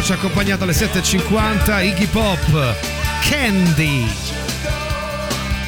ci 0.08 0.14
ha 0.14 0.16
accompagnato 0.16 0.64
alle 0.64 0.72
7.50 0.72 1.84
Iggy 1.84 2.06
Pop 2.06 2.74
Candy. 3.28 4.06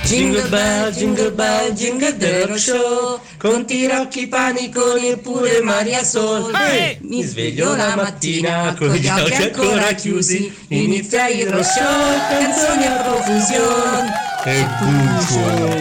Jingle 0.03 0.49
bell, 0.49 0.91
jingle 0.93 1.31
bell, 1.33 1.75
jingle 1.75 2.17
the 2.17 2.47
rock 2.47 2.59
show. 2.59 3.21
Con 3.37 3.67
Tirocchi, 3.67 4.29
Paniconi 4.29 5.11
e 5.11 5.19
pure 5.19 5.61
Maria 5.61 6.03
Sol. 6.03 6.55
Ehi! 6.55 6.97
Mi 7.03 7.23
sveglio 7.23 7.77
la 7.77 7.95
mattina 7.97 8.75
con 8.79 8.89
gli 8.95 9.07
occhi 9.07 9.43
ancora 9.43 9.93
chiusi. 9.93 10.51
Inizia 10.69 11.29
il 11.29 11.49
show, 11.63 12.19
canzoni 12.31 12.87
a 12.87 12.93
profusione. 12.93 14.13
E 14.47 14.67
bucio 14.81 15.77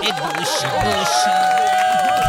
E 0.00 0.14
busci, 0.16 0.66
busci. 0.82 1.73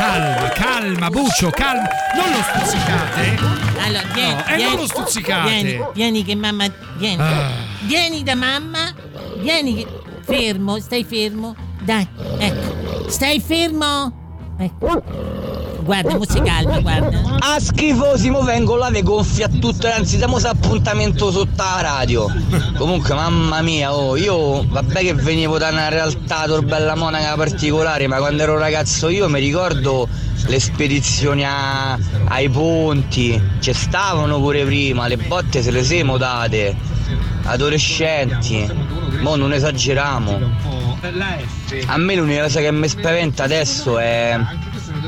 Calma, 0.05 0.49
calma, 0.49 1.09
Buccio, 1.09 1.49
calma 1.49 1.87
Non 2.13 2.29
lo 2.29 2.43
stuzzicate 2.43 3.37
Allora, 3.83 4.03
vieni, 4.13 4.35
No, 4.35 4.43
vieni, 4.45 4.63
non 4.63 4.75
lo 4.75 4.87
stuzzicate. 4.87 5.49
Vieni, 5.49 5.85
vieni 5.93 6.23
che 6.23 6.35
mamma. 6.35 6.65
Vieni. 6.97 7.21
Ah. 7.21 7.49
Vieni 7.81 8.23
da 8.23 8.35
mamma. 8.35 8.93
Vieni 9.37 9.75
che. 9.75 9.87
Fermo, 10.21 10.79
stai 10.79 11.03
fermo. 11.03 11.55
Dai, 11.81 12.07
ecco. 12.37 13.09
Stai 13.09 13.39
fermo. 13.39 14.55
Ecco. 14.57 15.64
Guarda, 15.85 16.15
mo 16.17 16.25
si 16.27 16.41
calma, 16.41 16.79
guarda. 16.79 17.37
A 17.39 17.59
schifosimo 17.59 18.41
vengo 18.41 18.75
là, 18.75 18.89
le 18.89 19.03
gonfia 19.03 19.47
tutte, 19.47 19.91
anzi 19.91 20.17
siamo 20.17 20.39
su 20.39 20.47
appuntamento 20.47 21.29
sotto 21.29 21.61
la 21.61 21.81
radio. 21.81 22.27
Comunque, 22.75 23.13
mamma 23.13 23.61
mia, 23.61 23.93
oh, 23.93 24.17
io 24.17 24.65
vabbè 24.67 24.99
che 25.01 25.13
venivo 25.13 25.59
da 25.59 25.69
una 25.69 25.89
realtà 25.89 26.47
bella 26.63 26.95
monaca 26.95 27.35
particolare, 27.35 28.07
ma 28.07 28.17
quando 28.17 28.41
ero 28.41 28.57
ragazzo 28.57 29.09
io 29.09 29.29
mi 29.29 29.39
ricordo 29.39 30.07
le 30.47 30.59
spedizioni 30.59 31.45
a- 31.45 31.97
ai 32.29 32.49
ponti, 32.49 33.39
ci 33.59 33.71
stavano 33.73 34.39
pure 34.39 34.65
prima, 34.65 35.05
le 35.07 35.17
botte 35.17 35.61
se 35.61 35.69
le 35.69 35.83
siamo 35.83 36.17
date, 36.17 36.75
adolescenti, 37.43 38.67
mo 39.21 39.35
non 39.35 39.53
esageriamo. 39.53 40.39
A 41.85 41.97
me 41.97 42.15
l'unica 42.15 42.41
cosa 42.43 42.59
che 42.61 42.71
mi 42.71 42.87
spaventa 42.87 43.43
adesso 43.43 43.99
è 43.99 44.39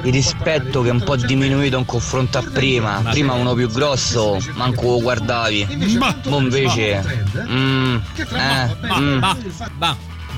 il 0.03 0.13
rispetto 0.13 0.81
che 0.81 0.89
è 0.89 0.91
un 0.91 1.03
po' 1.03 1.15
diminuito 1.15 1.77
in 1.77 1.85
confronto 1.85 2.37
a 2.37 2.43
prima. 2.43 3.01
Prima 3.09 3.33
uno 3.33 3.53
più 3.53 3.69
grosso, 3.69 4.37
manco 4.53 4.83
lo 4.83 5.01
guardavi. 5.01 5.97
Ma 5.97 6.15
invece. 6.23 7.25
mm, 7.47 7.95
eh, 8.33 8.75
mm. 8.99 9.23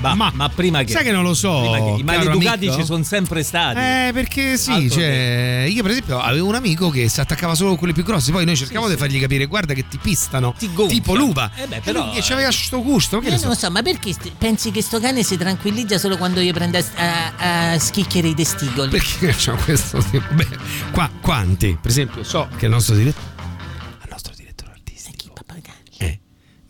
Bah, 0.00 0.14
ma, 0.14 0.30
ma 0.34 0.48
prima 0.48 0.82
che 0.82 0.92
Sai 0.92 1.04
che 1.04 1.12
non 1.12 1.22
lo 1.22 1.34
so. 1.34 1.96
I 1.98 2.02
maleducati 2.02 2.66
amico? 2.66 2.80
ci 2.80 2.84
sono 2.86 3.02
sempre 3.04 3.42
stati. 3.42 3.78
Eh, 3.78 4.10
perché 4.12 4.56
sì, 4.56 4.90
cioè, 4.90 5.66
io 5.68 5.82
per 5.82 5.90
esempio 5.92 6.18
avevo 6.20 6.48
un 6.48 6.54
amico 6.54 6.90
che 6.90 7.08
si 7.08 7.20
attaccava 7.20 7.54
solo 7.54 7.70
con 7.70 7.78
quelli 7.78 7.92
più 7.94 8.02
grossi, 8.02 8.30
poi 8.32 8.44
noi 8.44 8.56
cercavamo 8.56 8.88
di 8.90 8.96
fargli 8.96 9.20
capire, 9.20 9.46
guarda 9.46 9.74
che 9.74 9.86
ti 9.88 9.98
pistano, 9.98 10.54
tipo 10.56 11.14
l'uva. 11.14 11.50
Eh 11.54 11.66
beh, 11.66 11.76
E 11.76 11.80
però, 11.80 12.06
lui 12.06 12.20
c'aveva 12.20 12.50
sto 12.50 12.82
gusto, 12.82 13.18
che 13.18 13.26
Io 13.26 13.30
ne 13.30 13.36
non 13.36 13.42
so. 13.44 13.48
lo 13.48 13.54
so, 13.54 13.70
ma 13.70 13.82
perché 13.82 14.12
st- 14.12 14.32
pensi 14.36 14.70
che 14.70 14.82
sto 14.82 14.98
cane 15.00 15.22
si 15.22 15.36
tranquillizza 15.36 15.98
solo 15.98 16.16
quando 16.16 16.40
io 16.40 16.52
prendo 16.52 16.78
a, 16.78 16.82
a- 16.96 17.72
a 17.72 17.78
schicchiere 17.78 18.28
i 18.28 18.34
testicoli? 18.34 18.88
Perché 18.90 19.34
c'ho 19.36 19.54
questo 19.64 19.98
tipo? 20.10 20.32
Beh, 20.34 20.48
qua, 20.92 21.10
quanti? 21.20 21.76
Per 21.80 21.90
esempio, 21.90 22.22
so 22.24 22.48
che 22.56 22.66
il 22.66 22.70
nostro 22.70 22.94
direttore. 22.94 23.29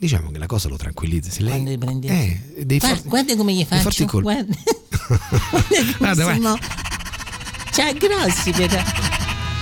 Diciamo 0.00 0.30
che 0.30 0.38
la 0.38 0.46
cosa 0.46 0.68
lo 0.68 0.76
tranquillizza. 0.76 1.30
Se 1.30 1.42
lei. 1.42 1.76
Quando? 1.78 2.06
Eh, 2.08 2.40
dei 2.64 2.78
guarda, 2.78 2.96
forti- 2.96 3.08
guarda 3.10 3.36
come 3.36 3.52
gli 3.52 3.64
faccio. 3.66 4.04
colpi. 4.06 4.22
Guarda. 4.32 4.56
guarda 5.98 6.24
Guarda, 6.24 6.34
sono- 6.34 6.58
Cioè, 7.72 7.94
grossi 7.94 8.50
però. 8.50 8.82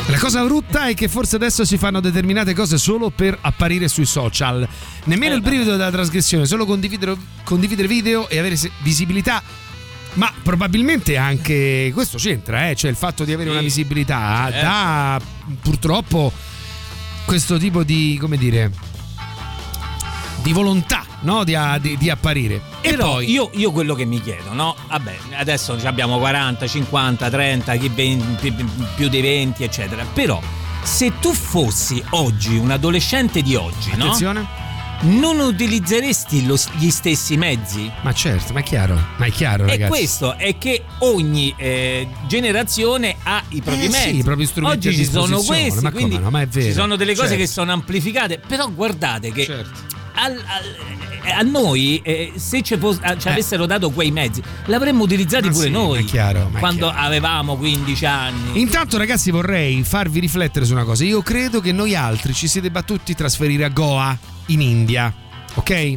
La 0.06 0.18
cosa 0.18 0.42
brutta 0.44 0.86
è 0.86 0.94
che 0.94 1.08
forse 1.08 1.36
adesso 1.36 1.64
si 1.64 1.76
fanno 1.76 2.00
determinate 2.00 2.54
cose 2.54 2.78
solo 2.78 3.10
per 3.10 3.36
apparire 3.40 3.88
sui 3.88 4.06
social. 4.06 4.66
Nemmeno 5.04 5.34
il 5.34 5.42
brivido 5.42 5.72
della 5.72 5.90
trasgressione, 5.90 6.46
solo 6.46 6.64
condividere, 6.64 7.16
condividere 7.42 7.88
video 7.88 8.28
e 8.28 8.38
avere 8.38 8.54
se- 8.56 8.70
visibilità. 8.82 9.42
Ma 10.14 10.32
probabilmente 10.42 11.16
anche 11.16 11.90
questo 11.92 12.16
c'entra, 12.16 12.70
eh? 12.70 12.76
cioè 12.76 12.90
il 12.90 12.96
fatto 12.96 13.24
di 13.24 13.32
avere 13.32 13.50
una 13.50 13.60
visibilità 13.60 14.48
certo. 14.50 14.66
dà 14.66 15.20
purtroppo 15.60 16.32
questo 17.26 17.58
tipo 17.58 17.82
di, 17.82 18.16
come 18.18 18.38
dire, 18.38 18.72
di 20.42 20.52
volontà 20.52 21.04
no? 21.20 21.44
di, 21.44 21.56
di- 21.80 21.96
di 21.96 22.10
apparire. 22.10 22.60
E 22.80 22.90
Però 22.90 23.12
poi 23.14 23.30
io, 23.30 23.50
io 23.54 23.70
quello 23.72 23.94
che 23.94 24.04
mi 24.04 24.20
chiedo, 24.20 24.52
no? 24.52 24.74
Vabbè, 24.88 25.16
adesso 25.36 25.76
abbiamo 25.84 26.18
40, 26.18 26.66
50, 26.66 27.30
30, 27.30 27.76
chi 27.76 27.88
20, 27.88 28.52
pi- 28.52 28.66
più 28.94 29.08
di 29.08 29.20
20, 29.20 29.64
eccetera. 29.64 30.04
Però 30.12 30.40
se 30.82 31.18
tu 31.20 31.32
fossi 31.32 32.02
oggi 32.10 32.56
un 32.56 32.70
adolescente 32.70 33.42
di 33.42 33.54
oggi, 33.56 33.90
no? 33.96 34.04
Attenzione. 34.04 34.66
Non 35.00 35.38
utilizzeresti 35.38 36.44
lo- 36.44 36.58
gli 36.76 36.90
stessi 36.90 37.36
mezzi? 37.36 37.88
Ma 38.02 38.12
certo, 38.12 38.52
ma 38.52 38.58
è 38.58 38.62
chiaro, 38.64 39.00
ma 39.16 39.26
è 39.26 39.30
chiaro 39.30 39.64
E 39.66 39.68
ragazzi. 39.68 39.90
questo 39.90 40.34
è 40.36 40.58
che 40.58 40.82
ogni 41.00 41.54
eh, 41.56 42.08
generazione 42.26 43.14
ha 43.22 43.40
i 43.50 43.60
propri 43.62 43.84
Eh 43.84 43.84
sì, 43.84 43.90
mezzi. 43.90 44.16
i 44.18 44.22
propri 44.24 44.46
strumenti 44.46 44.88
Oggi 44.88 44.96
ci 44.96 45.04
sono 45.08 45.40
questi, 45.40 45.80
ma 45.82 45.90
come 45.90 46.02
quindi 46.02 46.18
no, 46.18 46.30
ma 46.30 46.40
è 46.40 46.48
vero. 46.48 46.66
ci 46.66 46.72
sono 46.72 46.96
delle 46.96 47.14
cose 47.14 47.28
Certo. 47.28 47.42
che 47.44 47.48
sono 47.48 47.70
amplificate. 47.72 48.40
Però 48.44 48.68
guardate 48.72 49.30
che 49.30 49.44
Certo. 49.44 49.70
Al- 50.18 50.32
al- 50.46 50.96
a 51.30 51.42
noi, 51.42 52.00
eh, 52.02 52.32
se 52.36 52.62
ci, 52.62 52.76
fos- 52.78 52.98
a- 53.02 53.16
ci 53.18 53.28
avessero 53.28 53.66
dato 53.66 53.90
quei 53.90 54.10
mezzi, 54.10 54.42
l'avremmo 54.66 55.02
utilizzati 55.02 55.50
pure 55.50 55.66
sì, 55.66 55.70
noi. 55.70 56.04
chiaro, 56.04 56.50
quando 56.58 56.88
avevamo 56.90 57.56
15 57.56 58.06
anni. 58.06 58.60
Intanto 58.60 58.96
ragazzi 58.96 59.30
vorrei 59.30 59.82
farvi 59.84 60.20
riflettere 60.20 60.64
su 60.64 60.72
una 60.72 60.84
cosa. 60.84 61.04
Io 61.04 61.20
credo 61.22 61.60
che 61.60 61.72
noi 61.72 61.94
altri 61.94 62.32
ci 62.32 62.48
si 62.48 62.60
debba 62.60 62.82
tutti 62.82 63.14
trasferire 63.14 63.64
a 63.64 63.68
Goa, 63.68 64.16
in 64.46 64.60
India. 64.62 65.12
Ok? 65.54 65.94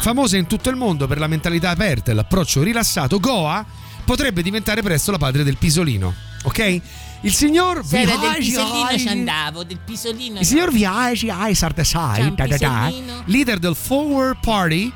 Famosa 0.00 0.36
in 0.36 0.46
tutto 0.46 0.70
il 0.70 0.76
mondo 0.76 1.06
per 1.06 1.18
la 1.18 1.26
mentalità 1.28 1.70
aperta 1.70 2.10
e 2.10 2.14
l'approccio 2.14 2.62
rilassato, 2.62 3.18
Goa 3.20 3.64
potrebbe 4.04 4.42
diventare 4.42 4.82
presto 4.82 5.10
la 5.10 5.18
padre 5.18 5.44
del 5.44 5.56
pisolino. 5.56 6.14
Ok? 6.42 6.80
Il 7.22 7.32
signor 7.32 7.84
Sai, 7.84 8.02
era 8.02 8.16
del 8.16 8.20
Vihaj 8.20 8.38
pisolino 8.38 8.84
Ai- 8.86 8.98
ci 8.98 9.08
andavo, 9.08 9.64
del 9.64 9.78
pisolino. 9.84 10.38
il 10.40 10.46
signor 10.46 10.70
Viaggi 10.72 11.28
Ai 11.30 11.38
Ciao, 11.38 11.54
Sardesai, 11.54 12.34
da 12.34 12.46
da 12.46 12.56
da, 12.56 12.84
pisolino. 12.86 13.22
leader 13.26 13.58
del 13.58 13.74
Forward 13.74 14.36
Party, 14.40 14.92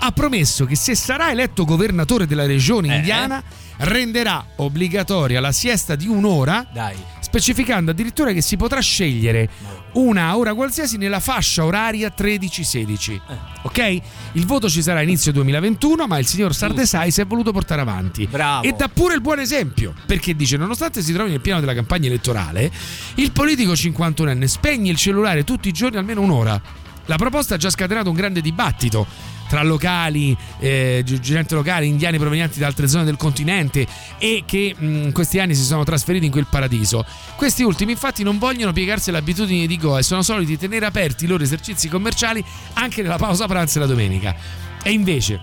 ha 0.00 0.10
promesso 0.12 0.64
che 0.64 0.76
se 0.76 0.94
sarà 0.94 1.30
eletto 1.30 1.64
governatore 1.64 2.26
della 2.26 2.46
regione 2.46 2.94
indiana 2.94 3.42
renderà 3.78 4.44
obbligatoria 4.56 5.40
la 5.40 5.50
siesta 5.52 5.96
di 5.96 6.06
un'ora, 6.06 6.64
Dai. 6.72 6.96
Specificando 7.28 7.90
addirittura 7.90 8.32
che 8.32 8.40
si 8.40 8.56
potrà 8.56 8.80
scegliere 8.80 9.50
una 9.92 10.34
ora 10.34 10.54
qualsiasi 10.54 10.96
nella 10.96 11.20
fascia 11.20 11.62
oraria 11.62 12.12
13-16. 12.16 13.20
Ok? 13.62 14.00
Il 14.32 14.46
voto 14.46 14.68
ci 14.70 14.80
sarà 14.80 15.00
a 15.00 15.02
inizio 15.02 15.30
2021, 15.32 16.06
ma 16.06 16.18
il 16.18 16.26
signor 16.26 16.54
Sardesai 16.54 17.10
si 17.10 17.20
è 17.20 17.26
voluto 17.26 17.52
portare 17.52 17.82
avanti. 17.82 18.26
Bravo. 18.26 18.66
E 18.66 18.72
dà 18.72 18.88
pure 18.88 19.14
il 19.14 19.20
buon 19.20 19.40
esempio, 19.40 19.92
perché 20.06 20.34
dice, 20.34 20.56
nonostante 20.56 21.02
si 21.02 21.12
trovi 21.12 21.30
nel 21.30 21.42
piano 21.42 21.60
della 21.60 21.74
campagna 21.74 22.06
elettorale, 22.06 22.70
il 23.16 23.30
politico 23.30 23.72
51enne 23.72 24.44
spegne 24.44 24.90
il 24.90 24.96
cellulare 24.96 25.44
tutti 25.44 25.68
i 25.68 25.72
giorni 25.72 25.98
almeno 25.98 26.22
un'ora. 26.22 26.86
La 27.08 27.16
proposta 27.16 27.54
ha 27.54 27.58
già 27.58 27.70
scatenato 27.70 28.10
un 28.10 28.14
grande 28.14 28.42
dibattito 28.42 29.06
tra 29.48 29.62
locali, 29.62 30.36
eh, 30.60 31.02
gente 31.04 31.54
locale, 31.54 31.86
indiani 31.86 32.18
provenienti 32.18 32.58
da 32.58 32.66
altre 32.66 32.86
zone 32.86 33.04
del 33.04 33.16
continente 33.16 33.86
e 34.18 34.42
che 34.44 34.76
in 34.78 35.10
questi 35.12 35.38
anni 35.38 35.54
si 35.54 35.64
sono 35.64 35.84
trasferiti 35.84 36.26
in 36.26 36.30
quel 36.30 36.46
paradiso. 36.48 37.06
Questi 37.34 37.62
ultimi 37.62 37.92
infatti 37.92 38.22
non 38.22 38.36
vogliono 38.36 38.72
piegarsi 38.72 39.08
alle 39.08 39.18
abitudini 39.18 39.66
di 39.66 39.78
Goa 39.78 40.00
e 40.00 40.02
sono 40.02 40.20
soliti 40.22 40.58
tenere 40.58 40.84
aperti 40.84 41.24
i 41.24 41.28
loro 41.28 41.42
esercizi 41.42 41.88
commerciali 41.88 42.44
anche 42.74 43.00
nella 43.00 43.16
pausa 43.16 43.46
pranzo 43.46 43.78
e 43.78 43.80
la 43.80 43.86
domenica. 43.86 44.36
E 44.82 44.92
invece 44.92 45.40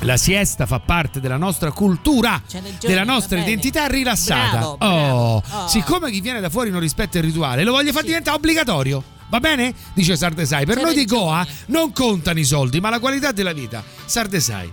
la 0.00 0.16
siesta 0.16 0.66
fa 0.66 0.80
parte 0.80 1.20
della 1.20 1.36
nostra 1.36 1.72
cultura, 1.72 2.40
ragione, 2.44 2.76
della 2.80 3.04
va 3.04 3.12
nostra 3.12 3.38
identità 3.38 3.86
rilassata. 3.86 4.58
Bravo, 4.58 4.70
oh, 4.72 4.76
bravo. 4.78 5.42
Oh. 5.50 5.68
siccome 5.68 6.10
chi 6.10 6.20
viene 6.20 6.40
da 6.40 6.50
fuori 6.50 6.70
non 6.70 6.80
rispetta 6.80 7.18
il 7.18 7.24
rituale, 7.24 7.64
lo 7.64 7.72
voglio 7.72 7.92
far 7.92 8.04
diventare 8.04 8.36
obbligatorio. 8.36 9.02
Va 9.28 9.40
bene? 9.40 9.74
Dice 9.92 10.16
Sardesai. 10.16 10.64
Per 10.64 10.76
C'ha 10.76 10.82
noi 10.82 10.94
di. 10.94 11.04
Goa 11.04 11.46
non 11.66 11.92
contano 11.92 12.38
i 12.38 12.44
soldi, 12.44 12.80
ma 12.80 12.88
la 12.88 12.98
qualità 12.98 13.32
della 13.32 13.52
vita. 13.52 13.82
Sardesai. 14.04 14.72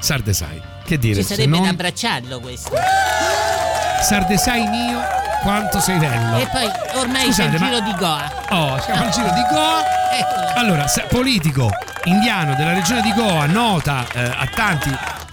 Sardesai. 0.00 0.60
Che 0.84 0.98
dire? 0.98 1.22
Ci 1.22 1.26
sarebbe 1.26 1.48
non- 1.48 1.62
da 1.62 1.68
abbracciarlo 1.70 2.40
questo. 2.40 2.72
Sardesai 4.02 4.68
mio, 4.68 5.00
quanto 5.42 5.80
sei 5.80 5.98
bello. 5.98 6.36
E 6.38 6.46
poi 6.46 6.70
ormai 6.94 7.22
Scusate, 7.24 7.48
c'è 7.50 7.54
il 7.54 7.60
ma- 7.60 7.66
giro 7.68 7.80
di 7.80 7.94
Goa. 7.96 8.32
Oh, 8.50 8.80
siamo 8.80 9.02
al 9.04 9.10
giro 9.10 9.30
di 9.30 9.42
Goa. 9.50 9.82
Eccolo. 10.10 10.46
Allora, 10.56 10.86
sa- 10.88 11.04
politico 11.08 11.70
indiano 12.04 12.54
della 12.54 12.72
regione 12.72 13.02
di 13.02 13.12
Goa, 13.12 13.46
nota 13.46 14.06
eh, 14.12 14.22
a 14.22 14.48
tanti, 14.54 14.90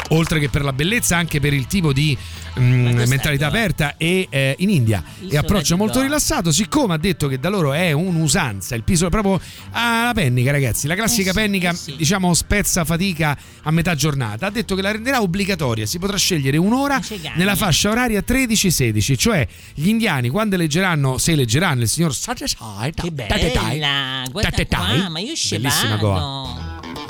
oltre 0.10 0.40
che 0.40 0.50
per 0.50 0.64
la 0.64 0.74
bellezza, 0.74 1.16
anche 1.18 1.40
per 1.40 1.54
il 1.54 1.68
tipo 1.68 1.94
di 1.94 2.18
mm, 2.60 3.04
mentalità 3.08 3.48
aperta. 3.48 3.96
e 3.98 4.28
eh, 4.30 4.56
in 4.60 4.70
India. 4.70 5.04
E 5.30 5.38
approccio 5.38 5.78
molto 5.78 6.02
rilassato, 6.02 6.52
siccome 6.52 6.94
ha 6.94 6.98
detto 6.98 7.28
che 7.28 7.40
da 7.40 7.50
loro 7.50 7.74
è 7.74 7.92
un'usanza, 7.92 8.76
il 8.76 8.84
piso 8.84 9.10
proprio 9.10 9.40
alla 9.72 10.12
pennica, 10.14 10.52
ragazzi, 10.52 10.88
la 10.88 10.96
classica 10.96 11.30
Eh 11.30 11.34
sì, 11.34 11.40
pennica, 11.40 11.72
eh 11.72 11.76
sì. 11.76 11.96
diciamo 11.96 12.34
spezza 12.34 12.86
fatica 12.86 13.38
a 13.64 13.72
metà 13.72 13.96
giornata, 13.96 14.48
ha 14.48 14.50
detto 14.50 14.76
che 14.76 14.82
la 14.82 14.92
renderà 14.92 15.22
obbligatoria, 15.22 15.86
si 15.86 16.00
potrà 16.00 16.18
scegliere 16.18 16.58
un'ora 16.58 17.00
nella 17.36 17.56
fascia 17.56 17.90
oraria 17.90 18.24
13-16, 18.26 19.18
cioè 19.18 19.48
gli 19.74 19.88
indiani 19.88 20.30
quando 20.30 20.56
eleggeranno, 20.56 21.18
se 21.18 21.32
eleggeranno 21.34 21.82
il 21.82 21.90
signor 21.90 22.14
Satisai, 22.16 22.94
Che 22.94 23.12
bella, 23.12 24.24
guarda 24.32 24.66
qua, 24.66 25.10
ma 25.10 25.20
io 25.20 25.36
ci 25.36 25.56
Bellissima. 25.58 25.98
Goa. 25.98 26.65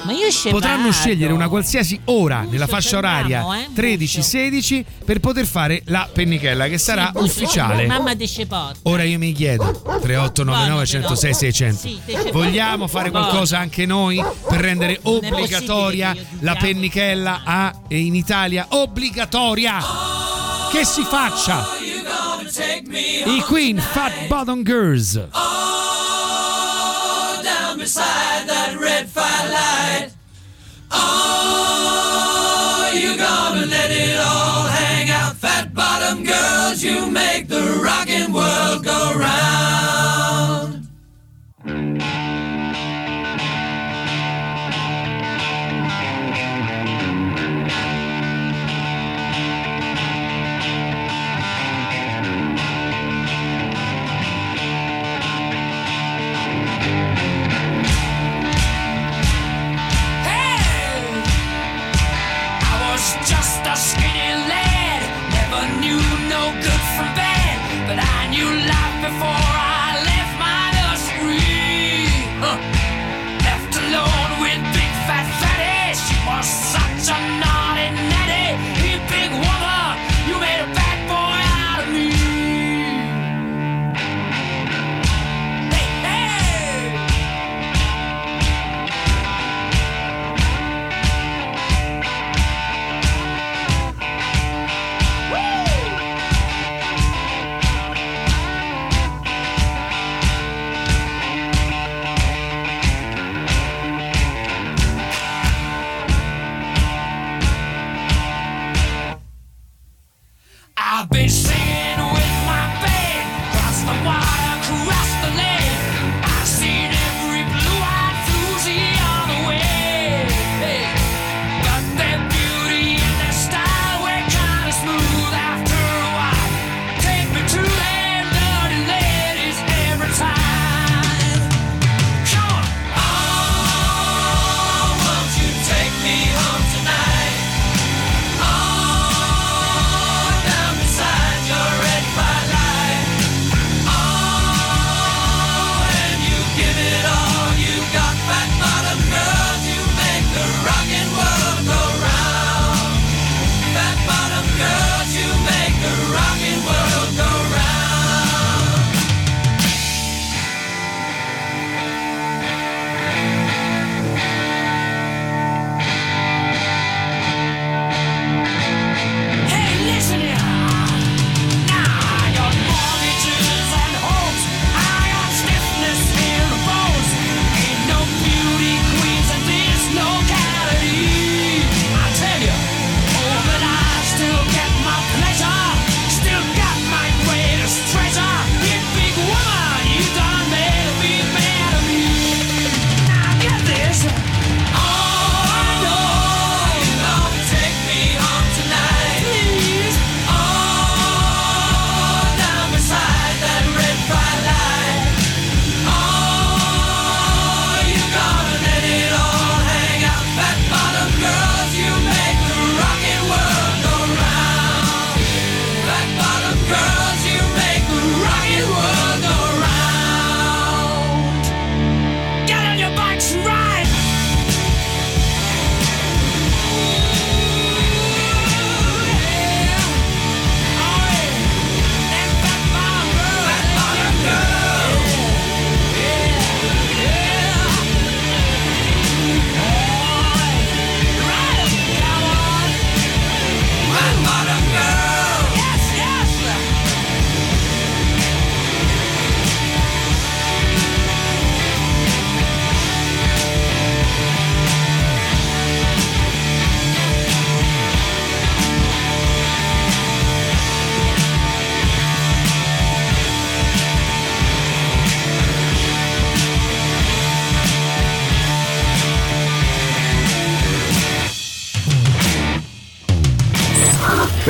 Ma 0.05 0.11
io 0.11 0.29
ci 0.29 0.49
Potranno 0.49 0.91
scegliere 0.91 1.33
una 1.33 1.47
qualsiasi 1.47 1.99
ora 2.05 2.41
nella 2.41 2.65
Bucio, 2.65 2.67
fascia 2.67 2.89
ci 2.89 2.95
oraria 2.95 3.45
eh, 3.57 3.69
13-16 3.73 4.83
per 5.03 5.19
poter 5.19 5.45
fare 5.45 5.81
la 5.85 6.07
pennichella 6.11 6.67
che 6.67 6.77
sarà 6.77 7.09
Bucio, 7.11 7.25
ufficiale. 7.25 7.87
Mamma 7.87 8.13
de 8.13 8.27
Cepot. 8.27 8.77
Ora 8.83 9.03
io 9.03 9.17
mi 9.17 9.31
chiedo 9.33 9.81
3899 10.01 10.85
106 10.85 11.33
600 11.33 11.77
Sì, 11.77 11.99
te 12.05 12.13
ce 12.23 12.31
Vogliamo 12.31 12.87
fare 12.87 13.09
qualcosa 13.09 13.57
anche 13.57 13.85
noi 13.85 14.23
per 14.47 14.59
rendere 14.59 14.99
Non 15.03 15.15
obbligatoria 15.15 16.15
la 16.39 16.55
pennichella 16.55 17.41
a, 17.43 17.73
in 17.89 18.15
Italia? 18.15 18.67
Obbligatoria! 18.69 19.77
Che 20.71 20.85
si 20.85 21.03
faccia! 21.03 21.65
I 23.25 23.41
Queen 23.41 23.77
Fat 23.77 24.27
Bottom 24.27 24.63
Girls. 24.63 25.27
down 27.43 28.24
Oh, 30.97 31.44